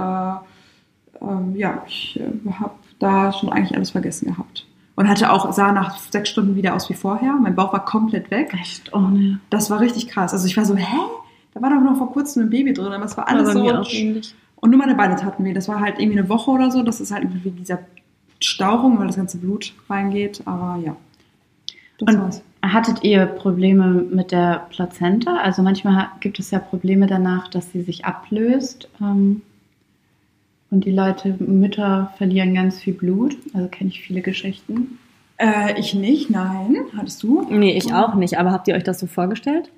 ähm, 1.21 1.55
ja, 1.55 1.83
ich 1.87 2.19
äh, 2.19 2.51
habe 2.51 2.71
da 2.99 3.31
schon 3.31 3.51
eigentlich 3.51 3.75
alles 3.75 3.91
vergessen 3.91 4.27
gehabt. 4.27 4.65
Und 4.95 5.09
hatte 5.09 5.31
auch, 5.31 5.51
sah 5.51 5.73
nach 5.73 5.97
sechs 5.97 6.29
Stunden 6.29 6.55
wieder 6.55 6.73
aus 6.73 6.89
wie 6.89 6.93
vorher. 6.93 7.33
Mein 7.33 7.55
Bauch 7.55 7.73
war 7.73 7.83
komplett 7.83 8.31
weg. 8.31 8.53
Echt, 8.53 8.93
oh 8.93 8.99
ne. 8.99 9.39
Das 9.49 9.69
war 9.69 9.81
richtig 9.81 10.07
krass. 10.07 10.31
Also 10.33 10.45
ich 10.47 10.55
war 10.55 10.65
so, 10.65 10.75
hä? 10.75 10.97
Da 11.53 11.61
war 11.61 11.69
doch 11.69 11.81
noch 11.81 11.97
vor 11.97 12.11
kurzem 12.13 12.43
ein 12.43 12.49
Baby 12.49 12.73
drin, 12.73 12.91
aber 12.93 13.03
es 13.05 13.17
war 13.17 13.27
alles 13.27 13.55
auch 13.55 13.85
so. 13.85 14.21
Und 14.57 14.69
nur 14.69 14.79
meine 14.79 14.95
Beine 14.95 15.15
taten 15.17 15.43
weh. 15.43 15.53
Das 15.53 15.67
war 15.67 15.81
halt 15.81 15.99
irgendwie 15.99 16.19
eine 16.19 16.29
Woche 16.29 16.49
oder 16.51 16.71
so. 16.71 16.81
Das 16.81 17.01
ist 17.01 17.11
halt 17.11 17.23
irgendwie 17.23 17.51
dieser 17.51 17.79
Stauchung, 18.39 18.97
weil 18.99 19.07
das 19.07 19.17
ganze 19.17 19.37
Blut 19.37 19.73
reingeht. 19.89 20.41
Aber 20.45 20.79
ja. 20.83 20.95
Das 21.99 22.15
Und- 22.15 22.21
war's. 22.21 22.41
Hattet 22.63 23.03
ihr 23.03 23.27
Probleme 23.27 23.87
mit 24.09 24.31
der 24.31 24.65
Plazenta? 24.71 25.37
Also 25.37 25.61
manchmal 25.61 26.07
gibt 26.19 26.39
es 26.39 26.49
ja 26.49 26.57
Probleme 26.57 27.05
danach, 27.05 27.47
dass 27.47 27.71
sie 27.71 27.83
sich 27.83 28.05
ablöst. 28.05 28.89
Ähm, 28.99 29.43
und 30.75 30.83
die 30.83 30.91
Leute, 30.91 31.37
Mütter 31.39 32.11
verlieren 32.17 32.53
ganz 32.53 32.79
viel 32.79 32.93
Blut. 32.93 33.37
Also 33.53 33.69
kenne 33.69 33.89
ich 33.89 34.01
viele 34.01 34.19
Geschichten. 34.19 34.99
Äh, 35.37 35.79
ich 35.79 35.93
nicht, 35.93 36.29
nein. 36.29 36.75
Hattest 36.97 37.23
du? 37.23 37.47
Nee, 37.49 37.77
ich 37.77 37.93
auch 37.93 38.13
nicht. 38.15 38.37
Aber 38.37 38.51
habt 38.51 38.67
ihr 38.67 38.75
euch 38.75 38.83
das 38.83 38.99
so 38.99 39.07
vorgestellt? 39.07 39.71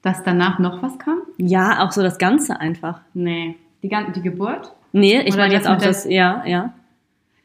Dass 0.00 0.22
danach 0.22 0.58
noch 0.58 0.82
was 0.82 0.98
kam? 0.98 1.18
Ja, 1.36 1.84
auch 1.84 1.92
so 1.92 2.02
das 2.02 2.16
Ganze 2.16 2.58
einfach. 2.58 3.02
Nee. 3.12 3.56
Die, 3.82 3.90
die 4.14 4.22
Geburt? 4.22 4.72
Nee, 4.92 5.20
ich 5.20 5.36
meine 5.36 5.52
jetzt 5.52 5.68
auch 5.68 5.76
das, 5.76 6.06
ja, 6.06 6.42
ja. 6.46 6.72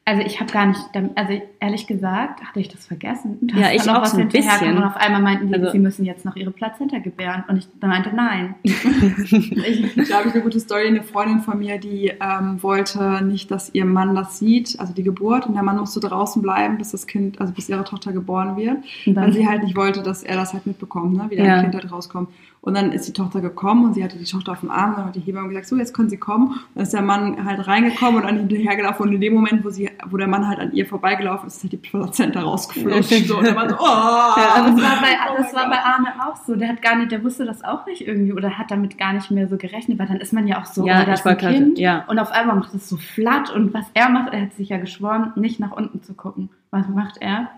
Also 0.03 0.23
ich 0.23 0.39
habe 0.39 0.51
gar 0.51 0.65
nicht, 0.65 0.79
also 1.13 1.41
ehrlich 1.59 1.85
gesagt, 1.85 2.41
hatte 2.43 2.59
ich 2.59 2.69
das 2.69 2.87
vergessen. 2.87 3.37
dass 3.41 3.59
Ja, 3.59 3.71
ich 3.71 3.87
auch 3.87 4.01
was 4.01 4.11
so 4.13 4.17
ein 4.17 4.29
bisschen. 4.29 4.75
Und 4.75 4.83
auf 4.83 4.97
einmal 4.97 5.21
meinten 5.21 5.49
die, 5.49 5.53
Also- 5.53 5.69
sie 5.71 5.77
müssen 5.79 6.05
jetzt 6.05 6.25
noch 6.25 6.35
ihre 6.35 6.49
Plazenta 6.49 6.97
gebären. 6.97 7.43
Und 7.47 7.57
ich 7.57 7.67
meinte, 7.79 8.09
nein. 8.13 8.55
Ich, 8.63 10.11
habe 10.13 10.27
ich 10.29 10.33
eine 10.33 10.41
gute 10.43 10.59
Story. 10.59 10.87
Eine 10.87 11.03
Freundin 11.03 11.41
von 11.41 11.59
mir, 11.59 11.77
die 11.77 12.11
ähm, 12.19 12.61
wollte 12.63 13.23
nicht, 13.23 13.51
dass 13.51 13.73
ihr 13.73 13.85
Mann 13.85 14.15
das 14.15 14.39
sieht, 14.39 14.79
also 14.79 14.91
die 14.93 15.03
Geburt. 15.03 15.45
Und 15.45 15.53
der 15.53 15.63
Mann 15.63 15.77
musste 15.77 15.99
draußen 15.99 16.41
bleiben, 16.41 16.77
bis 16.79 16.91
das 16.91 17.05
Kind, 17.05 17.39
also 17.39 17.53
bis 17.53 17.69
ihre 17.69 17.83
Tochter 17.83 18.11
geboren 18.11 18.55
wird. 18.57 18.77
Und 19.05 19.15
Weil 19.15 19.31
sie 19.33 19.47
halt 19.47 19.63
nicht 19.63 19.75
wollte, 19.75 20.01
dass 20.01 20.23
er 20.23 20.35
das 20.35 20.53
halt 20.53 20.65
mitbekommt, 20.65 21.15
ne? 21.15 21.27
wie 21.29 21.35
dein 21.35 21.45
Ja. 21.45 21.61
Kind 21.61 21.75
halt 21.75 21.91
rauskommt. 21.91 22.29
Und 22.63 22.75
dann 22.77 22.91
ist 22.91 23.07
die 23.07 23.13
Tochter 23.13 23.41
gekommen 23.41 23.85
und 23.85 23.95
sie 23.95 24.03
hatte 24.03 24.19
die 24.19 24.23
Tochter 24.23 24.51
auf 24.51 24.59
dem 24.59 24.69
Arm 24.69 24.91
und 24.91 24.97
dann 24.97 25.05
hat 25.07 25.15
die 25.15 25.19
Hebamme 25.21 25.47
gesagt, 25.49 25.65
so, 25.65 25.77
jetzt 25.77 25.95
können 25.95 26.11
sie 26.11 26.17
kommen. 26.17 26.49
Und 26.49 26.59
dann 26.75 26.83
ist 26.83 26.93
der 26.93 27.01
Mann 27.01 27.43
halt 27.43 27.65
reingekommen 27.67 28.17
und 28.21 28.27
dann 28.27 28.37
hinterhergelaufen 28.37 29.07
und 29.07 29.15
in 29.15 29.19
dem 29.21 29.33
Moment, 29.33 29.65
wo 29.65 29.71
sie, 29.71 29.89
wo 30.07 30.17
der 30.17 30.27
Mann 30.27 30.47
halt 30.47 30.59
an 30.59 30.71
ihr 30.71 30.85
vorbeigelaufen 30.85 31.47
ist, 31.47 31.55
ist 31.57 31.63
halt 31.63 31.73
die 31.73 31.77
Plazenta 31.77 32.41
rausgeflogen. 32.41 33.01
so, 33.25 33.39
und 33.39 33.45
der 33.47 33.55
Mann 33.55 33.67
so, 33.69 33.77
oh! 33.79 33.83
Ja, 33.83 34.63
das 34.63 34.75
war, 34.79 35.01
bei, 35.01 35.17
oh 35.31 35.37
das 35.39 35.53
war 35.55 35.69
bei 35.71 35.79
Arne 35.79 36.09
auch 36.23 36.35
so. 36.45 36.55
Der 36.55 36.69
hat 36.69 36.83
gar 36.83 36.95
nicht, 36.97 37.11
der 37.11 37.23
wusste 37.23 37.45
das 37.45 37.63
auch 37.63 37.87
nicht 37.87 38.05
irgendwie 38.07 38.31
oder 38.33 38.55
hat 38.59 38.69
damit 38.69 38.95
gar 38.99 39.13
nicht 39.13 39.31
mehr 39.31 39.47
so 39.47 39.57
gerechnet, 39.57 39.97
weil 39.97 40.05
dann 40.07 40.17
ist 40.17 40.31
man 40.31 40.45
ja 40.47 40.59
auch 40.61 40.65
so, 40.65 40.85
Ja, 40.85 41.03
da 41.03 41.13
ich 41.13 41.19
ist 41.19 41.25
ein 41.25 41.29
war 41.31 41.35
grad- 41.35 41.53
Kind 41.55 41.79
ja. 41.79 42.05
und 42.09 42.19
auf 42.19 42.31
einmal 42.31 42.55
macht 42.57 42.75
es 42.75 42.87
so 42.87 42.97
flatt 42.97 43.49
und 43.49 43.73
was 43.73 43.85
er 43.95 44.09
macht, 44.09 44.33
er 44.33 44.41
hat 44.43 44.53
sich 44.53 44.69
ja 44.69 44.77
geschworen, 44.77 45.33
nicht 45.35 45.59
nach 45.59 45.71
unten 45.71 46.03
zu 46.03 46.13
gucken. 46.13 46.49
Was 46.69 46.87
macht 46.87 47.17
er? 47.21 47.49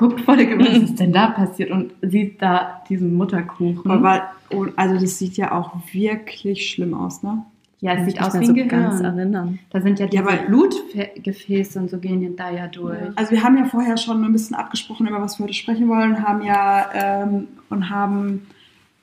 Guckt 0.00 0.22
vor 0.22 0.34
der 0.34 0.58
was 0.58 0.78
ist 0.78 0.98
denn 0.98 1.12
da 1.12 1.26
passiert 1.26 1.70
und 1.70 1.92
sieht 2.00 2.40
da 2.40 2.82
diesen 2.88 3.14
Mutterkuchen. 3.14 3.90
Aber, 3.90 4.30
also 4.76 4.94
das 4.98 5.18
sieht 5.18 5.36
ja 5.36 5.52
auch 5.52 5.74
wirklich 5.92 6.70
schlimm 6.70 6.94
aus, 6.94 7.22
ne? 7.22 7.44
ja, 7.80 7.92
es 7.94 8.06
sieht 8.06 8.22
aus 8.22 8.32
wie 8.32 8.38
ein 8.38 8.46
so 8.46 8.54
ganz 8.54 8.98
Gehirn. 8.98 9.18
erinnern. 9.18 9.58
Da 9.68 9.82
sind 9.82 9.98
ja 9.98 10.06
diese 10.06 10.22
Ja, 10.22 10.36
Blutgefäße 10.46 11.78
und 11.78 11.90
so 11.90 11.98
gehen 11.98 12.34
da 12.34 12.50
ja 12.50 12.66
durch. 12.66 12.96
Also 13.16 13.32
wir 13.32 13.42
haben 13.42 13.58
ja 13.58 13.66
vorher 13.66 13.98
schon 13.98 14.24
ein 14.24 14.32
bisschen 14.32 14.56
abgesprochen, 14.56 15.06
über 15.06 15.20
was 15.20 15.38
wir 15.38 15.44
heute 15.44 15.54
sprechen 15.54 15.86
wollen, 15.90 16.26
haben 16.26 16.42
ja 16.42 16.90
ähm, 16.94 17.48
und 17.68 17.90
haben 17.90 18.46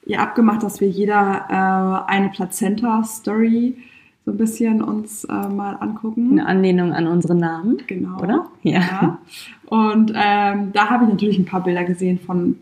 ja 0.06 0.20
abgemacht, 0.20 0.64
dass 0.64 0.82
wir 0.82 0.90
jeder 0.90 1.46
äh, 2.08 2.12
eine 2.12 2.30
Plazenta-Story 2.30 3.78
so 4.28 4.34
ein 4.34 4.38
bisschen 4.38 4.82
uns 4.82 5.24
äh, 5.24 5.32
mal 5.32 5.76
angucken. 5.76 6.32
Eine 6.34 6.48
Anlehnung 6.48 6.92
an 6.92 7.08
unsere 7.08 7.34
Namen, 7.34 7.78
Genau. 7.88 8.20
oder? 8.22 8.48
Ja. 8.62 9.20
Und 9.68 10.12
ähm, 10.14 10.74
da 10.74 10.90
habe 10.90 11.06
ich 11.06 11.10
natürlich 11.12 11.40
ein 11.40 11.46
paar 11.46 11.64
Bilder 11.64 11.86
gesehen 11.86 12.20
von 12.20 12.58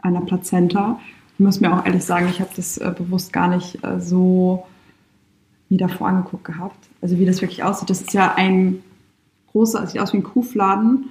einer 0.00 0.22
Plazenta. 0.22 0.98
Ich 1.34 1.40
muss 1.44 1.60
mir 1.60 1.70
auch 1.70 1.84
ehrlich 1.84 2.02
sagen, 2.02 2.28
ich 2.30 2.40
habe 2.40 2.48
das 2.56 2.78
äh, 2.78 2.94
bewusst 2.96 3.30
gar 3.34 3.48
nicht 3.54 3.84
äh, 3.84 4.00
so 4.00 4.64
mir 5.68 5.76
davor 5.76 6.08
angeguckt 6.08 6.44
gehabt. 6.44 6.88
Also 7.02 7.18
wie 7.18 7.26
das 7.26 7.42
wirklich 7.42 7.62
aussieht. 7.62 7.90
Das 7.90 8.00
ist 8.00 8.14
ja 8.14 8.32
ein 8.34 8.82
großer, 9.52 9.86
sieht 9.86 10.00
aus 10.00 10.14
wie 10.14 10.16
ein 10.16 10.22
Kuhfladen 10.22 11.10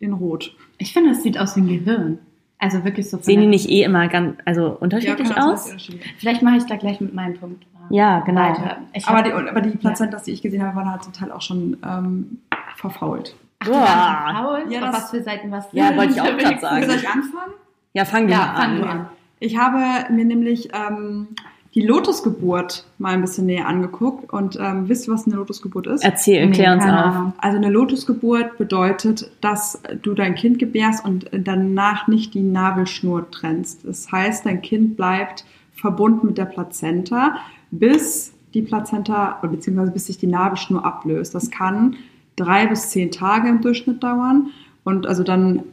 in 0.00 0.12
Rot. 0.12 0.54
Ich 0.76 0.92
finde, 0.92 1.12
das 1.14 1.22
sieht 1.22 1.38
aus 1.38 1.56
wie 1.56 1.60
ein 1.60 1.68
Gehirn. 1.68 2.18
Also 2.58 2.84
wirklich 2.84 3.08
so 3.08 3.16
Sehen 3.22 3.40
die 3.40 3.46
nicht 3.46 3.70
eh 3.70 3.84
immer 3.84 4.06
ganz, 4.08 4.36
also 4.44 4.76
unterschiedlich 4.78 5.30
kann 5.30 5.50
aus? 5.50 5.74
Vielleicht 6.18 6.42
mache 6.42 6.58
ich 6.58 6.64
da 6.64 6.76
gleich 6.76 7.00
mit 7.00 7.14
meinem 7.14 7.34
Punkt 7.34 7.64
Ja, 7.90 8.20
genau. 8.20 8.40
weiter. 8.42 8.76
Ich 8.92 9.06
Aber 9.06 9.22
die, 9.22 9.32
aber 9.32 9.60
die 9.60 9.76
Plazentas, 9.76 10.24
die 10.24 10.32
ich 10.32 10.42
gesehen 10.42 10.62
habe, 10.62 10.76
waren 10.76 10.90
halt 10.90 11.02
zum 11.04 11.12
Teil 11.12 11.30
auch 11.32 11.42
schon 11.42 11.76
ähm, 11.84 12.38
verfault. 12.76 13.34
Ach, 13.60 13.66
Boah. 13.68 14.34
faul? 14.44 14.64
Ja, 14.72 14.80
Auf 14.80 14.84
das- 14.90 14.94
was 15.04 15.10
für 15.10 15.22
Seiten 15.22 15.50
was 15.50 15.66
Ja, 15.72 15.96
wollte 15.96 16.14
ich 16.14 16.20
auch 16.20 16.36
grad 16.36 16.60
sagen. 16.60 16.86
Soll 16.86 16.96
ich 16.96 17.08
anfangen? 17.08 17.52
Ja, 17.92 18.04
fangen 18.04 18.28
wir 18.28 18.34
Ja, 18.34 18.40
mal 18.40 18.54
an. 18.64 18.78
wir 18.78 18.90
an. 18.90 19.06
Ich 19.40 19.56
habe 19.58 20.12
mir 20.12 20.24
nämlich 20.24 20.70
ähm, 20.74 21.28
die 21.74 21.82
Lotusgeburt 21.82 22.86
mal 22.98 23.14
ein 23.14 23.20
bisschen 23.20 23.46
näher 23.46 23.66
angeguckt 23.66 24.32
und 24.32 24.56
ähm, 24.60 24.88
wisst 24.88 25.08
ihr, 25.08 25.14
was 25.14 25.26
eine 25.26 25.36
Lotusgeburt 25.36 25.86
ist? 25.88 26.04
Erzähl, 26.04 26.46
Nee, 26.48 26.68
uns 26.70 26.84
keine 26.84 27.26
auf. 27.26 27.32
Also 27.38 27.56
eine 27.56 27.68
Lotusgeburt 27.70 28.58
bedeutet, 28.58 29.30
dass 29.40 29.80
du 30.02 30.14
dein 30.14 30.34
Kind 30.34 30.58
gebärst 30.58 31.04
und 31.04 31.28
danach 31.32 32.06
nicht 32.06 32.34
die 32.34 32.42
Nabelschnur 32.42 33.30
trennst. 33.30 33.84
Das 33.84 34.10
heißt, 34.12 34.46
dein 34.46 34.62
Kind 34.62 34.96
bleibt 34.96 35.44
verbunden 35.74 36.28
mit 36.28 36.38
der 36.38 36.44
Plazenta, 36.46 37.36
bis 37.78 38.32
die 38.54 38.62
Plazenta, 38.62 39.38
beziehungsweise 39.42 39.92
bis 39.92 40.06
sich 40.06 40.18
die 40.18 40.26
Nabelschnur 40.26 40.84
ablöst. 40.84 41.34
Das 41.34 41.50
kann 41.50 41.96
drei 42.36 42.66
bis 42.66 42.90
zehn 42.90 43.10
Tage 43.10 43.48
im 43.48 43.60
Durchschnitt 43.60 44.02
dauern. 44.02 44.50
Und 44.84 45.06
also 45.06 45.22
dann 45.22 45.64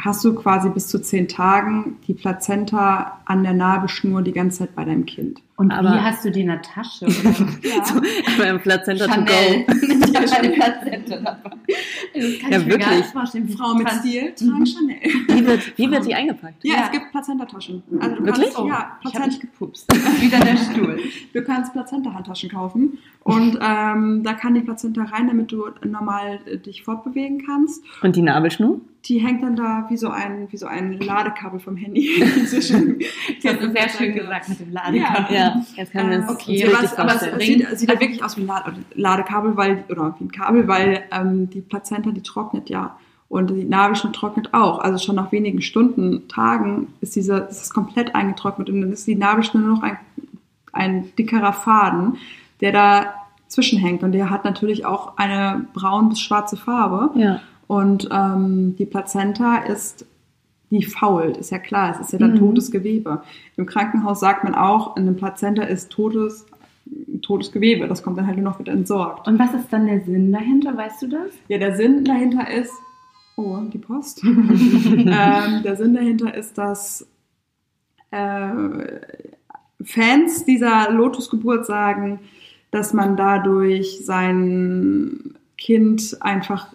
hast 0.00 0.24
du 0.24 0.34
quasi 0.34 0.68
bis 0.70 0.88
zu 0.88 1.00
zehn 1.00 1.28
Tagen 1.28 1.96
die 2.06 2.14
Plazenta 2.14 3.20
an 3.24 3.42
der 3.42 3.52
Nabelschnur 3.52 4.22
die 4.22 4.32
ganze 4.32 4.58
Zeit 4.58 4.74
bei 4.74 4.84
deinem 4.84 5.06
Kind. 5.06 5.42
Und 5.56 5.70
Aber- 5.70 5.94
wie 5.94 6.00
hast 6.00 6.24
du 6.24 6.30
die 6.32 6.40
in 6.40 6.48
der 6.48 6.60
Tasche? 6.62 7.04
Oder? 7.06 7.14
So, 7.84 8.00
beim 8.38 8.60
Plazenta 8.60 9.06
to 9.06 9.12
Chanel. 9.12 9.64
go. 9.66 9.72
Ich 9.72 10.14
habe 10.32 10.38
eine 10.42 10.50
Plazenta 10.50 11.16
dabei. 11.16 11.50
Das 12.14 12.38
kann 12.40 12.52
Ja, 12.52 12.58
ich 12.58 12.66
mir 12.66 12.78
gar 12.78 12.78
wirklich. 12.80 12.88
nicht 12.98 13.06
vorstellen. 13.12 13.48
Frauen 13.50 13.78
mit 13.78 13.86
trans- 13.88 14.00
Stil 14.00 14.32
tragen 14.34 14.66
Chanel. 14.66 14.96
Wie 15.28 15.46
wird, 15.46 15.78
wie 15.78 15.90
wird 15.90 16.06
die 16.06 16.14
eingepackt? 16.14 16.64
Ja, 16.64 16.74
Ja. 16.74 16.80
es 16.86 16.90
gibt 16.92 17.10
Plazentataschen. 17.12 17.82
Also 18.00 18.16
du 18.16 18.24
Wirklich? 18.24 18.52
Kannst, 18.54 18.58
ja, 18.58 18.64
Ich 18.64 18.74
habe 18.74 18.98
Plazent 19.02 19.26
nicht 19.26 19.40
gepupst. 19.40 19.92
Wieder 20.20 20.40
der 20.40 20.56
Stuhl. 20.56 20.98
du 21.32 21.42
kannst 21.42 21.72
Plazenta-Handtaschen 21.72 22.50
kaufen 22.50 22.98
und 23.22 23.58
ähm, 23.60 24.22
da 24.24 24.32
kann 24.34 24.54
die 24.54 24.60
Plazenta 24.60 25.02
rein, 25.04 25.26
damit 25.28 25.52
du 25.52 25.66
normal 25.84 26.40
äh, 26.46 26.58
dich 26.58 26.82
fortbewegen 26.82 27.44
kannst. 27.46 27.82
Und 28.02 28.16
die 28.16 28.22
Nabelschnur? 28.22 28.80
Die 29.06 29.18
hängt 29.18 29.42
dann 29.42 29.54
da 29.54 29.84
wie 29.90 29.98
so 29.98 30.08
ein, 30.08 30.48
wie 30.50 30.56
so 30.56 30.64
ein 30.66 30.98
Ladekabel 30.98 31.60
vom 31.60 31.76
Handy. 31.76 32.24
Das 32.40 32.54
hast 32.54 32.70
du 33.62 33.70
sehr 33.70 33.88
schön 33.90 34.14
gesagt 34.14 34.48
mit 34.48 34.60
dem 34.60 34.72
Ladekabel. 34.72 35.36
Ja, 35.36 35.43
jetzt 35.76 35.92
können 35.92 36.10
wir 36.10 36.16
Äh, 36.18 36.20
uns 36.22 36.30
okay, 36.30 36.64
uns 36.64 36.72
Ja, 36.72 36.82
was, 36.82 36.98
aber 36.98 37.14
es 37.14 37.44
sieht, 37.46 37.66
es 37.72 37.80
sieht 37.80 37.90
ja 37.92 38.00
wirklich 38.00 38.22
aus 38.22 38.36
wie 38.36 38.42
ein 38.42 38.46
Lade- 38.46 38.74
Ladekabel, 38.94 39.56
weil, 39.56 39.84
oder 39.88 40.14
wie 40.18 40.24
ein 40.24 40.32
Kabel, 40.32 40.68
weil 40.68 41.02
ähm, 41.10 41.50
die 41.50 41.60
Plazenta, 41.60 42.10
die 42.10 42.22
trocknet 42.22 42.68
ja. 42.70 42.96
Und 43.28 43.50
die 43.50 43.64
Nabelschnur 43.64 44.12
trocknet 44.12 44.54
auch. 44.54 44.78
Also 44.78 44.98
schon 45.04 45.16
nach 45.16 45.32
wenigen 45.32 45.60
Stunden, 45.62 46.28
Tagen 46.28 46.88
ist 47.00 47.16
diese, 47.16 47.36
ist 47.50 47.60
das 47.60 47.70
komplett 47.70 48.14
eingetrocknet 48.14 48.70
und 48.70 48.80
dann 48.82 48.92
ist 48.92 49.06
die 49.06 49.16
Nabelschnur 49.16 49.62
nur 49.62 49.76
noch 49.76 49.82
ein, 49.82 49.98
ein 50.72 51.12
dickerer 51.16 51.52
Faden, 51.52 52.18
der 52.60 52.72
da 52.72 53.14
zwischenhängt. 53.48 54.02
Und 54.02 54.12
der 54.12 54.30
hat 54.30 54.44
natürlich 54.44 54.84
auch 54.86 55.16
eine 55.16 55.66
braun 55.72 56.10
bis 56.10 56.20
schwarze 56.20 56.56
Farbe. 56.56 57.10
Ja. 57.18 57.40
Und 57.66 58.08
ähm, 58.12 58.76
die 58.76 58.84
Plazenta 58.86 59.56
ist, 59.56 60.06
die 60.74 60.84
fault, 60.84 61.36
ist 61.36 61.50
ja 61.50 61.58
klar, 61.58 61.92
es 61.92 62.00
ist 62.00 62.12
ja 62.12 62.18
dann 62.18 62.32
Mhm. 62.34 62.38
totes 62.38 62.70
Gewebe. 62.70 63.22
Im 63.56 63.66
Krankenhaus 63.66 64.20
sagt 64.20 64.44
man 64.44 64.54
auch, 64.54 64.96
eine 64.96 65.12
Plazenta 65.12 65.62
ist 65.62 65.90
totes, 65.90 66.46
totes 67.22 67.50
Gewebe, 67.52 67.88
das 67.88 68.02
kommt 68.02 68.18
dann 68.18 68.26
halt 68.26 68.36
nur 68.36 68.44
noch 68.50 68.58
wieder 68.58 68.72
entsorgt. 68.72 69.26
Und 69.26 69.38
was 69.38 69.54
ist 69.54 69.72
dann 69.72 69.86
der 69.86 70.00
Sinn 70.02 70.32
dahinter? 70.32 70.76
Weißt 70.76 71.02
du 71.02 71.08
das? 71.08 71.32
Ja, 71.48 71.58
der 71.58 71.76
Sinn 71.76 72.04
dahinter 72.04 72.50
ist, 72.50 72.72
oh, 73.36 73.58
die 73.72 73.78
Post. 73.78 74.22
ähm, 74.24 75.62
der 75.62 75.76
Sinn 75.76 75.94
dahinter 75.94 76.34
ist, 76.34 76.58
dass 76.58 77.06
äh, 78.10 78.58
Fans 79.82 80.44
dieser 80.44 80.90
Lotusgeburt 80.90 81.66
sagen, 81.66 82.20
dass 82.70 82.92
man 82.92 83.16
dadurch 83.16 84.04
sein 84.04 85.34
Kind 85.64 86.18
einfach 86.20 86.66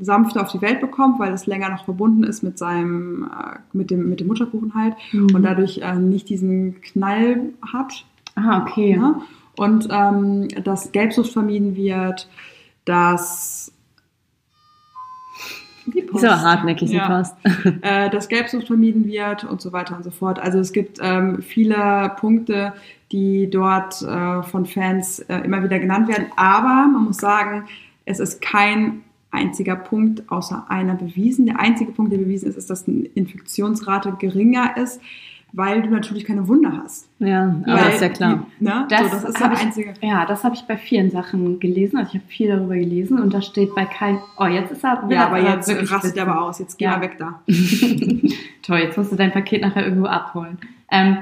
sanfter 0.00 0.40
auf 0.40 0.50
die 0.50 0.62
Welt 0.62 0.80
bekommt, 0.80 1.18
weil 1.18 1.30
es 1.34 1.46
länger 1.46 1.68
noch 1.68 1.84
verbunden 1.84 2.24
ist 2.24 2.42
mit 2.42 2.56
seinem, 2.56 3.24
äh, 3.24 3.58
mit 3.74 3.90
dem, 3.90 4.08
mit 4.08 4.20
dem 4.20 4.28
Mutterkuchen 4.28 4.74
halt 4.74 4.94
und 5.12 5.42
dadurch 5.42 5.82
äh, 5.82 5.96
nicht 5.96 6.30
diesen 6.30 6.80
Knall 6.80 7.50
hat. 7.70 8.06
Ah, 8.36 8.62
okay. 8.62 8.96
Ne? 8.96 9.20
Und 9.58 9.88
ähm, 9.90 10.48
dass 10.64 10.90
Gelbsucht 10.90 11.30
vermieden 11.30 11.76
wird, 11.76 12.30
dass 12.86 13.74
die 15.84 15.98
Ist 15.98 16.24
aber 16.24 16.40
hartnäckig, 16.40 16.88
die 16.88 16.96
Ja. 16.96 17.08
Post. 17.08 17.36
äh, 17.82 18.08
dass 18.08 18.28
Gelbsucht 18.28 18.68
vermieden 18.68 19.04
wird 19.04 19.44
und 19.44 19.60
so 19.60 19.74
weiter 19.74 19.96
und 19.96 20.02
so 20.02 20.10
fort. 20.10 20.38
Also 20.38 20.60
es 20.60 20.72
gibt 20.72 20.98
ähm, 21.02 21.42
viele 21.42 22.10
Punkte, 22.18 22.72
die 23.12 23.50
dort 23.50 24.00
äh, 24.00 24.42
von 24.44 24.64
Fans 24.64 25.18
äh, 25.18 25.40
immer 25.40 25.62
wieder 25.62 25.78
genannt 25.78 26.08
werden. 26.08 26.28
Aber 26.36 26.88
man 26.88 27.04
muss 27.04 27.18
sagen, 27.18 27.66
es 28.10 28.20
ist 28.20 28.42
kein 28.42 29.02
einziger 29.30 29.76
Punkt 29.76 30.30
außer 30.30 30.66
einer 30.68 30.94
bewiesen. 30.94 31.46
Der 31.46 31.60
einzige 31.60 31.92
Punkt, 31.92 32.12
der 32.12 32.18
bewiesen 32.18 32.48
ist, 32.48 32.56
ist, 32.56 32.68
dass 32.70 32.84
die 32.84 33.10
Infektionsrate 33.14 34.12
geringer 34.18 34.76
ist, 34.76 35.00
weil 35.52 35.82
du 35.82 35.90
natürlich 35.90 36.24
keine 36.24 36.46
Wunde 36.48 36.72
hast. 36.76 37.08
Ja, 37.20 37.54
aber 37.66 37.80
weil 37.86 37.92
ist 37.94 38.00
ja 38.00 38.08
klar. 38.08 38.46
Ne? 38.60 38.86
Das, 38.88 39.00
so, 39.02 39.08
das 39.08 39.24
ist 39.24 39.38
der 39.38 39.44
habe 39.46 39.54
ich, 39.54 39.60
einzige. 39.60 39.94
ja, 40.00 40.26
das 40.26 40.42
habe 40.44 40.54
ich 40.54 40.62
bei 40.62 40.76
vielen 40.76 41.10
Sachen 41.10 41.58
gelesen. 41.60 41.96
Also 41.98 42.10
ich 42.10 42.14
habe 42.20 42.28
viel 42.28 42.48
darüber 42.48 42.74
gelesen 42.76 43.20
und 43.20 43.32
da 43.34 43.40
steht 43.42 43.74
bei 43.74 43.84
kein. 43.84 44.18
Oh, 44.38 44.46
jetzt 44.46 44.72
ist 44.72 44.84
er. 44.84 45.04
Ja, 45.08 45.16
er 45.16 45.26
aber 45.26 45.40
jetzt 45.40 45.92
rastet 45.92 46.16
er 46.16 46.28
aber 46.28 46.42
aus. 46.42 46.58
Jetzt 46.58 46.76
geh 46.78 46.84
Ja. 46.86 46.96
mal 46.96 47.00
weg 47.02 47.16
da. 47.18 47.40
Toll, 48.62 48.78
jetzt 48.78 48.96
musst 48.98 49.12
du 49.12 49.16
dein 49.16 49.32
Paket 49.32 49.62
nachher 49.62 49.84
irgendwo 49.84 50.06
abholen. 50.06 50.58
Ähm, 50.90 51.18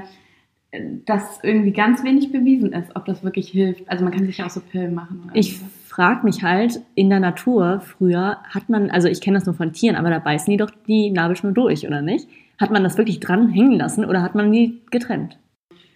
dass 1.06 1.42
irgendwie 1.42 1.72
ganz 1.72 2.04
wenig 2.04 2.30
bewiesen 2.30 2.72
ist, 2.72 2.94
ob 2.94 3.06
das 3.06 3.24
wirklich 3.24 3.48
hilft. 3.48 3.88
Also 3.88 4.04
man 4.04 4.12
kann 4.12 4.26
sich 4.26 4.36
ja 4.38 4.46
auch 4.46 4.50
so 4.50 4.60
Pillen 4.60 4.94
machen. 4.94 5.22
Oder 5.26 5.36
Ich. 5.36 5.58
Frage 5.98 6.24
mich 6.24 6.44
halt, 6.44 6.80
in 6.94 7.10
der 7.10 7.18
Natur 7.18 7.80
früher 7.80 8.36
hat 8.48 8.68
man, 8.68 8.88
also 8.88 9.08
ich 9.08 9.20
kenne 9.20 9.36
das 9.36 9.46
nur 9.46 9.56
von 9.56 9.72
Tieren, 9.72 9.96
aber 9.96 10.10
da 10.10 10.20
beißen 10.20 10.48
die 10.48 10.56
doch 10.56 10.70
die 10.86 11.10
Nabelschnur 11.10 11.50
durch, 11.50 11.88
oder 11.88 12.02
nicht? 12.02 12.28
Hat 12.56 12.70
man 12.70 12.84
das 12.84 12.96
wirklich 12.98 13.18
dran 13.18 13.48
hängen 13.48 13.72
lassen 13.72 14.04
oder 14.04 14.22
hat 14.22 14.36
man 14.36 14.52
die 14.52 14.80
getrennt? 14.92 15.40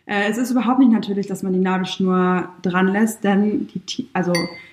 Äh, 0.07 0.29
es 0.29 0.39
ist 0.39 0.51
überhaupt 0.51 0.81
nicht 0.81 0.91
natürlich, 0.91 1.29
dass 1.29 1.45
man 1.45 1.53
die 1.53 1.61
Nabelschnur 1.61 2.49
dran 2.63 2.89
lässt, 2.89 3.23
denn 3.23 3.69
die, 3.69 4.09
also 4.13 4.33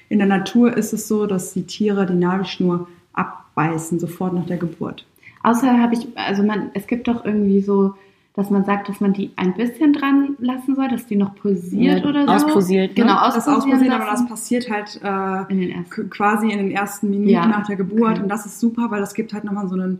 in 0.10 0.18
der 0.18 0.28
Natur 0.28 0.76
ist 0.76 0.94
es 0.94 1.08
so, 1.08 1.28
dass 1.28 1.54
die 1.54 1.68
Tiere 1.68 2.08
die 2.08 2.16
Nabelschnur 2.16 2.88
abbeißen, 3.14 4.00
sofort 4.00 4.34
nach 4.34 4.48
der 4.48 4.58
Geburt. 4.58 5.06
Außer 5.44 5.80
habe 5.80 5.94
ich, 5.94 6.08
also 6.16 6.42
man, 6.42 6.72
es 6.74 6.88
gibt 6.88 7.08
doch 7.08 7.24
irgendwie 7.24 7.62
so, 7.62 7.94
dass 8.36 8.50
man 8.50 8.64
sagt, 8.64 8.88
dass 8.88 9.02
man 9.02 9.12
die 9.14 9.32
ein 9.36 9.54
bisschen 9.56 9.92
dran 9.92 10.36
lassen 10.40 10.76
soll, 10.76 10.88
dass 10.88 11.06
die 11.08 11.16
noch 11.18 11.36
pulsiert 11.36 12.04
Ja, 12.04 12.10
oder 12.10 12.26
so. 12.26 12.32
auspulsiert, 12.32 12.90
ne? 12.90 13.04
Genau, 13.04 13.16
Das 13.26 13.48
ausprobieren, 13.48 13.92
aber 13.92 14.06
das 14.06 14.26
passiert 14.28 14.70
halt 14.70 15.00
äh, 15.04 15.54
in 15.54 15.86
quasi 16.10 16.50
in 16.52 16.58
den 16.60 16.72
ersten 16.72 17.10
Minuten 17.10 17.30
Ja. 17.32 17.46
nach 17.48 17.66
der 17.68 17.76
Geburt 17.76 18.14
Okay. 18.14 18.22
und 18.22 18.30
das 18.30 18.46
ist 18.46 18.60
super, 18.60 18.92
weil 18.92 19.02
das 19.02 19.14
gibt 19.14 19.34
halt 19.34 19.44
nochmal 19.44 19.68
so 19.68 19.76
einen 19.76 20.00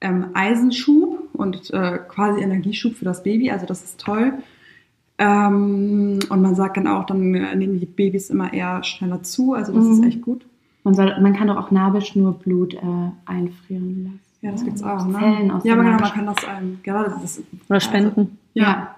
ähm, 0.00 0.26
Eisenschub 0.34 1.28
und 1.32 1.70
äh, 1.72 1.98
quasi 2.08 2.40
Energieschub 2.42 2.94
für 2.94 3.04
das 3.04 3.22
Baby. 3.22 3.50
Also 3.50 3.66
das 3.66 3.82
ist 3.82 4.00
toll. 4.00 4.32
Ähm, 5.18 6.18
und 6.28 6.42
man 6.42 6.54
sagt 6.54 6.76
dann 6.76 6.86
auch, 6.88 7.04
dann 7.06 7.34
äh, 7.34 7.54
nehmen 7.54 7.78
die 7.78 7.86
Babys 7.86 8.30
immer 8.30 8.52
eher 8.52 8.82
schneller 8.82 9.22
zu. 9.22 9.54
Also 9.54 9.72
das 9.72 9.84
Mhm. 9.84 9.92
ist 9.92 10.04
echt 10.04 10.22
gut. 10.22 10.44
Man, 10.84 10.94
soll, 10.94 11.14
man 11.20 11.34
kann 11.34 11.46
doch 11.48 11.56
auch 11.56 11.70
Nabelschnurblut 11.70 12.74
äh, 12.74 12.78
einfrieren 13.26 14.04
lassen. 14.04 14.20
Ja, 14.42 14.50
das 14.52 14.64
gibt's 14.64 14.82
auch. 14.82 15.06
Ne? 15.06 15.18
Zellen 15.18 15.50
aus 15.50 15.64
ja, 15.64 15.72
aber 15.74 15.84
genau, 15.84 15.98
man 16.00 16.10
kann 16.12 16.26
das 16.26 16.36
ähm, 16.58 16.80
gerade 16.82 17.14
das 17.22 17.40
Oder 17.68 17.80
spenden. 17.80 18.38
ja. 18.54 18.62
Ja, 18.64 18.96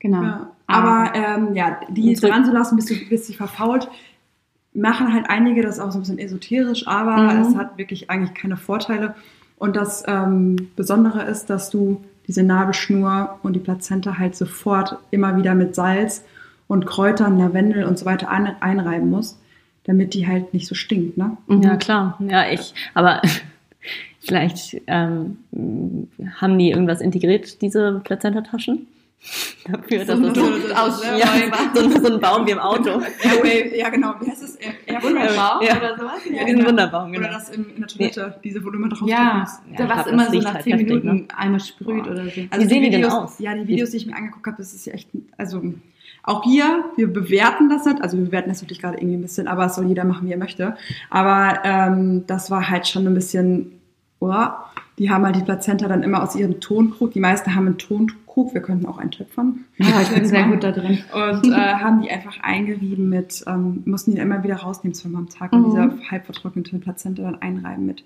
genau. 0.00 0.22
Ja. 0.22 0.50
Aber 0.66 1.14
ähm, 1.14 1.54
ja, 1.54 1.78
die 1.90 2.14
dran 2.14 2.44
zu 2.46 2.52
lassen, 2.52 2.76
bis, 2.76 2.86
du, 2.86 2.94
bis 3.08 3.26
sie 3.26 3.34
verfault, 3.34 3.88
machen 4.74 5.12
halt 5.12 5.26
einige 5.28 5.62
das 5.62 5.78
auch 5.78 5.90
so 5.92 5.98
ein 5.98 6.00
bisschen 6.00 6.18
esoterisch, 6.18 6.86
aber 6.88 7.16
Mhm. 7.34 7.40
es 7.42 7.54
hat 7.56 7.76
wirklich 7.76 8.08
eigentlich 8.10 8.32
keine 8.34 8.56
Vorteile. 8.56 9.14
Und 9.58 9.76
das 9.76 10.02
ähm, 10.08 10.56
Besondere 10.76 11.22
ist, 11.24 11.50
dass 11.50 11.68
du 11.70 12.02
diese 12.26 12.42
Nabelschnur 12.42 13.38
und 13.42 13.52
die 13.52 13.60
Plazenta 13.60 14.16
halt 14.18 14.34
sofort 14.34 14.96
immer 15.10 15.36
wieder 15.36 15.54
mit 15.54 15.74
Salz 15.74 16.24
und 16.68 16.86
Kräutern, 16.86 17.38
Lavendel 17.38 17.84
und 17.84 17.98
so 17.98 18.06
weiter 18.06 18.30
ein, 18.30 18.56
einreiben 18.60 19.10
musst, 19.10 19.38
damit 19.84 20.14
die 20.14 20.26
halt 20.26 20.54
nicht 20.54 20.66
so 20.66 20.74
stinkt, 20.74 21.18
ne? 21.18 21.36
Mhm. 21.48 21.62
Ja, 21.62 21.76
klar. 21.76 22.16
Ja, 22.20 22.48
ich, 22.48 22.72
aber 22.94 23.20
vielleicht 24.24 24.80
ähm, 24.86 25.38
haben 26.40 26.58
die 26.58 26.70
irgendwas 26.70 27.00
integriert, 27.00 27.60
diese 27.62 28.00
Plazentataschen? 28.04 28.86
Dafür, 29.70 29.98
dass 30.04 30.08
So 30.08 30.14
das 30.16 30.28
ein 30.30 30.34
so, 30.34 30.48
Luftausläufer. 30.50 31.16
ja, 31.18 31.26
so, 31.74 31.80
ein- 31.84 32.02
so 32.04 32.12
ein 32.14 32.20
Baum 32.20 32.44
wie 32.46 32.50
im 32.50 32.58
Auto. 32.58 32.90
Airwave, 33.22 33.76
ja 33.76 33.88
genau, 33.88 34.14
wie 34.20 34.28
heißt 34.28 34.42
es? 34.42 34.58
Wunderbaum 35.00 35.62
Ja. 35.62 35.76
oder 35.76 35.96
sowas? 35.96 36.20
Ja, 36.28 36.44
diesen 36.44 36.66
Wunderbaum, 36.66 37.12
genau. 37.12 37.26
Oder 37.28 37.34
das 37.34 37.50
in, 37.50 37.66
in 37.70 37.76
der 37.80 37.86
Toilette, 37.86 38.34
diese, 38.42 38.64
wo 38.64 38.70
du 38.70 38.78
immer 38.78 38.88
drauf 38.88 39.08
Ja, 39.08 39.36
drückst. 39.38 39.60
Ja, 39.78 39.86
da 39.86 39.94
glaub, 40.02 40.06
immer 40.08 40.30
so 40.30 40.38
nach 40.40 40.54
halt 40.54 40.64
10 40.64 40.72
heftig, 40.72 40.88
Minuten 40.88 41.16
ne? 41.18 41.28
einmal 41.36 41.60
sprüht 41.60 42.02
Boah. 42.04 42.10
oder 42.12 42.24
so. 42.24 42.30
Wie 42.36 42.64
sehen 42.64 42.82
die 42.82 42.90
denn 42.90 43.00
Videos, 43.02 43.12
aus? 43.14 43.38
Ja, 43.38 43.54
die 43.54 43.68
Videos, 43.68 43.90
die 43.90 43.98
ich 43.98 44.06
mir 44.06 44.16
angeguckt 44.16 44.44
habe, 44.46 44.56
das 44.58 44.74
ist 44.74 44.86
ja 44.86 44.92
echt, 44.92 45.08
also 45.36 45.62
auch 46.24 46.42
hier, 46.42 46.84
wir 46.96 47.12
bewerten 47.12 47.68
das 47.68 47.84
nicht, 47.84 48.02
also 48.02 48.16
wir 48.18 48.24
bewerten 48.24 48.48
das 48.48 48.60
wirklich 48.62 48.80
gerade 48.80 48.98
irgendwie 48.98 49.16
ein 49.16 49.22
bisschen, 49.22 49.46
aber 49.46 49.66
es 49.66 49.76
soll 49.76 49.86
jeder 49.86 50.04
machen, 50.04 50.26
wie 50.26 50.32
er 50.32 50.38
möchte. 50.38 50.76
Aber 51.10 51.60
ähm, 51.64 52.24
das 52.26 52.50
war 52.50 52.68
halt 52.68 52.88
schon 52.88 53.06
ein 53.06 53.14
bisschen, 53.14 53.72
oh, 54.30 54.48
die 54.98 55.10
haben 55.10 55.24
halt 55.24 55.36
die 55.36 55.42
Plazenta 55.42 55.88
dann 55.88 56.02
immer 56.02 56.22
aus 56.22 56.36
ihrem 56.36 56.60
Tonkrug, 56.60 57.12
die 57.12 57.20
meisten 57.20 57.54
haben 57.54 57.66
einen 57.66 57.78
Tonkrug, 57.78 58.54
wir 58.54 58.60
könnten 58.60 58.86
auch 58.86 58.98
einen 58.98 59.10
töpfern. 59.10 59.64
Ja, 59.78 60.00
ich 60.02 60.08
bin 60.14 60.24
sehr 60.26 60.44
gut 60.48 60.62
da 60.62 60.70
drin. 60.72 60.98
Und 61.12 61.50
äh, 61.50 61.54
haben 61.54 62.02
die 62.02 62.10
einfach 62.10 62.38
eingerieben 62.42 63.08
mit, 63.08 63.42
ähm, 63.46 63.82
mussten 63.86 64.12
die 64.12 64.18
immer 64.18 64.42
wieder 64.44 64.56
rausnehmen, 64.56 64.94
zweimal 64.94 65.22
am 65.22 65.28
Tag 65.28 65.52
und 65.52 65.60
Mhm. 65.62 65.64
diese 65.98 66.10
halb 66.10 66.24
vertrocknete 66.26 66.78
Plazenta 66.78 67.22
dann 67.22 67.40
einreiben 67.42 67.86
mit 67.86 68.04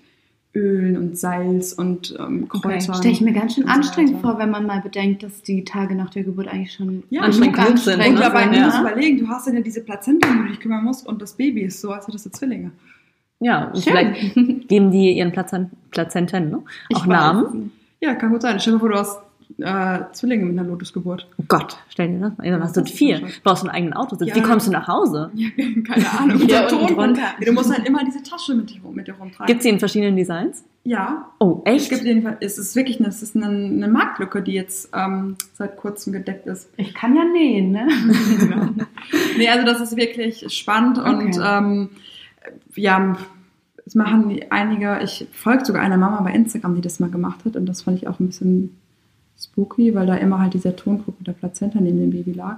Ölen 0.55 0.97
und 0.97 1.17
Salz 1.19 1.73
und 1.73 2.15
ähm, 2.19 2.47
Kräutern. 2.49 2.95
Stelle 2.95 3.11
ich 3.13 3.21
mir 3.21 3.33
ganz 3.33 3.53
schön 3.55 3.65
und 3.65 3.69
anstrengend 3.69 4.13
weiter. 4.15 4.21
vor, 4.29 4.39
wenn 4.39 4.49
man 4.49 4.65
mal 4.65 4.81
bedenkt, 4.81 5.21
dass 5.21 5.43
die 5.43 5.63
Tage 5.65 5.93
nach 5.93 6.09
der 6.09 6.23
Geburt 6.23 6.47
eigentlich 6.47 6.73
schon 6.73 7.03
Ja, 7.09 7.21
anstrengend 7.21 7.55
genug 7.57 7.67
genug 7.67 7.79
sind, 7.83 7.93
Und 7.95 7.99
anstrengend 7.99 8.19
ne? 8.19 8.25
dabei 8.25 8.43
sind, 8.53 8.63
musst 8.65 8.77
du 8.77 8.81
ne? 8.83 8.89
überlegen, 8.89 9.19
du 9.19 9.27
hast 9.27 9.45
dann 9.45 9.53
ja 9.55 9.61
diese 9.61 9.81
Plazenta, 9.83 10.27
um 10.29 10.37
die 10.37 10.41
du 10.43 10.47
dich 10.49 10.59
kümmern 10.61 10.83
musst 10.83 11.05
und 11.05 11.21
das 11.21 11.33
Baby 11.33 11.61
ist 11.61 11.79
so, 11.81 11.91
als 11.91 12.07
hättest 12.07 12.25
du 12.25 12.29
Zwillinge. 12.31 12.71
Ja, 13.39 13.65
und 13.65 13.81
Schön. 13.83 13.93
vielleicht 13.93 14.67
geben 14.67 14.91
die 14.91 15.11
ihren 15.17 15.31
Plazent 15.31 15.69
Plazenten 15.91 16.49
ne? 16.49 16.63
Ich 16.89 16.97
auch 16.97 17.01
weiß 17.01 17.07
Namen. 17.07 17.71
Ja, 18.01 18.15
kann 18.15 18.31
gut 18.31 18.41
sein. 18.41 18.59
Stell 18.59 18.73
dir 18.73 18.79
vor, 18.79 18.89
du 18.89 18.95
hast 18.97 19.19
äh, 19.59 19.99
Zwillinge 20.13 20.45
mit 20.45 20.59
einer 20.59 20.67
Lotusgeburt. 20.67 21.27
Oh 21.37 21.43
Gott, 21.47 21.77
stell 21.89 22.07
dir 22.09 22.19
das 22.19 22.37
mal. 22.37 22.49
Dann 22.49 22.61
hast 22.63 22.75
du 22.77 22.83
vier. 22.85 23.17
schon- 23.17 23.29
Brauchst 23.43 23.63
du 23.63 23.67
einen 23.67 23.75
eigenen 23.75 23.93
Autositz. 23.93 24.27
Ja, 24.29 24.35
Wie 24.35 24.41
kommst 24.41 24.67
du 24.67 24.71
nach 24.71 24.87
Hause? 24.87 25.31
Ja, 25.35 25.47
keine 25.87 26.11
Ahnung. 26.19 26.41
Ja, 26.47 26.67
Ton- 26.67 26.87
drunter. 26.87 27.21
Ja, 27.39 27.45
du 27.45 27.51
musst 27.53 27.71
halt 27.73 27.87
immer 27.87 28.03
diese 28.03 28.21
Tasche 28.23 28.53
mit 28.55 28.69
dir, 28.71 28.79
mit 28.91 29.07
dir 29.07 29.13
rumtragen. 29.15 29.45
Gibt 29.47 29.63
sie 29.63 29.69
in 29.69 29.79
verschiedenen 29.79 30.15
Designs? 30.15 30.63
Ja, 30.83 31.29
Oh, 31.39 31.61
es 31.65 31.73
echt? 31.83 31.89
gibt 31.89 32.03
jedenfalls, 32.05 32.37
es 32.41 32.57
ist 32.57 32.75
wirklich 32.75 32.99
eine, 32.99 33.09
es 33.09 33.21
ist 33.21 33.35
eine, 33.35 33.47
eine 33.47 33.87
Marktlücke, 33.87 34.41
die 34.41 34.53
jetzt 34.53 34.89
ähm, 34.95 35.35
seit 35.53 35.75
kurzem 35.77 36.13
gedeckt 36.13 36.47
ist. 36.47 36.69
Ich 36.77 36.93
kann 36.93 37.15
ja 37.15 37.23
nähen, 37.25 37.71
ne? 37.71 37.87
Genau. 38.39 38.67
nee, 39.37 39.49
also 39.49 39.65
das 39.65 39.81
ist 39.81 39.97
wirklich 39.97 40.45
spannend 40.53 40.97
und 40.97 41.37
Okay. 41.37 41.41
ähm, 41.43 41.89
ja, 42.75 43.17
es 43.85 43.95
machen 43.95 44.39
einige, 44.49 44.99
ich 45.03 45.27
folge 45.31 45.65
sogar 45.65 45.81
einer 45.81 45.97
Mama 45.97 46.21
bei 46.21 46.33
Instagram, 46.33 46.75
die 46.75 46.81
das 46.81 46.99
mal 46.99 47.09
gemacht 47.09 47.45
hat 47.45 47.55
und 47.55 47.65
das 47.65 47.83
fand 47.83 47.97
ich 47.97 48.07
auch 48.07 48.19
ein 48.19 48.27
bisschen 48.27 48.77
spooky, 49.39 49.95
weil 49.95 50.07
da 50.07 50.15
immer 50.15 50.39
halt 50.41 50.53
dieser 50.53 50.75
Tonkrug 50.75 51.17
mit 51.19 51.27
der 51.27 51.33
Plazenta 51.33 51.79
neben 51.79 51.99
dem 51.99 52.11
Baby 52.11 52.33
lag. 52.33 52.57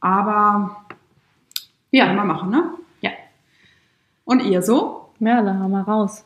Aber 0.00 0.84
ja, 1.90 2.12
mal 2.12 2.24
machen, 2.24 2.50
ne? 2.50 2.70
Ja. 3.00 3.10
Und 4.24 4.40
ihr 4.44 4.62
so? 4.62 5.08
Ja, 5.20 5.42
dann 5.42 5.60
hau 5.60 5.68
mal 5.68 5.82
raus. 5.82 6.24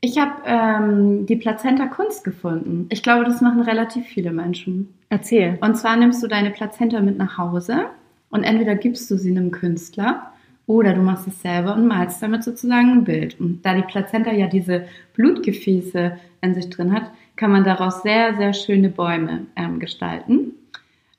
Ich 0.00 0.18
habe 0.18 0.42
ähm, 0.44 1.26
die 1.26 1.36
Plazenta 1.36 1.86
Kunst 1.86 2.24
gefunden. 2.24 2.86
Ich 2.90 3.02
glaube, 3.02 3.24
das 3.24 3.40
machen 3.40 3.60
relativ 3.60 4.04
viele 4.06 4.32
Menschen. 4.32 4.94
Erzähl. 5.08 5.58
Und 5.60 5.76
zwar 5.76 5.96
nimmst 5.96 6.22
du 6.22 6.26
deine 6.26 6.50
Plazenta 6.50 7.00
mit 7.00 7.18
nach 7.18 7.38
Hause 7.38 7.86
und 8.30 8.42
entweder 8.42 8.74
gibst 8.74 9.10
du 9.10 9.16
sie 9.16 9.30
einem 9.30 9.50
Künstler 9.52 10.32
oder 10.66 10.92
du 10.94 11.02
machst 11.02 11.26
es 11.26 11.42
selber 11.42 11.74
und 11.74 11.86
malst 11.86 12.22
damit 12.22 12.44
sozusagen 12.44 12.90
ein 12.90 13.04
Bild. 13.04 13.38
Und 13.40 13.62
da 13.62 13.74
die 13.74 13.82
Plazenta 13.82 14.32
ja 14.32 14.46
diese 14.46 14.86
Blutgefäße 15.14 16.18
in 16.40 16.54
sich 16.54 16.70
drin 16.70 16.92
hat, 16.92 17.10
kann 17.36 17.50
man 17.50 17.64
daraus 17.64 18.02
sehr, 18.02 18.34
sehr 18.36 18.52
schöne 18.52 18.88
Bäume 18.88 19.46
ähm, 19.56 19.80
gestalten. 19.80 20.52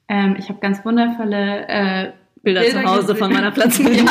Ähm, 0.07 0.35
ich 0.37 0.49
habe 0.49 0.59
ganz 0.59 0.83
wundervolle 0.85 1.67
äh, 1.67 2.11
Bilder 2.43 2.61
zu 2.65 2.83
Hause 2.83 3.01
gesehen. 3.01 3.15
von 3.17 3.31
meiner 3.33 3.51
Plazenta. 3.51 3.91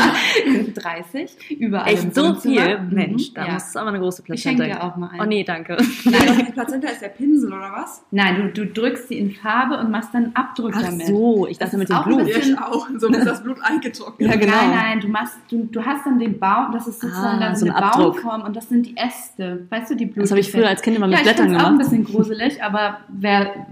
ja, 0.46 0.62
30, 0.74 1.50
überall 1.60 1.90
im 1.92 1.98
Echt 1.98 2.14
so 2.14 2.34
viel? 2.34 2.78
Mhm, 2.78 2.94
Mensch, 2.94 3.34
da 3.34 3.46
ja. 3.46 3.52
muss 3.52 3.64
es 3.68 3.76
aber 3.76 3.90
eine 3.90 3.98
große 4.00 4.22
Ich 4.32 4.40
schenke 4.42 4.62
Plazenta 4.64 4.80
dir 4.86 4.92
auch 4.92 4.96
mal 4.96 5.10
einen. 5.10 5.20
Oh 5.20 5.24
nee, 5.24 5.44
danke. 5.44 5.76
Nein, 6.04 6.44
die 6.46 6.52
Plazenta 6.52 6.88
ist 6.88 7.02
der 7.02 7.08
Pinsel 7.08 7.52
oder 7.52 7.70
was? 7.76 8.02
Nein, 8.10 8.36
du, 8.54 8.64
du 8.64 8.72
drückst 8.72 9.08
sie 9.08 9.18
in 9.18 9.32
Farbe 9.32 9.78
und 9.78 9.90
machst 9.90 10.14
dann 10.14 10.24
einen 10.24 10.36
Abdruck 10.36 10.72
Ach 10.74 10.82
damit. 10.82 11.06
so, 11.06 11.46
ich 11.46 11.58
Das 11.58 11.68
dachte 11.72 11.78
mit 11.78 11.90
ist 11.90 11.94
dem 11.94 12.00
auch 12.00 12.06
ein 12.06 12.16
Blut. 12.16 12.26
bisschen- 12.34 12.54
Ja, 12.54 12.68
auch. 12.68 12.88
So 12.98 13.08
muss 13.10 13.24
das 13.24 13.42
Blut 13.42 13.58
eingetrocknet. 13.62 14.30
Ja, 14.30 14.36
genau. 14.36 14.52
Nein, 14.56 14.70
nein, 14.70 15.00
du 15.00 15.08
machst, 15.08 15.36
du, 15.50 15.64
du 15.70 15.84
hast 15.84 16.06
dann 16.06 16.18
den 16.18 16.38
Baum, 16.38 16.72
das 16.72 16.88
ist 16.88 17.00
sozusagen 17.02 17.36
Ah, 17.36 17.40
dann 17.40 17.54
so 17.56 17.66
eine 17.66 17.76
ein 17.76 17.82
Abdruck. 17.82 18.14
Baumform 18.22 18.42
und 18.42 18.56
das 18.56 18.68
sind 18.68 18.86
die 18.86 18.96
Äste. 18.96 19.66
Weißt 19.68 19.90
du, 19.90 19.94
die 19.94 20.06
Blut. 20.06 20.22
Das 20.24 20.30
habe 20.30 20.40
ich 20.40 20.50
früher 20.50 20.68
als 20.68 20.80
Kind 20.80 20.96
immer 20.96 21.06
mit 21.06 21.18
ja, 21.18 21.22
Blättern 21.22 21.46
ich 21.46 21.50
find's 21.52 21.64
auch 21.64 21.68
ein 21.68 21.78
gemacht. 21.78 21.90
bisschen 21.90 22.04
gruselig, 22.06 22.62
aber 22.62 23.00
wer, 23.08 23.66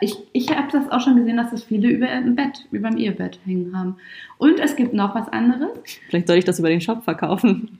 ich, 0.00 0.16
ich 0.32 0.50
habe 0.50 0.68
das 0.72 0.90
auch 0.90 1.00
schon 1.00 1.16
gesehen, 1.16 1.36
dass 1.36 1.50
das 1.50 1.64
viele 1.64 1.88
über 1.88 2.10
im 2.10 2.34
Bett, 2.36 2.66
über 2.70 2.88
dem 2.90 2.98
Ehebett 2.98 3.38
hängen 3.44 3.76
haben. 3.76 3.96
Und 4.38 4.58
es 4.60 4.76
gibt 4.76 4.94
noch 4.94 5.14
was 5.14 5.28
anderes. 5.28 5.70
Vielleicht 6.08 6.26
soll 6.28 6.36
ich 6.36 6.44
das 6.44 6.58
über 6.58 6.68
den 6.68 6.80
Shop 6.80 7.04
verkaufen. 7.04 7.78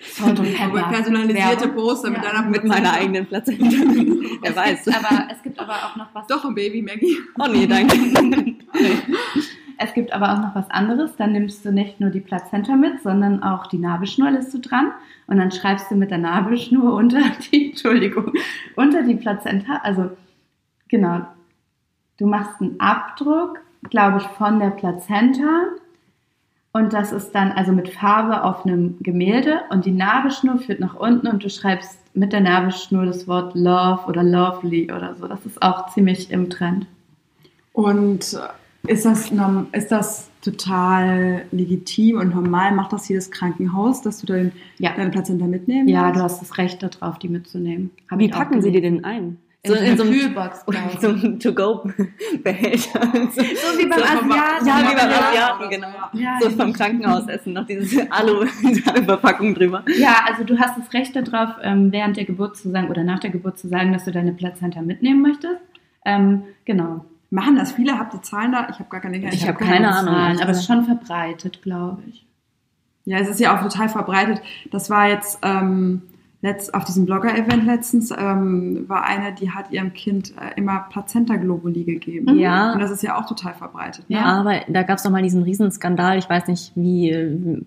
Salt 0.00 0.38
und 0.38 0.54
Pepper. 0.54 0.88
personalisierte 0.90 1.62
Werbung. 1.66 1.76
Poster 1.76 2.10
mit 2.10 2.22
Ja. 2.22 2.30
deiner 2.32 2.48
Mit 2.48 2.64
meiner 2.64 2.92
eigenen 2.92 3.24
Plazenta. 3.26 3.64
Wer 4.42 4.50
Es 4.50 4.56
weiß. 4.56 4.84
Gibt 4.84 4.96
aber, 4.96 5.28
es 5.32 5.42
gibt 5.42 5.58
aber 5.58 5.72
auch 5.74 5.96
noch 5.96 6.08
was. 6.12 6.26
Doch 6.26 6.44
ein 6.44 6.54
Baby, 6.54 6.82
Maggie. 6.82 7.16
Oh 7.38 7.46
nee, 7.50 7.66
danke. 7.66 7.96
Es 9.76 9.92
gibt 9.92 10.12
aber 10.12 10.32
auch 10.32 10.38
noch 10.40 10.54
was 10.54 10.70
anderes. 10.70 11.16
Dann 11.16 11.32
nimmst 11.32 11.64
du 11.64 11.72
nicht 11.72 11.98
nur 12.00 12.10
die 12.10 12.20
Plazenta 12.20 12.76
mit, 12.76 13.02
sondern 13.02 13.42
auch 13.42 13.66
die 13.66 13.78
Nabelschnur 13.78 14.30
lässt 14.30 14.54
du 14.54 14.58
dran. 14.58 14.92
Und 15.26 15.38
dann 15.38 15.50
schreibst 15.50 15.90
du 15.90 15.96
mit 15.96 16.10
der 16.12 16.18
Nabelschnur 16.18 16.94
unter 16.96 17.20
die, 17.50 17.70
Entschuldigung, 17.70 18.32
unter 18.76 19.02
die 19.02 19.14
Plazenta. 19.16 19.80
Also, 19.82 20.10
genau. 20.88 21.26
Du 22.18 22.26
machst 22.26 22.60
einen 22.60 22.78
Abdruck, 22.80 23.60
glaube 23.90 24.18
ich, 24.18 24.24
von 24.24 24.58
der 24.60 24.70
Plazenta. 24.70 25.64
Und 26.72 26.92
das 26.92 27.12
ist 27.12 27.32
dann 27.32 27.52
also 27.52 27.72
mit 27.72 27.88
Farbe 27.88 28.42
auf 28.42 28.64
einem 28.66 28.96
Gemälde. 29.00 29.60
Und 29.70 29.84
die 29.84 29.92
Nabelschnur 29.92 30.58
führt 30.58 30.80
nach 30.80 30.94
unten 30.96 31.28
und 31.28 31.44
du 31.44 31.48
schreibst 31.50 31.98
mit 32.14 32.32
der 32.32 32.40
Nabelschnur 32.40 33.06
das 33.06 33.26
Wort 33.28 33.54
Love 33.54 34.06
oder 34.06 34.22
Lovely 34.22 34.90
oder 34.92 35.14
so. 35.14 35.26
Das 35.28 35.44
ist 35.46 35.62
auch 35.62 35.88
ziemlich 35.92 36.30
im 36.30 36.50
Trend. 36.50 36.86
Und 37.72 38.38
ist 38.86 39.04
das, 39.04 39.30
ist 39.72 39.90
das 39.90 40.30
total 40.42 41.44
legitim 41.52 42.18
und 42.18 42.34
normal? 42.34 42.72
Macht 42.72 42.92
das 42.92 43.08
jedes 43.08 43.30
Krankenhaus, 43.30 44.02
dass 44.02 44.20
du 44.20 44.26
dein, 44.26 44.52
Ja. 44.78 44.92
deine 44.96 45.10
Plazenta 45.10 45.46
mitnehmen 45.46 45.88
Ja, 45.88 46.02
darfst? 46.12 46.18
du 46.18 46.22
hast 46.24 46.40
das 46.42 46.58
Recht 46.58 46.82
darauf, 46.82 47.18
die 47.18 47.28
mitzunehmen. 47.28 47.90
Hab 48.10 48.18
Wie 48.18 48.28
packen 48.28 48.60
Sie 48.62 48.70
die 48.70 48.80
gelesen. 48.80 49.02
denn 49.02 49.04
ein? 49.04 49.38
In 49.66 49.72
so, 49.72 49.76
in 49.80 49.96
so 49.96 50.02
eine 50.02 50.10
einem 50.12 50.20
Kühlbox, 50.20 50.62
oder 50.66 50.78
so 51.00 51.08
einem 51.08 51.40
To-Go-Behälter. 51.40 53.00
So 53.34 53.40
wie 53.78 53.86
beim 53.88 53.98
So 53.98 54.04
vom- 54.04 54.32
Asiaten. 54.32 54.66
Ja, 54.66 54.78
wie 54.90 54.94
beim 54.94 55.10
Ja, 55.10 55.28
Asiaten, 55.28 55.70
genau. 55.70 55.86
ja. 55.88 56.10
Ja, 56.12 56.38
So 56.40 56.50
vom 56.50 56.72
Krankenhaus 56.72 57.26
essen, 57.28 57.52
noch 57.54 57.66
diese 57.66 58.10
Alu-Verpackung 58.12 59.54
drüber. 59.54 59.82
ja, 59.98 60.16
also 60.28 60.44
du 60.44 60.58
hast 60.58 60.76
das 60.78 60.92
Recht 60.92 61.16
darauf, 61.16 61.56
ähm, 61.62 61.90
während 61.92 62.16
der 62.16 62.24
Geburt 62.24 62.56
zu 62.56 62.70
sagen 62.70 62.88
oder 62.88 63.04
nach 63.04 63.20
der 63.20 63.30
Geburt 63.30 63.58
zu 63.58 63.68
sagen, 63.68 63.92
dass 63.92 64.04
du 64.04 64.12
deine 64.12 64.32
Plazenta 64.32 64.82
mitnehmen 64.82 65.22
möchtest. 65.22 65.56
Ähm, 66.04 66.42
genau. 66.64 67.04
Machen 67.30 67.56
das 67.56 67.72
viele? 67.72 67.98
Habt 67.98 68.14
ihr 68.14 68.22
Zahlen 68.22 68.52
da? 68.52 68.68
Ich 68.70 68.78
habe 68.78 68.88
gar 68.90 69.00
keine 69.00 69.16
Ich 69.32 69.48
hab 69.48 69.58
keine 69.58 69.88
Ahnung, 69.92 70.14
Zahlen, 70.14 70.40
aber 70.40 70.50
es 70.50 70.58
ist 70.58 70.66
schon 70.66 70.84
verbreitet, 70.84 71.62
glaube 71.62 72.02
ich. 72.08 72.24
Ja, 73.06 73.18
es 73.18 73.28
ist 73.28 73.40
ja 73.40 73.56
auch 73.56 73.62
total 73.62 73.88
verbreitet. 73.88 74.40
Das 74.70 74.88
war 74.90 75.08
jetzt 75.08 75.38
ähm, 75.42 76.02
letzt, 76.44 76.74
auf 76.74 76.84
diesem 76.84 77.06
Blogger-Event 77.06 77.64
letztens, 77.64 78.10
ähm, 78.10 78.84
war 78.86 79.04
eine, 79.04 79.34
die 79.34 79.50
hat 79.50 79.70
ihrem 79.72 79.94
Kind 79.94 80.34
äh, 80.36 80.58
immer 80.60 80.86
Plazenta-Globuli 80.90 81.84
gegeben. 81.84 82.38
Ja. 82.38 82.74
Und 82.74 82.80
das 82.80 82.90
ist 82.90 83.02
ja 83.02 83.18
auch 83.18 83.26
total 83.26 83.54
verbreitet. 83.54 84.08
Ne? 84.10 84.16
Ja, 84.16 84.24
aber 84.40 84.60
da 84.68 84.82
gab 84.82 84.98
es 84.98 85.08
mal 85.08 85.22
diesen 85.22 85.42
Riesenskandal. 85.42 86.18
Ich 86.18 86.28
weiß 86.28 86.46
nicht, 86.48 86.72
wie, 86.74 87.64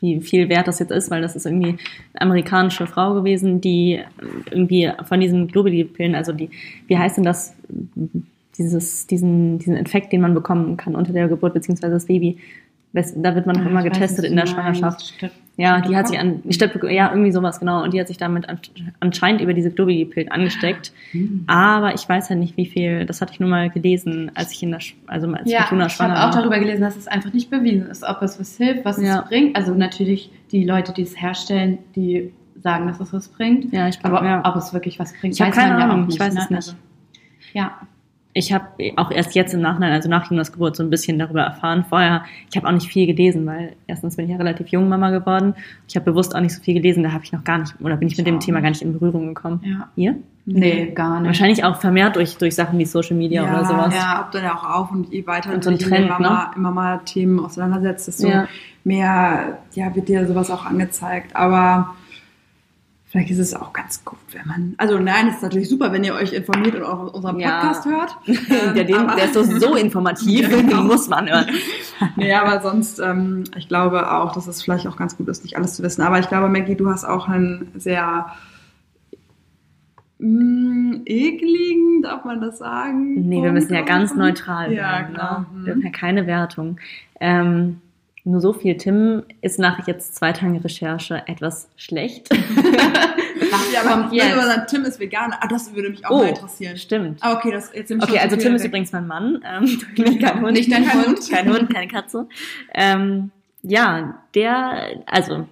wie 0.00 0.20
viel 0.20 0.48
wert 0.48 0.66
das 0.66 0.80
jetzt 0.80 0.90
ist, 0.90 1.12
weil 1.12 1.22
das 1.22 1.36
ist 1.36 1.46
irgendwie 1.46 1.78
eine 2.12 2.22
amerikanische 2.22 2.88
Frau 2.88 3.14
gewesen, 3.14 3.60
die 3.60 4.00
irgendwie 4.50 4.90
von 5.04 5.20
diesen 5.20 5.46
Globuli-Pillen, 5.46 6.16
also 6.16 6.32
die, 6.32 6.50
wie 6.88 6.98
heißt 6.98 7.18
denn 7.18 7.24
das, 7.24 7.54
dieses, 8.58 9.06
diesen, 9.06 9.60
diesen 9.60 9.76
Infekt, 9.76 10.12
den 10.12 10.22
man 10.22 10.34
bekommen 10.34 10.76
kann 10.76 10.96
unter 10.96 11.12
der 11.12 11.28
Geburt, 11.28 11.54
beziehungsweise 11.54 11.94
das 11.94 12.06
Baby, 12.06 12.38
da 12.92 13.36
wird 13.36 13.46
man 13.46 13.54
noch 13.54 13.64
Ja, 13.64 13.70
immer 13.70 13.84
getestet 13.84 14.24
in 14.24 14.34
der. 14.34 14.46
Schwangerschaft. 14.46 15.14
Ja, 15.60 15.80
die 15.80 15.96
hat 15.96 16.06
sich 16.06 16.16
an, 16.20 16.40
Steppe, 16.50 16.90
ja, 16.92 17.10
irgendwie 17.10 17.32
sowas, 17.32 17.58
genau. 17.58 17.82
Und 17.82 17.92
die 17.92 17.98
hat 18.00 18.06
sich 18.06 18.16
damit 18.16 18.48
an, 18.48 18.60
anscheinend 19.00 19.40
über 19.40 19.52
diese 19.54 19.70
Globuli-Pillen 19.72 20.30
angesteckt. 20.30 20.92
Hm. 21.10 21.42
Aber 21.48 21.94
ich 21.94 22.08
weiß 22.08 22.30
halt 22.30 22.38
nicht, 22.38 22.56
wie 22.56 22.64
viel, 22.66 23.04
das 23.06 23.20
hatte 23.20 23.32
ich 23.32 23.40
nur 23.40 23.48
mal 23.50 23.68
gelesen, 23.68 24.30
als 24.36 24.52
ich 24.52 24.62
in 24.62 24.70
der, 24.70 24.78
also 25.08 25.26
als 25.32 25.50
Ja, 25.50 25.62
Fortuna 25.62 25.86
ich 25.86 25.92
schwanger 25.94 26.14
habe 26.16 26.30
auch 26.30 26.34
war. 26.34 26.42
darüber 26.42 26.60
gelesen, 26.60 26.82
dass 26.82 26.96
es 26.96 27.08
einfach 27.08 27.32
nicht 27.32 27.50
bewiesen 27.50 27.88
ist, 27.88 28.04
ob 28.04 28.22
es 28.22 28.38
was 28.38 28.56
hilft, 28.56 28.84
was 28.84 29.02
Ja. 29.02 29.18
es 29.22 29.28
bringt. 29.28 29.56
Also 29.56 29.74
natürlich 29.74 30.30
die 30.52 30.64
Leute, 30.64 30.92
die 30.92 31.02
es 31.02 31.20
herstellen, 31.20 31.78
die 31.96 32.32
sagen, 32.62 32.86
dass 32.86 33.00
es 33.00 33.12
was 33.12 33.26
bringt. 33.28 33.72
Ja, 33.72 33.88
ich 33.88 33.98
glaube, 33.98 34.18
Aber 34.18 34.26
ja. 34.28 34.44
ob 34.48 34.54
es 34.54 34.72
wirklich 34.72 35.00
was 35.00 35.12
bringt, 35.12 35.34
Ich 35.34 35.40
hab 35.40 35.48
weiß 35.48 35.56
keine 35.56 35.72
man 35.72 35.80
ja 35.80 35.88
Ahnung, 35.90 36.04
auch 36.04 36.08
ich 36.08 36.20
weiß 36.20 36.34
ne? 36.34 36.40
es 36.40 36.50
nicht. 36.50 36.56
Also, 36.56 36.72
ja, 37.52 37.72
Ich 38.34 38.52
habe 38.52 38.66
auch 38.96 39.10
erst 39.10 39.34
jetzt 39.34 39.54
im 39.54 39.60
Nachhinein, 39.60 39.92
also 39.92 40.08
nach 40.08 40.30
Jonas 40.30 40.52
Geburt, 40.52 40.76
so 40.76 40.82
ein 40.82 40.90
bisschen 40.90 41.18
darüber 41.18 41.42
erfahren. 41.42 41.84
Vorher, 41.88 42.24
ich 42.50 42.56
habe 42.56 42.68
auch 42.68 42.72
nicht 42.72 42.86
viel 42.86 43.06
gelesen, 43.06 43.46
weil 43.46 43.72
erstens 43.86 44.16
bin 44.16 44.26
ich 44.26 44.30
ja 44.30 44.36
relativ 44.36 44.68
jung 44.68 44.88
Mama 44.88 45.10
geworden. 45.10 45.54
Ich 45.88 45.96
habe 45.96 46.04
bewusst 46.04 46.36
auch 46.36 46.40
nicht 46.40 46.54
so 46.54 46.62
viel 46.62 46.74
gelesen, 46.74 47.02
da 47.02 47.12
habe 47.12 47.24
ich 47.24 47.32
noch 47.32 47.42
gar 47.42 47.58
nicht, 47.58 47.74
oder 47.80 47.96
bin 47.96 48.06
ich 48.08 48.16
mit 48.16 48.26
dem 48.26 48.38
Thema 48.38 48.60
gar 48.60 48.68
nicht 48.68 48.82
in 48.82 48.92
Berührung 48.92 49.28
gekommen. 49.34 49.60
ja. 49.64 49.88
Ihr? 49.96 50.16
Nee, 50.50 50.92
gar 50.94 51.20
nicht. 51.20 51.26
Wahrscheinlich 51.26 51.62
auch 51.64 51.76
vermehrt 51.76 52.16
durch, 52.16 52.38
durch 52.38 52.54
Sachen 52.54 52.78
wie 52.78 52.86
Social 52.86 53.16
Media 53.16 53.42
oder 53.42 53.66
sowas. 53.66 53.94
Ja, 53.94 54.20
poppt 54.22 54.34
dann 54.36 54.44
ja 54.44 54.54
auch 54.54 54.64
auf 54.64 54.90
und 54.90 55.12
je 55.12 55.26
weiter 55.26 55.52
Und 55.52 55.62
so 55.62 55.68
ein 55.70 55.78
Trend, 55.78 56.06
immer, 56.06 56.18
ne? 56.18 56.28
mal, 56.28 56.50
immer 56.56 56.70
mal 56.70 57.00
Themen 57.04 57.38
auseinandersetzt, 57.38 58.08
desto 58.08 58.28
Ja. 58.28 58.48
mehr 58.82 59.58
ja, 59.74 59.94
wird 59.94 60.08
dir 60.08 60.26
sowas 60.26 60.50
auch 60.50 60.64
angezeigt. 60.64 61.36
Aber 61.36 61.94
vielleicht 63.10 63.30
ist 63.30 63.38
es 63.38 63.54
auch 63.54 63.72
ganz 63.72 64.04
gut, 64.04 64.18
wenn 64.32 64.46
man. 64.46 64.74
Also 64.76 64.98
nein, 64.98 65.28
es 65.28 65.36
ist 65.36 65.42
natürlich 65.42 65.68
super, 65.68 65.92
wenn 65.92 66.04
ihr 66.04 66.14
euch 66.14 66.32
informiert 66.32 66.74
und 66.74 66.82
auch 66.82 67.12
unseren 67.14 67.38
Ja. 67.40 67.60
Podcast 67.60 67.86
hört. 67.86 68.16
der, 68.76 68.84
den, 68.84 69.06
der 69.16 69.24
ist 69.24 69.34
so, 69.34 69.42
so 69.42 69.74
informativ, 69.76 70.42
Ja, 70.42 70.48
genau. 70.48 70.76
den 70.78 70.86
muss 70.86 71.08
man 71.08 71.28
hören. 71.28 71.46
Nee, 72.16 72.32
aber 72.32 72.60
sonst, 72.60 73.00
ähm, 73.00 73.44
ich 73.56 73.66
glaube 73.68 74.12
auch, 74.12 74.32
dass 74.32 74.46
es 74.46 74.62
vielleicht 74.62 74.86
auch 74.86 74.96
ganz 74.96 75.16
gut 75.16 75.26
ist, 75.28 75.42
nicht 75.42 75.56
alles 75.56 75.74
zu 75.74 75.82
wissen. 75.82 76.02
Aber 76.02 76.18
ich 76.20 76.28
glaube, 76.28 76.48
Maggie, 76.48 76.76
du 76.76 76.88
hast 76.88 77.04
auch 77.04 77.28
einen 77.28 77.72
sehr 77.74 78.26
mh, 80.18 81.00
ekligen, 81.06 82.02
darf 82.02 82.24
man 82.24 82.40
das 82.40 82.58
sagen? 82.58 83.28
Nee, 83.28 83.42
wir 83.42 83.52
müssen 83.52 83.74
ja 83.74 83.82
ganz 83.82 84.14
neutral 84.14 84.72
Ja, 84.72 85.02
klar. 85.04 85.40
Ne? 85.40 85.46
Mhm. 85.52 85.56
Wir 85.58 85.64
dürfen 85.74 85.82
ja 85.86 85.90
keine 85.90 86.26
Wertung. 86.26 86.78
Ähm, 87.20 87.80
nur 88.28 88.40
so 88.40 88.52
viel. 88.52 88.76
Tim 88.76 89.22
ist 89.40 89.58
nach 89.58 89.86
jetzt 89.86 90.14
zwei 90.16 90.32
Tagen 90.32 90.56
Recherche 90.58 91.22
etwas 91.26 91.68
schlecht. 91.76 92.28
Was 93.50 93.72
Ja, 93.72 93.80
aber 93.80 93.90
kommt 94.02 94.10
wenn 94.10 94.18
jetzt? 94.18 94.36
sagen, 94.46 94.62
Tim 94.68 94.84
ist 94.84 95.00
Veganer, 95.00 95.38
ah, 95.40 95.46
das 95.48 95.74
würde 95.74 95.90
mich 95.90 96.04
auch 96.06 96.10
Oh, 96.10 96.18
mal 96.18 96.28
interessieren. 96.28 96.76
Stimmt. 96.76 97.18
Ah, 97.22 97.34
okay, 97.34 97.50
das 97.50 97.70
jetzt 97.74 97.90
ich 97.90 98.02
Okay, 98.02 98.18
also 98.18 98.36
Tim 98.36 98.54
ist 98.54 98.62
weg. 98.62 98.68
übrigens 98.70 98.92
mein 98.92 99.06
Mann. 99.06 99.42
Ähm, 99.46 100.18
kein 100.20 100.42
Hund. 100.42 100.52
Nicht 100.52 100.70
dein 100.72 100.84
Kein 100.84 100.98
Hund? 100.98 101.06
Hund. 101.18 101.30
Kein 101.30 101.48
Hund, 101.52 101.74
keine 101.74 101.88
Katze. 101.88 102.26
Ähm, 102.74 103.30
ja, 103.62 104.18
der, 104.34 105.02
also 105.06 105.46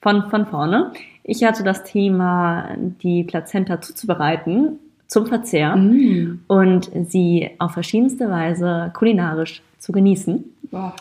von, 0.00 0.30
von 0.30 0.46
vorne. 0.46 0.92
Ich 1.24 1.44
hatte 1.44 1.62
das 1.62 1.84
Thema, 1.84 2.70
die 2.78 3.24
Plazenta 3.24 3.80
zuzubereiten 3.80 4.78
zum 5.06 5.26
Verzehr 5.26 5.76
Mm. 5.76 6.40
und 6.48 6.90
sie 7.08 7.50
auf 7.58 7.72
verschiedenste 7.72 8.28
Weise 8.30 8.90
kulinarisch 8.94 9.62
zu 9.78 9.92
genießen. 9.92 10.42
Boah, 10.70 10.94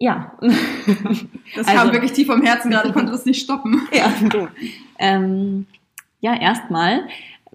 Ja. 0.00 0.32
das 1.56 1.66
Also- 1.68 1.78
kam 1.78 1.92
wirklich 1.92 2.12
tief 2.12 2.26
vom 2.26 2.42
Herzen 2.42 2.70
gerade, 2.70 2.88
ich 2.88 2.94
konnte 2.94 3.12
das 3.12 3.26
nicht 3.26 3.42
stoppen. 3.42 3.80
ja, 3.92 4.10
du. 4.28 4.48
Ähm, 4.98 5.66
ja, 6.20 6.34
erstmal 6.40 7.02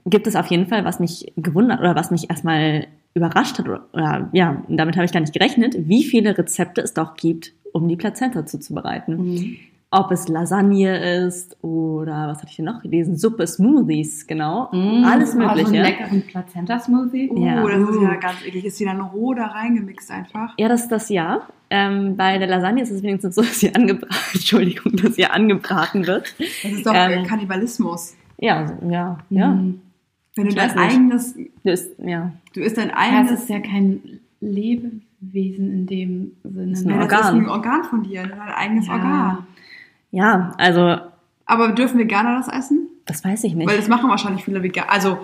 gibt 0.05 0.27
es 0.27 0.35
auf 0.35 0.47
jeden 0.47 0.67
Fall, 0.67 0.85
was 0.85 0.99
mich 0.99 1.33
gewundert 1.35 1.79
oder 1.79 1.95
was 1.95 2.11
mich 2.11 2.29
erstmal 2.29 2.87
überrascht 3.15 3.57
hat, 3.57 3.67
oder, 3.67 3.85
oder 3.93 4.29
ja, 4.33 4.61
damit 4.67 4.95
habe 4.95 5.05
ich 5.05 5.11
gar 5.11 5.21
nicht 5.21 5.33
gerechnet, 5.33 5.75
wie 5.77 6.03
viele 6.03 6.37
Rezepte 6.37 6.81
es 6.81 6.93
doch 6.93 7.15
gibt, 7.15 7.53
um 7.73 7.87
die 7.87 7.95
Plazenta 7.95 8.45
zuzubereiten. 8.45 9.17
Mhm. 9.17 9.55
Ob 9.91 10.11
es 10.11 10.27
Lasagne 10.27 11.25
ist 11.25 11.55
oder 11.63 12.27
was 12.27 12.39
hatte 12.39 12.47
ich 12.49 12.55
denn 12.57 12.65
noch 12.65 12.81
gelesen? 12.81 13.15
Suppe, 13.17 13.47
Smoothies, 13.47 14.27
genau. 14.27 14.67
Mm. 14.73 15.05
Alles 15.05 15.29
Oh, 15.29 15.33
so 15.33 15.39
einen 15.39 15.55
Mögliche. 15.55 15.81
leckeren 15.83 16.21
Plazenta-Smoothie. 16.23 17.29
Oh, 17.31 17.37
Ja. 17.45 17.63
das 17.65 17.89
ist 17.89 18.01
ja 18.01 18.15
ganz 18.15 18.45
eklig. 18.45 18.65
Ist 18.65 18.79
die 18.79 18.83
dann 18.85 18.99
roh 18.99 19.33
da 19.33 19.45
reingemixt 19.45 20.11
einfach? 20.11 20.53
Ja, 20.57 20.67
das 20.67 20.81
ist 20.83 20.91
das 20.91 21.07
ja. 21.09 21.43
Ähm, 21.77 22.15
bei 22.15 22.37
der 22.37 22.47
Lasagne 22.47 22.81
ist 22.83 22.91
es 22.91 23.03
wenigstens 23.03 23.35
so, 23.35 23.41
dass 23.41 23.59
sie 23.59 23.73
angebraten, 23.75 24.15
Entschuldigung, 24.33 24.95
dass 24.95 25.15
sie 25.15 25.25
angebraten 25.25 26.07
wird. 26.07 26.33
Das 26.63 26.71
ist 26.71 26.85
doch 26.85 26.93
Ähm, 26.95 27.23
äh, 27.23 27.27
Kannibalismus. 27.27 28.15
Ja, 28.37 28.77
ja, 28.89 29.17
ja. 29.29 29.49
Mm. 29.49 29.81
Wenn 30.35 30.43
du 30.45 30.49
ich 30.49 30.55
dein 30.55 30.77
eigenes, 30.77 31.35
Das 31.63 31.81
ist, 31.81 31.99
ja. 31.99 32.31
du 32.53 32.59
isst 32.61 32.77
dein 32.77 32.89
Ja, 32.89 32.95
eigenes, 32.97 33.31
es 33.31 33.39
ist 33.41 33.49
ja 33.49 33.59
kein 33.59 34.19
Lebewesen 34.41 35.71
in 35.71 35.85
dem 35.87 36.31
Sinne. 36.43 36.71
ist 36.73 36.85
ein 36.85 36.89
Ja, 36.89 36.95
ne? 36.97 37.07
das 37.07 37.19
ist 37.19 37.25
Organ. 37.27 37.39
ein 37.43 37.49
Organ 37.49 37.83
von 37.85 38.03
dir, 38.03 38.23
dein 38.23 38.39
eigenes 38.39 38.87
Ja. 38.87 38.93
Organ. 38.93 39.47
Ja, 40.11 40.53
also, 40.57 40.97
Aber 41.45 41.69
dürfen 41.73 41.99
Veganer 41.99 42.37
das 42.37 42.47
essen? 42.47 42.87
das 43.05 43.23
weiß 43.23 43.43
ich 43.43 43.53
nicht. 43.55 43.67
Weil 43.69 43.77
das 43.77 43.87
machen 43.87 44.09
wahrscheinlich 44.09 44.43
viele 44.43 44.63
Veganer. 44.63 44.91
Also, 44.91 45.19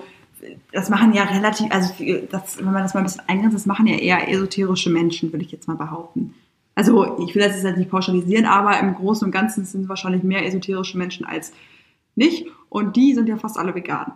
das 0.71 0.89
machen 0.89 1.13
ja 1.13 1.23
relativ, 1.23 1.71
also, 1.71 1.93
das, 2.31 2.57
wenn 2.57 2.65
man 2.65 2.75
das 2.83 2.93
mal 2.93 3.01
ein 3.01 3.05
bisschen 3.05 3.23
eingrenzt, 3.27 3.55
das 3.55 3.65
machen 3.65 3.87
ja 3.87 3.95
eher 3.97 4.27
esoterische 4.29 4.89
Menschen, 4.89 5.31
würde 5.33 5.43
ich 5.45 5.51
jetzt 5.51 5.67
mal 5.67 5.75
behaupten. 5.77 6.33
Also, 6.75 7.19
ich 7.27 7.35
will 7.35 7.41
das 7.41 7.61
jetzt 7.61 7.77
nicht 7.77 7.91
pauschalisieren, 7.91 8.45
aber 8.45 8.79
im 8.79 8.95
Großen 8.95 9.25
und 9.25 9.31
Ganzen 9.31 9.65
sind 9.65 9.83
es 9.83 9.89
wahrscheinlich 9.89 10.23
mehr 10.23 10.45
esoterische 10.45 10.97
Menschen 10.97 11.25
als 11.25 11.51
nicht. 12.15 12.47
Und 12.69 12.95
die 12.95 13.13
sind 13.13 13.27
ja 13.27 13.37
fast 13.37 13.57
alle 13.57 13.75
vegan. 13.75 14.13